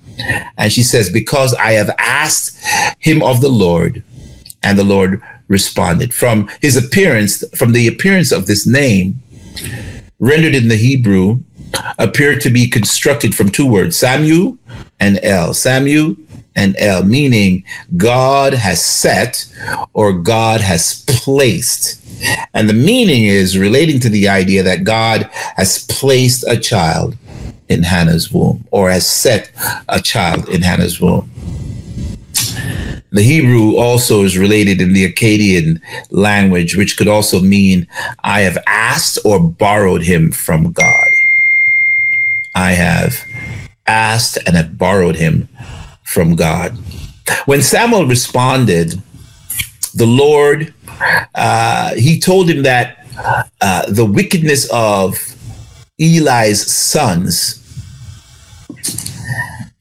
And 0.56 0.72
she 0.72 0.82
says, 0.82 1.10
Because 1.10 1.52
I 1.56 1.72
have 1.72 1.90
asked 1.98 2.56
him 3.00 3.22
of 3.22 3.42
the 3.42 3.50
Lord, 3.50 4.02
and 4.62 4.78
the 4.78 4.84
Lord 4.84 5.20
responded. 5.48 6.14
From 6.14 6.48
his 6.62 6.74
appearance, 6.74 7.44
from 7.54 7.72
the 7.72 7.86
appearance 7.86 8.32
of 8.32 8.46
this 8.46 8.66
name, 8.66 9.20
rendered 10.20 10.54
in 10.54 10.68
the 10.68 10.76
Hebrew, 10.76 11.40
appeared 11.98 12.40
to 12.42 12.50
be 12.50 12.68
constructed 12.68 13.34
from 13.34 13.50
two 13.50 13.66
words, 13.66 13.96
Samuel 13.96 14.58
and 15.00 15.18
El. 15.22 15.54
Samuel 15.54 16.16
and 16.54 16.76
El, 16.78 17.04
meaning 17.04 17.64
God 17.96 18.54
has 18.54 18.84
set 18.84 19.46
or 19.92 20.12
God 20.12 20.60
has 20.60 21.04
placed. 21.08 22.00
And 22.54 22.68
the 22.68 22.74
meaning 22.74 23.24
is 23.24 23.58
relating 23.58 23.98
to 24.00 24.08
the 24.08 24.28
idea 24.28 24.62
that 24.62 24.84
God 24.84 25.28
has 25.56 25.84
placed 25.86 26.44
a 26.46 26.56
child 26.56 27.16
in 27.68 27.82
Hannah's 27.82 28.30
womb 28.30 28.64
or 28.70 28.90
has 28.90 29.06
set 29.06 29.50
a 29.88 30.00
child 30.00 30.48
in 30.48 30.62
Hannah's 30.62 31.00
womb. 31.00 31.30
The 33.10 33.22
Hebrew 33.22 33.76
also 33.76 34.24
is 34.24 34.38
related 34.38 34.80
in 34.80 34.94
the 34.94 35.10
Akkadian 35.10 35.82
language, 36.10 36.76
which 36.76 36.96
could 36.96 37.08
also 37.08 37.40
mean 37.40 37.86
I 38.24 38.40
have 38.40 38.56
asked 38.66 39.18
or 39.24 39.38
borrowed 39.38 40.02
him 40.02 40.32
from 40.32 40.72
God. 40.72 41.11
I 42.54 42.72
have 42.72 43.14
asked 43.86 44.38
and 44.46 44.56
have 44.56 44.78
borrowed 44.78 45.16
him 45.16 45.48
from 46.04 46.36
God. 46.36 46.76
When 47.46 47.62
Samuel 47.62 48.06
responded, 48.06 49.02
the 49.94 50.06
Lord, 50.06 50.74
uh, 51.34 51.94
he 51.94 52.18
told 52.20 52.48
him 52.48 52.62
that 52.62 53.06
uh, 53.60 53.90
the 53.90 54.04
wickedness 54.04 54.68
of 54.72 55.18
Eli's 55.98 56.70
sons, 56.70 57.58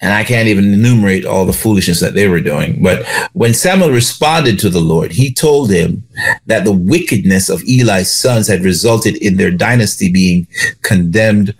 and 0.01 0.13
I 0.13 0.23
can't 0.23 0.47
even 0.47 0.73
enumerate 0.73 1.25
all 1.25 1.45
the 1.45 1.53
foolishness 1.53 1.99
that 1.99 2.13
they 2.13 2.27
were 2.27 2.41
doing. 2.41 2.81
But 2.83 3.05
when 3.33 3.53
Samuel 3.53 3.91
responded 3.91 4.59
to 4.59 4.69
the 4.69 4.81
Lord, 4.81 5.11
he 5.11 5.33
told 5.33 5.71
him 5.71 6.03
that 6.47 6.65
the 6.65 6.71
wickedness 6.71 7.49
of 7.49 7.61
Eli's 7.63 8.11
sons 8.11 8.47
had 8.47 8.63
resulted 8.63 9.15
in 9.17 9.37
their 9.37 9.51
dynasty 9.51 10.11
being 10.11 10.47
condemned 10.81 11.55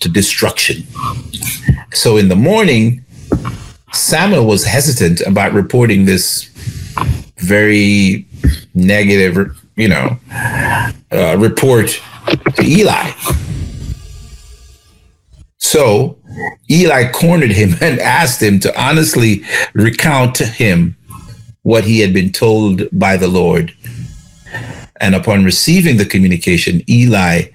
to 0.00 0.08
destruction. 0.08 0.84
So 1.92 2.16
in 2.16 2.28
the 2.28 2.36
morning, 2.36 3.04
Samuel 3.92 4.46
was 4.46 4.64
hesitant 4.64 5.20
about 5.22 5.52
reporting 5.52 6.04
this 6.04 6.50
very 7.38 8.26
negative, 8.74 9.56
you 9.76 9.88
know, 9.88 10.18
uh, 11.10 11.36
report 11.38 12.00
to 12.56 12.62
Eli. 12.62 13.10
So 15.58 16.18
Eli 16.70 17.10
cornered 17.12 17.50
him 17.50 17.74
and 17.80 17.98
asked 18.00 18.42
him 18.42 18.60
to 18.60 18.80
honestly 18.80 19.44
recount 19.74 20.34
to 20.36 20.46
him 20.46 20.96
what 21.62 21.84
he 21.84 22.00
had 22.00 22.14
been 22.14 22.32
told 22.32 22.82
by 22.92 23.16
the 23.16 23.28
Lord. 23.28 23.74
And 25.00 25.14
upon 25.14 25.44
receiving 25.44 25.96
the 25.96 26.04
communication, 26.04 26.82
Eli 26.88 27.50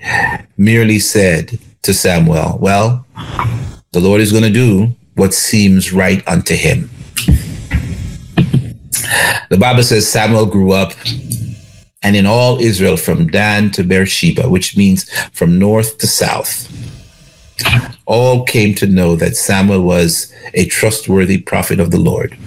merely 0.57 0.99
said 0.99 1.59
to 1.83 1.93
Samuel, 1.93 2.57
Well, 2.59 3.05
the 3.91 3.99
Lord 3.99 4.21
is 4.21 4.31
going 4.31 4.43
to 4.43 4.49
do 4.49 4.95
what 5.15 5.33
seems 5.33 5.93
right 5.93 6.27
unto 6.27 6.55
him. 6.55 6.89
The 9.49 9.57
Bible 9.59 9.83
says 9.83 10.07
Samuel 10.07 10.47
grew 10.47 10.71
up 10.71 10.93
and 12.01 12.15
in 12.15 12.25
all 12.25 12.59
Israel 12.59 12.97
from 12.97 13.27
Dan 13.27 13.71
to 13.71 13.83
Beersheba, 13.83 14.49
which 14.49 14.75
means 14.75 15.09
from 15.29 15.59
north 15.59 15.97
to 15.99 16.07
south, 16.07 16.69
all 18.05 18.43
came 18.43 18.75
to 18.75 18.87
know 18.87 19.15
that 19.15 19.37
Samuel 19.37 19.81
was 19.81 20.33
a 20.53 20.65
trustworthy 20.65 21.37
prophet 21.37 21.79
of 21.79 21.91
the 21.91 21.99
Lord. 21.99 22.37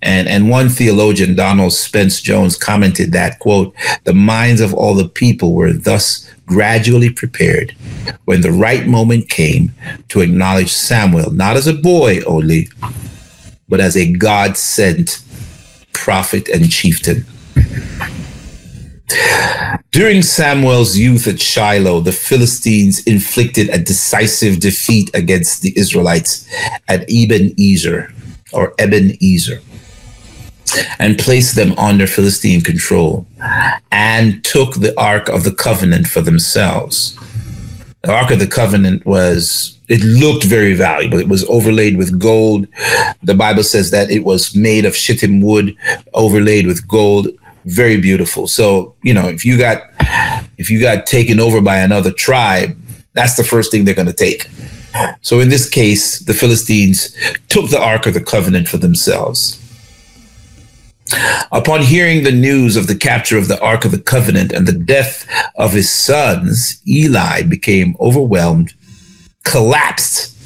And 0.00 0.28
and 0.28 0.48
one 0.48 0.70
theologian, 0.70 1.34
Donald 1.34 1.74
Spence 1.74 2.22
Jones, 2.22 2.56
commented 2.56 3.12
that 3.12 3.38
quote, 3.40 3.74
the 4.04 4.14
minds 4.14 4.62
of 4.62 4.72
all 4.72 4.94
the 4.94 5.08
people 5.08 5.52
were 5.52 5.72
thus 5.72 6.29
gradually 6.50 7.10
prepared 7.10 7.76
when 8.24 8.40
the 8.40 8.50
right 8.50 8.84
moment 8.84 9.28
came 9.28 9.72
to 10.08 10.20
acknowledge 10.20 10.72
Samuel, 10.72 11.30
not 11.30 11.56
as 11.56 11.68
a 11.68 11.72
boy 11.72 12.20
only, 12.26 12.68
but 13.68 13.78
as 13.78 13.96
a 13.96 14.12
God 14.12 14.56
sent 14.56 15.22
prophet 15.92 16.48
and 16.48 16.68
chieftain. 16.68 17.24
During 19.92 20.22
Samuel's 20.22 20.98
youth 20.98 21.28
at 21.28 21.40
Shiloh, 21.40 22.00
the 22.00 22.12
Philistines 22.12 23.04
inflicted 23.04 23.68
a 23.68 23.78
decisive 23.78 24.58
defeat 24.58 25.08
against 25.14 25.62
the 25.62 25.72
Israelites 25.78 26.48
at 26.88 27.08
Eben 27.08 27.54
Ezer 27.60 28.12
or 28.52 28.74
Eben 28.78 29.16
Ezer. 29.22 29.60
And 30.98 31.18
placed 31.18 31.56
them 31.56 31.72
under 31.78 32.06
Philistine 32.06 32.60
control 32.60 33.26
and 33.90 34.42
took 34.44 34.74
the 34.74 34.98
Ark 34.98 35.28
of 35.28 35.44
the 35.44 35.52
Covenant 35.52 36.06
for 36.06 36.20
themselves. 36.20 37.16
The 38.02 38.12
Ark 38.12 38.30
of 38.30 38.38
the 38.38 38.46
Covenant 38.46 39.04
was, 39.04 39.78
it 39.88 40.02
looked 40.02 40.44
very 40.44 40.74
valuable. 40.74 41.18
It 41.18 41.28
was 41.28 41.44
overlaid 41.44 41.98
with 41.98 42.18
gold. 42.18 42.66
The 43.22 43.34
Bible 43.34 43.62
says 43.62 43.90
that 43.90 44.10
it 44.10 44.24
was 44.24 44.56
made 44.56 44.84
of 44.86 44.96
shittim 44.96 45.42
wood, 45.42 45.76
overlaid 46.14 46.66
with 46.66 46.88
gold. 46.88 47.28
Very 47.66 48.00
beautiful. 48.00 48.46
So, 48.46 48.94
you 49.02 49.12
know, 49.12 49.28
if 49.28 49.44
you 49.44 49.58
got, 49.58 49.82
if 50.56 50.70
you 50.70 50.80
got 50.80 51.06
taken 51.06 51.38
over 51.40 51.60
by 51.60 51.78
another 51.78 52.10
tribe, 52.10 52.74
that's 53.12 53.36
the 53.36 53.44
first 53.44 53.70
thing 53.70 53.84
they're 53.84 53.94
going 53.94 54.06
to 54.06 54.14
take. 54.14 54.48
So 55.20 55.40
in 55.40 55.50
this 55.50 55.68
case, 55.68 56.20
the 56.20 56.34
Philistines 56.34 57.14
took 57.48 57.70
the 57.70 57.80
Ark 57.80 58.06
of 58.06 58.14
the 58.14 58.22
Covenant 58.22 58.66
for 58.66 58.78
themselves. 58.78 59.59
Upon 61.52 61.82
hearing 61.82 62.22
the 62.22 62.32
news 62.32 62.76
of 62.76 62.86
the 62.86 62.94
capture 62.94 63.38
of 63.38 63.48
the 63.48 63.60
Ark 63.60 63.84
of 63.84 63.90
the 63.90 64.00
Covenant 64.00 64.52
and 64.52 64.66
the 64.66 64.72
death 64.72 65.26
of 65.56 65.72
his 65.72 65.90
sons, 65.90 66.80
Eli 66.86 67.42
became 67.42 67.96
overwhelmed, 68.00 68.74
collapsed, 69.44 70.36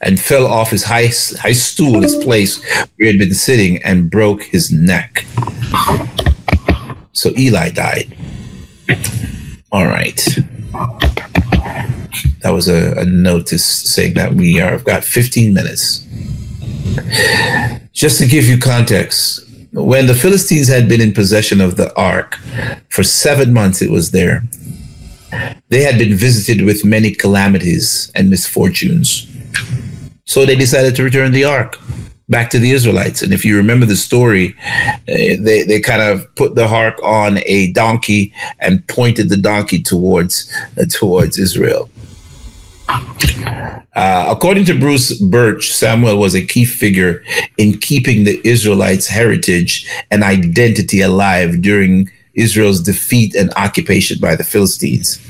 and 0.00 0.20
fell 0.20 0.46
off 0.46 0.70
his 0.70 0.84
high, 0.84 1.10
high 1.38 1.52
stool, 1.52 2.02
his 2.02 2.16
place 2.16 2.62
where 2.64 2.86
he 2.98 3.06
had 3.06 3.18
been 3.18 3.34
sitting, 3.34 3.82
and 3.82 4.10
broke 4.10 4.42
his 4.44 4.70
neck. 4.70 5.26
So 7.12 7.30
Eli 7.38 7.70
died. 7.70 8.16
All 9.72 9.86
right. 9.86 10.16
That 12.40 12.50
was 12.50 12.68
a, 12.68 12.92
a 12.98 13.04
notice 13.06 13.64
saying 13.64 14.14
that 14.14 14.34
we 14.34 14.60
are 14.60 14.70
have 14.70 14.84
got 14.84 15.04
15 15.04 15.54
minutes. 15.54 16.06
Just 17.92 18.18
to 18.18 18.26
give 18.26 18.44
you 18.44 18.58
context, 18.58 19.40
when 19.74 20.06
the 20.06 20.14
Philistines 20.14 20.68
had 20.68 20.88
been 20.88 21.00
in 21.00 21.12
possession 21.12 21.60
of 21.60 21.76
the 21.76 21.94
ark 21.96 22.38
for 22.88 23.02
seven 23.02 23.52
months, 23.52 23.82
it 23.82 23.90
was 23.90 24.12
there. 24.12 24.44
They 25.68 25.82
had 25.82 25.98
been 25.98 26.14
visited 26.14 26.64
with 26.64 26.84
many 26.84 27.10
calamities 27.10 28.10
and 28.14 28.30
misfortunes. 28.30 29.26
So 30.26 30.46
they 30.46 30.54
decided 30.54 30.94
to 30.96 31.02
return 31.02 31.32
the 31.32 31.44
ark 31.44 31.78
back 32.28 32.50
to 32.50 32.58
the 32.58 32.70
Israelites. 32.70 33.20
And 33.20 33.32
if 33.32 33.44
you 33.44 33.56
remember 33.56 33.84
the 33.84 33.96
story, 33.96 34.54
eh, 35.08 35.36
they, 35.38 35.64
they 35.64 35.80
kind 35.80 36.02
of 36.02 36.32
put 36.36 36.54
the 36.54 36.66
ark 36.66 36.98
on 37.02 37.38
a 37.44 37.72
donkey 37.72 38.32
and 38.60 38.86
pointed 38.86 39.28
the 39.28 39.36
donkey 39.36 39.82
towards 39.82 40.50
uh, 40.78 40.84
towards 40.88 41.36
Israel. 41.38 41.90
Uh, 43.94 44.26
according 44.28 44.64
to 44.64 44.78
Bruce 44.78 45.18
Birch, 45.18 45.72
Samuel 45.72 46.18
was 46.18 46.34
a 46.34 46.44
key 46.44 46.64
figure 46.64 47.22
in 47.58 47.78
keeping 47.78 48.24
the 48.24 48.40
Israelites' 48.44 49.06
heritage 49.06 49.88
and 50.10 50.24
identity 50.24 51.00
alive 51.00 51.62
during 51.62 52.10
Israel's 52.34 52.82
defeat 52.82 53.34
and 53.34 53.52
occupation 53.54 54.18
by 54.20 54.34
the 54.34 54.44
Philistines. 54.44 55.20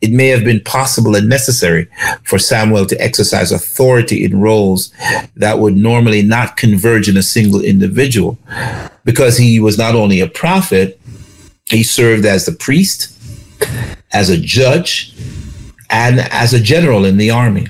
It 0.00 0.10
may 0.10 0.28
have 0.28 0.44
been 0.44 0.60
possible 0.60 1.14
and 1.14 1.28
necessary 1.28 1.88
for 2.24 2.38
Samuel 2.38 2.86
to 2.86 3.00
exercise 3.00 3.52
authority 3.52 4.24
in 4.24 4.40
roles 4.40 4.92
that 5.36 5.58
would 5.58 5.76
normally 5.76 6.22
not 6.22 6.56
converge 6.56 7.08
in 7.08 7.16
a 7.16 7.22
single 7.22 7.60
individual 7.60 8.38
because 9.04 9.36
he 9.36 9.60
was 9.60 9.76
not 9.76 9.94
only 9.94 10.20
a 10.20 10.28
prophet, 10.28 11.00
he 11.66 11.82
served 11.82 12.24
as 12.24 12.46
the 12.46 12.52
priest, 12.52 13.10
as 14.12 14.30
a 14.30 14.38
judge, 14.38 15.14
and 15.94 16.18
as 16.32 16.52
a 16.52 16.60
general 16.60 17.04
in 17.04 17.18
the 17.18 17.30
army. 17.30 17.68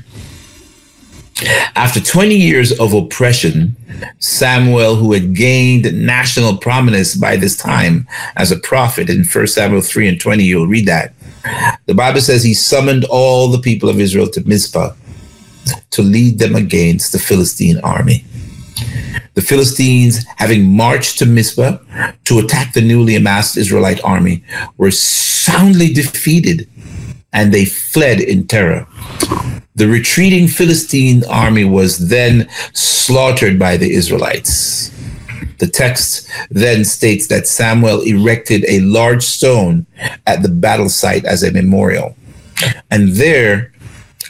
After 1.76 2.00
20 2.00 2.34
years 2.34 2.72
of 2.80 2.94
oppression, 2.94 3.76
Samuel, 4.18 4.96
who 4.96 5.12
had 5.12 5.34
gained 5.34 5.92
national 5.92 6.56
prominence 6.56 7.14
by 7.14 7.36
this 7.36 7.54
time 7.54 8.08
as 8.36 8.50
a 8.50 8.58
prophet 8.58 9.10
in 9.10 9.24
1 9.24 9.46
Samuel 9.48 9.82
3 9.82 10.08
and 10.08 10.20
20, 10.20 10.42
you'll 10.42 10.66
read 10.66 10.86
that. 10.86 11.12
The 11.84 11.94
Bible 11.94 12.22
says 12.22 12.42
he 12.42 12.54
summoned 12.54 13.04
all 13.10 13.48
the 13.48 13.58
people 13.58 13.90
of 13.90 14.00
Israel 14.00 14.28
to 14.30 14.48
Mizpah 14.48 14.94
to 15.90 16.02
lead 16.02 16.38
them 16.38 16.54
against 16.54 17.12
the 17.12 17.18
Philistine 17.18 17.78
army. 17.80 18.24
The 19.34 19.42
Philistines, 19.42 20.24
having 20.36 20.74
marched 20.74 21.18
to 21.18 21.26
Mizpah 21.26 21.76
to 22.24 22.38
attack 22.38 22.72
the 22.72 22.80
newly 22.80 23.16
amassed 23.16 23.58
Israelite 23.58 24.02
army, 24.02 24.42
were 24.78 24.90
soundly 24.90 25.92
defeated 25.92 26.70
and 27.34 27.52
they 27.52 27.66
fled 27.66 28.20
in 28.20 28.46
terror. 28.46 28.86
The 29.74 29.88
retreating 29.88 30.46
Philistine 30.46 31.24
army 31.28 31.64
was 31.64 32.08
then 32.08 32.48
slaughtered 32.72 33.58
by 33.58 33.76
the 33.76 33.92
Israelites. 33.92 34.90
The 35.58 35.66
text 35.66 36.30
then 36.50 36.84
states 36.84 37.26
that 37.26 37.46
Samuel 37.46 38.02
erected 38.02 38.64
a 38.68 38.80
large 38.80 39.24
stone 39.24 39.86
at 40.26 40.42
the 40.42 40.48
battle 40.48 40.88
site 40.88 41.24
as 41.24 41.42
a 41.42 41.52
memorial. 41.52 42.16
And 42.90 43.10
there, 43.14 43.72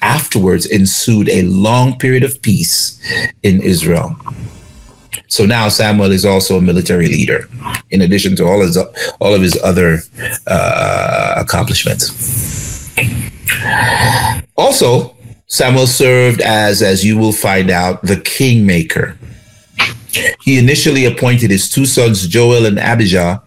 afterwards, 0.01 0.67
ensued 0.67 1.29
a 1.29 1.43
long 1.43 1.99
period 1.99 2.25
of 2.25 2.41
peace 2.41 2.99
in 3.43 3.61
Israel. 3.61 4.17
So 5.29 5.45
now 5.45 5.69
Samuel 5.69 6.13
is 6.13 6.25
also 6.25 6.59
a 6.59 6.63
military 6.63 7.09
leader, 7.09 7.49
in 7.91 8.03
addition 8.03 8.37
to 8.37 8.45
all 8.45 8.61
his 8.61 8.77
all 8.77 9.35
of 9.35 9.43
his 9.43 9.61
other 9.63 9.99
uh, 10.47 11.35
accomplishments. 11.37 12.64
Also, 14.57 15.17
Samuel 15.47 15.87
served 15.87 16.41
as, 16.41 16.83
as 16.83 17.05
you 17.05 17.19
will 17.19 17.33
find 17.33 17.71
out, 17.71 18.03
the 18.03 18.21
kingmaker. 18.21 19.17
He 20.43 20.59
initially 20.59 21.05
appointed 21.05 21.51
his 21.51 21.69
two 21.69 21.87
sons, 21.87 22.29
Joel 22.29 22.67
and 22.67 22.79
Abijah, 22.79 23.43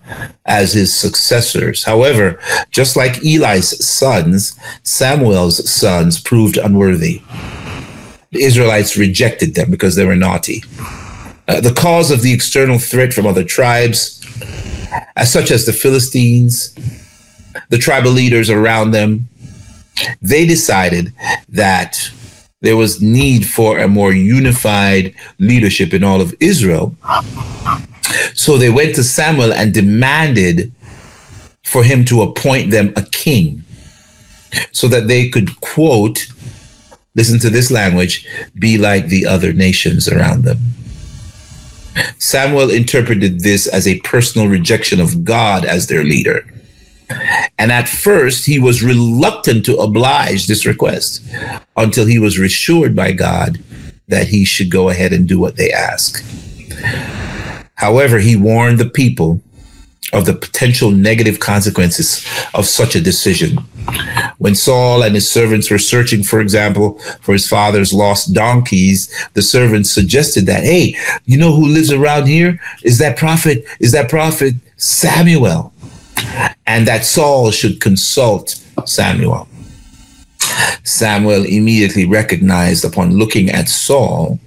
as 0.45 0.73
his 0.73 0.93
successors. 0.93 1.83
However, 1.83 2.39
just 2.71 2.97
like 2.97 3.23
Eli's 3.23 3.85
sons, 3.85 4.59
Samuel's 4.83 5.69
sons 5.69 6.19
proved 6.19 6.57
unworthy. 6.57 7.21
The 8.31 8.43
Israelites 8.43 8.97
rejected 8.97 9.55
them 9.55 9.71
because 9.71 9.95
they 9.95 10.05
were 10.05 10.15
naughty. 10.15 10.63
Uh, 11.47 11.61
the 11.61 11.73
cause 11.73 12.11
of 12.11 12.21
the 12.21 12.33
external 12.33 12.77
threat 12.77 13.13
from 13.13 13.25
other 13.25 13.43
tribes, 13.43 14.21
as 15.15 15.31
such 15.31 15.49
as 15.49 15.65
the 15.65 15.73
Philistines, 15.73 16.75
the 17.69 17.77
tribal 17.77 18.11
leaders 18.11 18.49
around 18.49 18.91
them, 18.91 19.29
they 20.21 20.45
decided 20.45 21.13
that 21.49 22.11
there 22.61 22.77
was 22.77 23.01
need 23.01 23.47
for 23.47 23.77
a 23.77 23.87
more 23.87 24.13
unified 24.13 25.13
leadership 25.39 25.93
in 25.93 26.03
all 26.03 26.21
of 26.21 26.33
Israel. 26.39 26.95
So 28.33 28.57
they 28.57 28.69
went 28.69 28.95
to 28.95 29.03
Samuel 29.03 29.53
and 29.53 29.73
demanded 29.73 30.71
for 31.63 31.83
him 31.83 32.05
to 32.05 32.21
appoint 32.21 32.71
them 32.71 32.93
a 32.95 33.03
king 33.03 33.63
so 34.71 34.87
that 34.87 35.07
they 35.07 35.29
could 35.29 35.59
quote 35.59 36.27
listen 37.15 37.39
to 37.39 37.49
this 37.49 37.69
language 37.69 38.25
be 38.57 38.77
like 38.77 39.07
the 39.07 39.25
other 39.25 39.51
nations 39.51 40.07
around 40.07 40.43
them 40.43 40.57
Samuel 42.19 42.69
interpreted 42.69 43.41
this 43.41 43.67
as 43.67 43.87
a 43.87 43.99
personal 44.01 44.47
rejection 44.47 45.01
of 45.01 45.25
God 45.25 45.65
as 45.65 45.87
their 45.87 46.03
leader 46.03 46.47
and 47.57 47.71
at 47.71 47.87
first, 47.87 48.45
he 48.45 48.59
was 48.59 48.83
reluctant 48.83 49.65
to 49.65 49.77
oblige 49.77 50.47
this 50.47 50.65
request 50.65 51.23
until 51.75 52.05
he 52.05 52.19
was 52.19 52.39
reassured 52.39 52.95
by 52.95 53.11
God 53.11 53.63
that 54.07 54.27
he 54.27 54.45
should 54.45 54.71
go 54.71 54.89
ahead 54.89 55.13
and 55.13 55.27
do 55.27 55.39
what 55.39 55.55
they 55.55 55.71
ask. 55.71 56.23
However, 57.75 58.19
he 58.19 58.35
warned 58.35 58.79
the 58.79 58.89
people 58.89 59.41
of 60.13 60.25
the 60.25 60.33
potential 60.33 60.89
negative 60.89 61.39
consequences 61.39 62.25
of 62.53 62.65
such 62.65 62.95
a 62.95 63.01
decision. 63.01 63.57
When 64.37 64.55
Saul 64.55 65.03
and 65.03 65.15
his 65.15 65.29
servants 65.29 65.69
were 65.69 65.77
searching, 65.77 66.23
for 66.23 66.39
example, 66.39 66.99
for 67.21 67.33
his 67.33 67.47
father's 67.47 67.93
lost 67.93 68.33
donkeys, 68.33 69.13
the 69.33 69.41
servants 69.41 69.91
suggested 69.91 70.45
that, 70.45 70.63
hey, 70.63 70.95
you 71.25 71.37
know 71.37 71.53
who 71.53 71.67
lives 71.67 71.91
around 71.91 72.27
here? 72.27 72.59
Is 72.83 72.99
that 72.99 73.17
prophet? 73.17 73.65
Is 73.79 73.91
that 73.91 74.09
prophet 74.09 74.55
Samuel? 74.77 75.73
And 76.65 76.87
that 76.87 77.05
Saul 77.05 77.51
should 77.51 77.81
consult 77.81 78.63
Samuel. 78.85 79.47
Samuel 80.83 81.45
immediately 81.45 82.05
recognized 82.05 82.85
upon 82.85 83.17
looking 83.17 83.49
at 83.49 83.69
Saul 83.69 84.39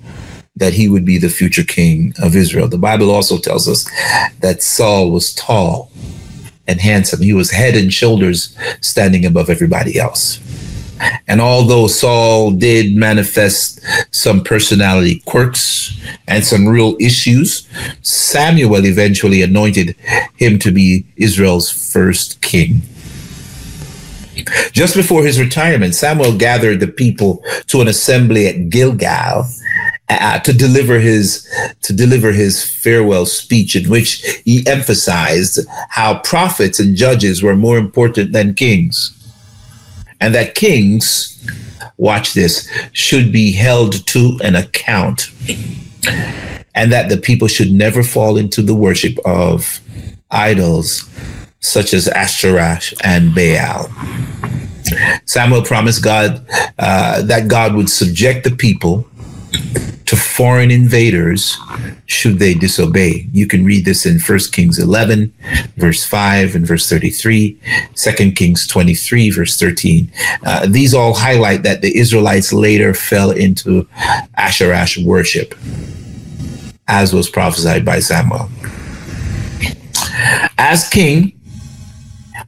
that 0.57 0.75
he 0.75 0.89
would 0.89 1.05
be 1.05 1.19
the 1.19 1.29
future 1.29 1.65
king 1.65 2.13
of 2.23 2.37
Israel. 2.37 2.69
The 2.69 2.79
Bible 2.79 3.11
also 3.11 3.39
tells 3.39 3.69
us 3.69 3.89
that 4.41 4.63
Saul 4.63 5.11
was 5.11 5.35
tall 5.35 5.91
and 6.67 6.81
handsome. 6.81 7.23
He 7.23 7.33
was 7.33 7.51
head 7.51 7.75
and 7.77 7.93
shoulders 7.93 8.57
standing 8.81 9.25
above 9.25 9.51
everybody 9.51 9.99
else. 9.99 10.39
And 11.27 11.41
although 11.41 11.87
Saul 11.87 12.51
did 12.51 12.95
manifest 12.95 13.81
some 14.11 14.43
personality 14.45 15.23
quirks 15.27 15.99
and 16.27 16.45
some 16.45 16.69
real 16.69 16.97
issues, 17.01 17.67
Samuel 18.03 18.85
eventually 18.85 19.43
anointed 19.43 19.97
him 20.37 20.59
to 20.59 20.71
be 20.71 21.07
Israel's 21.17 21.71
first 21.71 22.41
king. 22.43 22.83
Just 24.73 24.95
before 24.95 25.25
his 25.25 25.41
retirement, 25.41 25.95
Samuel 25.95 26.37
gathered 26.37 26.81
the 26.81 26.89
people 26.89 27.45
to 27.67 27.81
an 27.81 27.89
assembly 27.89 28.47
at 28.47 28.71
Gilgal 28.71 29.45
uh, 30.09 30.39
to 30.41 30.53
deliver 30.53 30.99
his 30.99 31.47
to 31.83 31.93
deliver 31.93 32.33
his 32.33 32.65
farewell 32.65 33.27
speech 33.27 33.77
in 33.77 33.89
which 33.89 34.43
he 34.45 34.67
emphasized 34.67 35.61
how 35.91 36.19
prophets 36.21 36.81
and 36.81 36.97
judges 36.97 37.43
were 37.43 37.57
more 37.57 37.79
important 37.79 38.33
than 38.33 38.55
kings 38.55 39.17
and 40.21 40.35
that 40.35 40.55
kings 40.55 41.37
watch 41.97 42.35
this 42.35 42.71
should 42.93 43.33
be 43.33 43.53
held 43.53 44.07
to 44.07 44.39
an 44.43 44.55
account 44.57 45.31
and 46.75 46.93
that 46.93 47.09
the 47.09 47.17
people 47.17 47.49
should 47.49 47.73
never 47.73 48.03
fall 48.03 48.37
into 48.37 48.63
the 48.63 48.75
worship 48.75 49.19
of 49.25 49.81
idols 50.31 51.09
such 51.61 51.93
as 51.93 52.09
Ashtoreth 52.09 52.95
and 53.05 53.35
Baal. 53.35 53.91
Samuel 55.27 55.63
promised 55.63 56.03
God 56.03 56.45
uh, 56.79 57.23
that 57.23 57.49
God 57.49 57.75
would 57.75 57.91
subject 57.91 58.45
the 58.45 58.51
people 58.51 59.07
to 60.11 60.17
foreign 60.17 60.73
invaders 60.73 61.57
should 62.07 62.41
they 62.41 62.53
disobey. 62.53 63.29
You 63.33 63.47
can 63.47 63.65
read 63.65 63.85
this 63.85 64.07
in 64.07 64.19
1 64.19 64.39
Kings 64.51 64.81
11, 64.81 65.33
verse 65.77 66.05
5 66.05 66.57
and 66.57 66.67
verse 66.67 66.89
33, 66.89 67.57
2 67.95 68.33
Kings 68.33 68.67
23, 68.67 69.31
verse 69.31 69.57
13. 69.57 70.11
Uh, 70.45 70.67
these 70.67 70.95
all 70.95 71.15
highlight 71.15 71.63
that 71.63 71.81
the 71.81 71.97
Israelites 71.97 72.53
later 72.53 72.93
fell 72.93 73.31
into 73.31 73.87
Asherah 74.37 74.87
worship, 75.05 75.55
as 76.89 77.13
was 77.13 77.31
prophesied 77.31 77.85
by 77.85 78.01
Samuel. 78.01 78.51
As 80.59 80.89
king, 80.89 81.41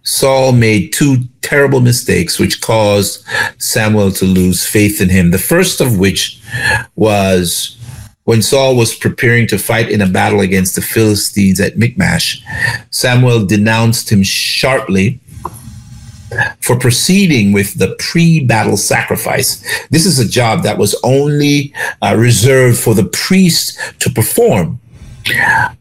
Saul 0.03 0.51
made 0.51 0.93
two 0.93 1.19
terrible 1.43 1.81
mistakes 1.81 2.41
which 2.41 2.61
caused 2.61 3.25
Samuel 3.59 4.11
to 4.13 4.25
lose 4.25 4.67
faith 4.67 5.01
in 5.01 5.09
him. 5.09 5.31
The 5.31 5.39
first 5.39 5.81
of 5.81 5.99
which 5.99 6.42
was 6.97 7.77
when 8.25 8.43
Saul 8.43 8.77
was 8.77 8.95
preparing 8.95 9.47
to 9.49 9.59
fight 9.59 9.91
in 9.91 10.01
a 10.01 10.07
battle 10.07 10.41
against 10.41 10.77
the 10.77 10.83
Philistines 10.83 11.61
at 11.61 11.77
Michmash, 11.77 12.43
Samuel 12.91 13.45
denounced 13.45 14.11
him 14.11 14.23
sharply 14.23 15.19
for 16.61 16.79
proceeding 16.79 17.53
with 17.53 17.79
the 17.79 17.97
pre-battle 17.99 18.77
sacrifice. 18.77 19.63
This 19.91 20.07
is 20.07 20.19
a 20.19 20.29
job 20.29 20.63
that 20.63 20.79
was 20.79 20.99
only 21.03 21.75
uh, 22.01 22.15
reserved 22.17 22.79
for 22.79 22.95
the 22.95 23.05
priest 23.05 23.79
to 24.01 24.11
perform. 24.11 24.81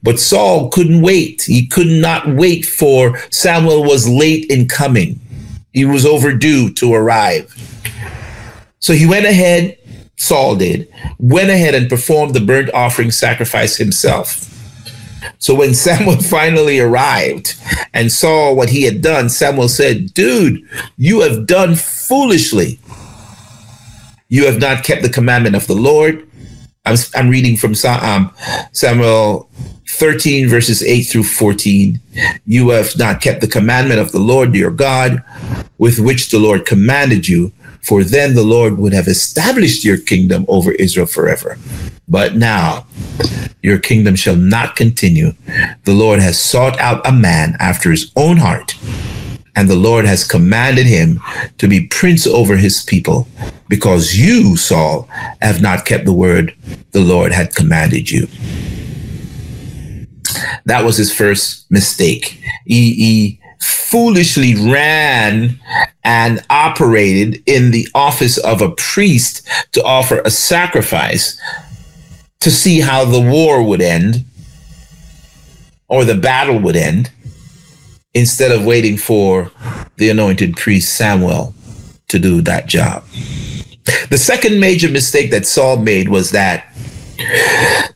But 0.03 0.19
Saul 0.19 0.69
couldn't 0.69 1.01
wait. 1.01 1.43
He 1.43 1.67
could 1.67 1.87
not 1.87 2.27
wait 2.27 2.65
for 2.65 3.17
Samuel 3.31 3.83
was 3.83 4.07
late 4.07 4.49
in 4.51 4.67
coming. 4.67 5.19
He 5.73 5.85
was 5.85 6.05
overdue 6.05 6.73
to 6.73 6.93
arrive. 6.93 7.53
So 8.79 8.93
he 8.93 9.05
went 9.05 9.25
ahead, 9.25 9.77
Saul 10.21 10.55
did, 10.55 10.87
went 11.17 11.49
ahead 11.49 11.73
and 11.73 11.89
performed 11.89 12.35
the 12.35 12.39
burnt 12.39 12.71
offering 12.73 13.09
sacrifice 13.09 13.77
himself. 13.77 14.47
So 15.39 15.55
when 15.55 15.73
Samuel 15.85 16.21
finally 16.21 16.79
arrived 16.79 17.55
and 17.93 18.11
saw 18.11 18.53
what 18.53 18.69
he 18.69 18.83
had 18.83 19.01
done, 19.01 19.29
Samuel 19.29 19.67
said, 19.67 20.13
Dude, 20.13 20.61
you 20.95 21.21
have 21.21 21.47
done 21.47 21.75
foolishly. 21.75 22.79
You 24.29 24.45
have 24.45 24.59
not 24.59 24.83
kept 24.83 25.01
the 25.01 25.09
commandment 25.09 25.55
of 25.55 25.65
the 25.67 25.75
Lord 25.75 26.27
I'm, 26.85 26.97
I'm 27.13 27.29
reading 27.29 27.57
from 27.57 27.75
um, 27.85 28.33
Samuel 28.71 29.49
13, 29.89 30.47
verses 30.47 30.81
8 30.81 31.03
through 31.03 31.23
14. 31.23 31.99
You 32.45 32.69
have 32.69 32.97
not 32.97 33.21
kept 33.21 33.41
the 33.41 33.47
commandment 33.47 33.99
of 33.99 34.11
the 34.11 34.19
Lord 34.19 34.55
your 34.55 34.71
God, 34.71 35.23
with 35.77 35.99
which 35.99 36.31
the 36.31 36.39
Lord 36.39 36.65
commanded 36.65 37.27
you, 37.27 37.51
for 37.83 38.03
then 38.03 38.35
the 38.35 38.43
Lord 38.43 38.77
would 38.77 38.93
have 38.93 39.07
established 39.07 39.83
your 39.83 39.97
kingdom 39.97 40.45
over 40.47 40.71
Israel 40.73 41.07
forever. 41.07 41.57
But 42.07 42.35
now 42.35 42.85
your 43.63 43.79
kingdom 43.79 44.15
shall 44.15 44.35
not 44.35 44.75
continue. 44.75 45.33
The 45.83 45.93
Lord 45.93 46.19
has 46.19 46.39
sought 46.39 46.79
out 46.79 47.07
a 47.07 47.11
man 47.11 47.55
after 47.59 47.91
his 47.91 48.11
own 48.15 48.37
heart 48.37 48.75
and 49.55 49.69
the 49.69 49.75
Lord 49.75 50.05
has 50.05 50.23
commanded 50.23 50.85
him 50.85 51.19
to 51.57 51.67
be 51.67 51.87
prince 51.87 52.25
over 52.25 52.55
his 52.55 52.83
people, 52.83 53.27
because 53.67 54.17
you, 54.17 54.55
Saul, 54.55 55.09
have 55.41 55.61
not 55.61 55.85
kept 55.85 56.05
the 56.05 56.13
word 56.13 56.55
the 56.91 57.01
Lord 57.01 57.31
had 57.31 57.55
commanded 57.55 58.09
you. 58.09 58.27
That 60.65 60.85
was 60.85 60.97
his 60.97 61.13
first 61.13 61.69
mistake. 61.69 62.41
He, 62.65 62.93
he 62.93 63.39
foolishly 63.59 64.55
ran 64.55 65.59
and 66.03 66.43
operated 66.49 67.41
in 67.45 67.71
the 67.71 67.87
office 67.93 68.37
of 68.39 68.61
a 68.61 68.71
priest 68.71 69.47
to 69.71 69.83
offer 69.83 70.21
a 70.21 70.31
sacrifice 70.31 71.39
to 72.39 72.49
see 72.49 72.79
how 72.79 73.05
the 73.05 73.21
war 73.21 73.63
would 73.63 73.81
end 73.81 74.25
or 75.87 76.05
the 76.05 76.15
battle 76.15 76.57
would 76.59 76.75
end 76.75 77.11
instead 78.13 78.51
of 78.51 78.65
waiting 78.65 78.97
for 78.97 79.51
the 79.97 80.09
anointed 80.09 80.57
priest 80.57 80.95
Samuel 80.95 81.53
to 82.07 82.19
do 82.19 82.41
that 82.41 82.65
job. 82.65 83.05
The 84.09 84.17
second 84.17 84.59
major 84.59 84.89
mistake 84.89 85.31
that 85.31 85.45
Saul 85.45 85.77
made 85.77 86.09
was 86.09 86.31
that 86.31 86.70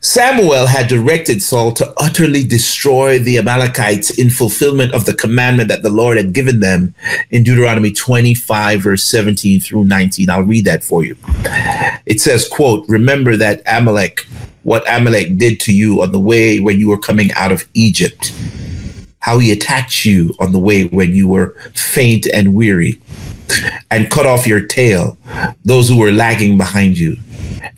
Samuel 0.00 0.66
had 0.66 0.88
directed 0.88 1.42
Saul 1.42 1.72
to 1.72 1.92
utterly 1.96 2.44
destroy 2.44 3.18
the 3.18 3.38
Amalekites 3.38 4.18
in 4.18 4.30
fulfillment 4.30 4.94
of 4.94 5.04
the 5.04 5.14
commandment 5.14 5.68
that 5.68 5.82
the 5.82 5.90
Lord 5.90 6.16
had 6.16 6.32
given 6.32 6.60
them 6.60 6.94
in 7.30 7.42
Deuteronomy 7.42 7.92
25, 7.92 8.80
verse 8.80 9.04
17 9.04 9.60
through 9.60 9.84
19. 9.84 10.30
I'll 10.30 10.42
read 10.42 10.64
that 10.64 10.84
for 10.84 11.04
you. 11.04 11.16
It 12.06 12.20
says, 12.20 12.48
quote, 12.48 12.88
remember 12.88 13.36
that 13.36 13.62
Amalek, 13.66 14.26
what 14.62 14.84
Amalek 14.88 15.38
did 15.38 15.60
to 15.60 15.74
you 15.74 16.02
on 16.02 16.12
the 16.12 16.20
way 16.20 16.60
when 16.60 16.78
you 16.78 16.88
were 16.88 16.98
coming 16.98 17.32
out 17.32 17.52
of 17.52 17.68
Egypt 17.74 18.32
how 19.26 19.40
he 19.40 19.50
attacked 19.50 20.04
you 20.04 20.32
on 20.38 20.52
the 20.52 20.58
way 20.58 20.84
when 20.86 21.12
you 21.12 21.26
were 21.26 21.48
faint 21.74 22.28
and 22.32 22.54
weary, 22.54 23.00
and 23.90 24.08
cut 24.08 24.24
off 24.24 24.46
your 24.46 24.64
tail, 24.64 25.18
those 25.64 25.88
who 25.88 25.98
were 25.98 26.12
lagging 26.12 26.56
behind 26.56 26.96
you. 26.96 27.16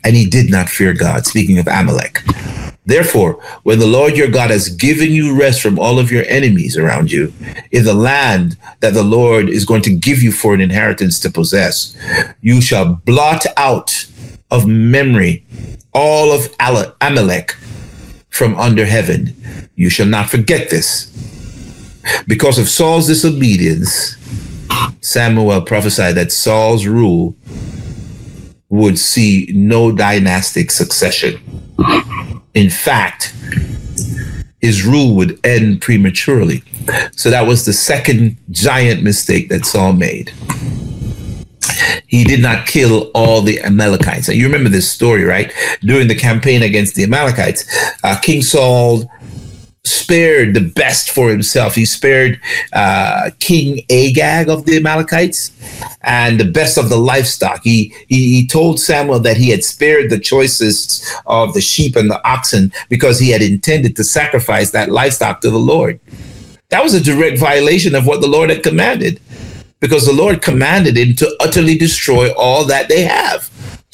And 0.03 0.15
he 0.15 0.25
did 0.25 0.49
not 0.49 0.69
fear 0.69 0.93
God, 0.93 1.25
speaking 1.25 1.59
of 1.59 1.67
Amalek. 1.67 2.21
Therefore, 2.85 3.33
when 3.63 3.77
the 3.77 3.87
Lord 3.87 4.17
your 4.17 4.29
God 4.29 4.49
has 4.49 4.69
given 4.69 5.11
you 5.11 5.39
rest 5.39 5.61
from 5.61 5.77
all 5.77 5.99
of 5.99 6.11
your 6.11 6.23
enemies 6.27 6.75
around 6.75 7.11
you 7.11 7.31
in 7.71 7.85
the 7.85 7.93
land 7.93 8.57
that 8.79 8.93
the 8.93 9.03
Lord 9.03 9.47
is 9.47 9.65
going 9.65 9.83
to 9.83 9.95
give 9.95 10.23
you 10.23 10.31
for 10.31 10.55
an 10.55 10.61
inheritance 10.61 11.19
to 11.19 11.29
possess, 11.29 11.95
you 12.41 12.61
shall 12.61 12.95
blot 13.05 13.45
out 13.57 14.07
of 14.49 14.65
memory 14.65 15.45
all 15.93 16.31
of 16.31 16.53
Amalek 16.59 17.55
from 18.29 18.55
under 18.55 18.85
heaven. 18.85 19.35
You 19.75 19.89
shall 19.89 20.07
not 20.07 20.29
forget 20.29 20.71
this 20.71 21.09
because 22.27 22.57
of 22.57 22.69
Saul's 22.69 23.07
disobedience, 23.07 24.15
Samuel 25.01 25.61
prophesied 25.61 26.15
that 26.15 26.31
Saul's 26.31 26.85
rule 26.85 27.35
would 28.69 28.99
see 28.99 29.51
no 29.53 29.91
dynastic 29.91 30.71
succession. 30.71 31.39
In 32.53 32.69
fact, 32.69 33.33
his 34.61 34.85
rule 34.85 35.15
would 35.15 35.39
end 35.43 35.81
prematurely. 35.81 36.63
So 37.13 37.29
that 37.29 37.47
was 37.47 37.65
the 37.65 37.73
second 37.73 38.37
giant 38.51 39.03
mistake 39.03 39.49
that 39.49 39.65
Saul 39.65 39.93
made. 39.93 40.31
He 42.07 42.23
did 42.23 42.41
not 42.41 42.67
kill 42.67 43.11
all 43.13 43.41
the 43.41 43.61
Amalekites. 43.61 44.27
You 44.27 44.45
remember 44.45 44.69
this 44.69 44.89
story, 44.89 45.23
right? 45.23 45.53
During 45.81 46.07
the 46.07 46.15
campaign 46.15 46.63
against 46.63 46.95
the 46.95 47.03
Amalekites, 47.03 47.65
uh, 48.03 48.19
King 48.19 48.41
Saul 48.41 49.09
spared 49.89 50.53
the 50.53 50.61
best 50.61 51.11
for 51.11 51.29
himself. 51.29 51.75
He 51.75 51.85
spared 51.85 52.39
uh, 52.73 53.31
King 53.39 53.81
Agag 53.89 54.49
of 54.49 54.65
the 54.65 54.77
Amalekites 54.77 55.51
and 56.01 56.39
the 56.39 56.45
best 56.45 56.77
of 56.77 56.89
the 56.89 56.97
livestock. 56.97 57.61
He, 57.63 57.93
he, 58.07 58.35
he 58.35 58.47
told 58.47 58.79
Samuel 58.79 59.19
that 59.19 59.37
he 59.37 59.49
had 59.49 59.63
spared 59.63 60.09
the 60.09 60.19
choicest 60.19 61.05
of 61.25 61.53
the 61.53 61.61
sheep 61.61 61.95
and 61.95 62.09
the 62.09 62.25
oxen 62.27 62.71
because 62.89 63.19
he 63.19 63.29
had 63.31 63.41
intended 63.41 63.95
to 63.95 64.03
sacrifice 64.03 64.71
that 64.71 64.89
livestock 64.89 65.41
to 65.41 65.49
the 65.49 65.57
Lord. 65.57 65.99
That 66.69 66.83
was 66.83 66.93
a 66.93 67.01
direct 67.03 67.39
violation 67.39 67.95
of 67.95 68.05
what 68.05 68.21
the 68.21 68.27
Lord 68.27 68.49
had 68.51 68.63
commanded 68.63 69.19
because 69.79 70.05
the 70.05 70.13
Lord 70.13 70.41
commanded 70.41 70.97
him 70.97 71.15
to 71.15 71.35
utterly 71.39 71.77
destroy 71.77 72.31
all 72.33 72.65
that 72.65 72.89
they 72.89 73.03
have. 73.03 73.49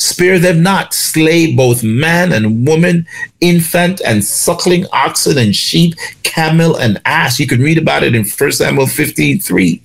Spare 0.06 0.38
them 0.38 0.62
not, 0.62 0.94
slay 0.94 1.56
both 1.56 1.84
man 1.84 2.32
and 2.32 2.68
woman, 2.68 3.08
infant 3.42 4.02
and 4.06 4.24
suckling, 4.24 4.86
oxen 4.94 5.36
and 5.36 5.56
sheep, 5.56 5.96
camel 6.22 6.76
and 6.76 7.02
ass. 7.06 7.40
You 7.40 7.48
can 7.48 7.60
read 7.60 7.80
about 7.80 8.04
it 8.04 8.14
in 8.14 8.24
1 8.24 8.52
Samuel 8.52 8.86
15 8.86 9.40
3. 9.40 9.82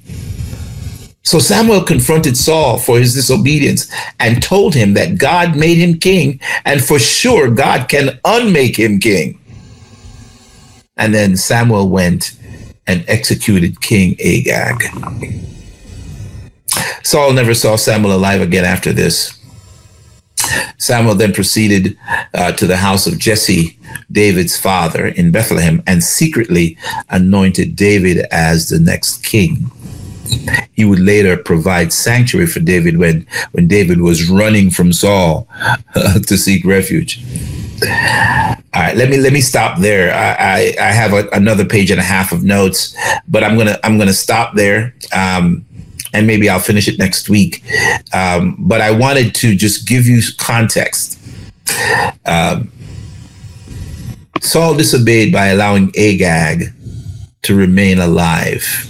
So 1.23 1.39
Samuel 1.39 1.83
confronted 1.83 2.37
Saul 2.37 2.77
for 2.77 2.99
his 2.99 3.15
disobedience 3.15 3.91
and 4.19 4.43
told 4.43 4.75
him 4.75 4.93
that 4.93 5.17
God 5.17 5.57
made 5.57 5.79
him 5.79 5.99
king, 5.99 6.39
and 6.67 6.85
for 6.85 6.99
sure 6.99 7.51
God 7.51 7.89
can 7.89 8.21
unmake 8.23 8.79
him 8.79 9.01
king. 9.01 9.41
And 10.99 11.15
then 11.15 11.35
Samuel 11.39 11.89
went 11.89 12.37
and 12.87 13.07
executed 13.09 13.81
King 13.81 14.17
Agag. 14.21 14.85
Saul 17.05 17.33
never 17.33 17.55
saw 17.55 17.77
Samuel 17.77 18.17
alive 18.17 18.43
again 18.43 18.67
after 18.67 18.93
this. 18.93 19.40
Samuel 20.79 21.15
then 21.15 21.33
proceeded 21.33 21.99
uh, 22.35 22.53
to 22.53 22.67
the 22.67 22.77
house 22.77 23.07
of 23.07 23.19
Jesse, 23.19 23.79
David's 24.11 24.57
father, 24.57 25.07
in 25.07 25.31
Bethlehem, 25.31 25.83
and 25.87 26.03
secretly 26.03 26.77
anointed 27.09 27.77
David 27.77 28.27
as 28.31 28.69
the 28.69 28.79
next 28.79 29.25
king. 29.25 29.71
He 30.75 30.85
would 30.85 31.01
later 31.01 31.37
provide 31.37 31.93
sanctuary 31.93 32.47
for 32.47 32.61
David 32.61 32.99
when, 32.99 33.27
when 33.53 33.67
David 33.67 34.01
was 34.01 34.31
running 34.31 34.71
from 34.71 34.93
Saul 34.93 35.49
to 35.95 36.37
seek 36.37 36.65
refuge. 36.65 37.23
All 37.83 38.83
right, 38.83 38.97
let 38.97 39.09
me 39.09 39.17
let 39.17 39.33
me 39.33 39.41
stop 39.41 39.81
there. 39.81 40.13
I 40.15 40.77
I, 40.79 40.89
I 40.89 40.93
have 40.93 41.13
a, 41.13 41.29
another 41.33 41.65
page 41.65 41.91
and 41.91 41.99
a 41.99 42.05
half 42.05 42.31
of 42.31 42.45
notes, 42.45 42.95
but 43.27 43.43
I'm 43.43 43.57
gonna 43.57 43.79
I'm 43.83 43.99
gonna 43.99 44.13
stop 44.13 44.55
there. 44.55 44.95
Um, 45.13 45.65
and 46.13 46.27
maybe 46.27 46.49
I'll 46.49 46.61
finish 46.61 46.89
it 46.89 46.99
next 46.99 47.29
week. 47.29 47.63
Um, 48.13 48.57
but 48.59 48.81
I 48.81 48.91
wanted 48.91 49.35
to 49.37 49.55
just 49.55 49.87
give 49.87 50.07
you 50.07 50.21
context. 50.39 51.19
Um, 52.27 52.73
Saul 54.41 54.75
disobeyed 54.75 55.33
by 55.33 55.49
allowing 55.49 55.93
Agag 55.97 56.73
to 57.43 57.55
remain 57.55 57.99
alive. 57.99 58.87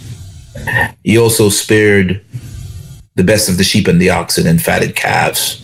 He 1.02 1.18
also 1.18 1.48
spared 1.48 2.24
the 3.16 3.24
best 3.24 3.48
of 3.48 3.58
the 3.58 3.64
sheep 3.64 3.86
and 3.88 4.00
the 4.00 4.10
oxen 4.10 4.46
and 4.46 4.62
fatted 4.62 4.96
calves. 4.96 5.58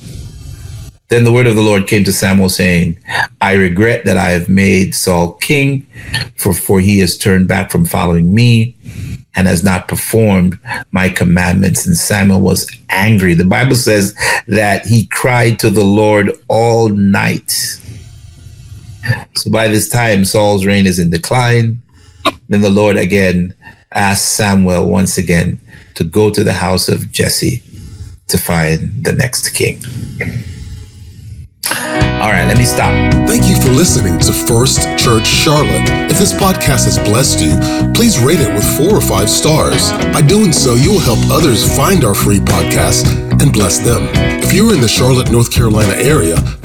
Then 1.09 1.23
the 1.23 1.33
word 1.33 1.47
of 1.47 1.55
the 1.55 1.63
Lord 1.63 1.87
came 1.87 2.03
to 2.05 2.13
Samuel, 2.13 2.49
saying, 2.49 2.99
I 3.41 3.53
regret 3.53 4.05
that 4.07 4.17
I 4.17 4.31
have 4.31 4.49
made 4.49 4.95
Saul 4.95 5.35
king, 5.35 5.87
for, 6.37 6.53
for 6.53 6.81
he 6.81 6.99
has 6.99 7.17
turned 7.17 7.47
back 7.47 7.71
from 7.71 7.85
following 7.85 8.35
me 8.35 8.75
and 9.37 9.47
has 9.47 9.63
not 9.63 9.87
performed 9.87 10.59
my 10.91 11.09
commandments. 11.09 11.87
And 11.87 11.97
Samuel 11.97 12.41
was 12.41 12.71
angry. 12.89 13.35
The 13.35 13.45
Bible 13.45 13.77
says 13.77 14.15
that 14.49 14.87
he 14.87 15.07
cried 15.07 15.59
to 15.61 15.71
the 15.71 15.85
Lord 15.85 16.33
all 16.49 16.89
night. 16.89 17.51
So 19.35 19.51
by 19.51 19.69
this 19.69 19.89
time, 19.89 20.25
Saul's 20.25 20.67
reign 20.67 20.87
is 20.87 20.99
in 20.99 21.11
decline. 21.11 21.81
Then 22.49 22.63
the 22.63 22.71
Lord 22.71 22.97
again 22.97 23.55
asked 23.93 24.37
Samuel 24.37 24.89
once 24.89 25.19
again 25.19 25.61
to 25.95 26.05
go 26.05 26.31
to 26.31 26.43
the 26.43 26.55
house 26.55 26.89
of 26.89 27.13
Jesse 27.13 27.63
to 28.29 28.39
find 28.39 29.05
the 29.05 29.13
next 29.13 29.51
king. 29.51 29.81
All 31.71 32.31
right, 32.33 32.47
let 32.47 32.59
me 32.59 32.65
stop. 32.65 32.93
Thank 33.27 33.47
you 33.49 33.61
for 33.61 33.71
listening 33.71 34.19
to 34.21 34.33
First 34.33 34.83
Church 34.99 35.27
Charlotte. 35.27 35.89
If 36.11 36.19
this 36.19 36.33
podcast 36.33 36.87
has 36.87 36.99
blessed 36.99 37.41
you, 37.41 37.59
please 37.93 38.19
rate 38.19 38.41
it 38.41 38.53
with 38.55 38.65
four 38.77 38.97
or 38.97 39.01
five 39.01 39.29
stars. 39.29 39.91
By 40.13 40.23
doing 40.23 40.53
so, 40.53 40.75
you 40.75 40.93
will 40.93 41.01
help 41.01 41.19
others 41.31 41.65
find 41.77 42.05
our 42.05 42.15
free 42.15 42.39
podcast 42.39 43.07
and 43.43 43.53
bless 43.53 43.79
them. 43.79 44.09
If 44.43 44.53
you're 44.53 44.75
in 44.75 44.81
the 44.81 44.89
Charlotte, 44.89 45.31
North 45.31 45.53
Carolina 45.53 45.95
area, 45.95 46.37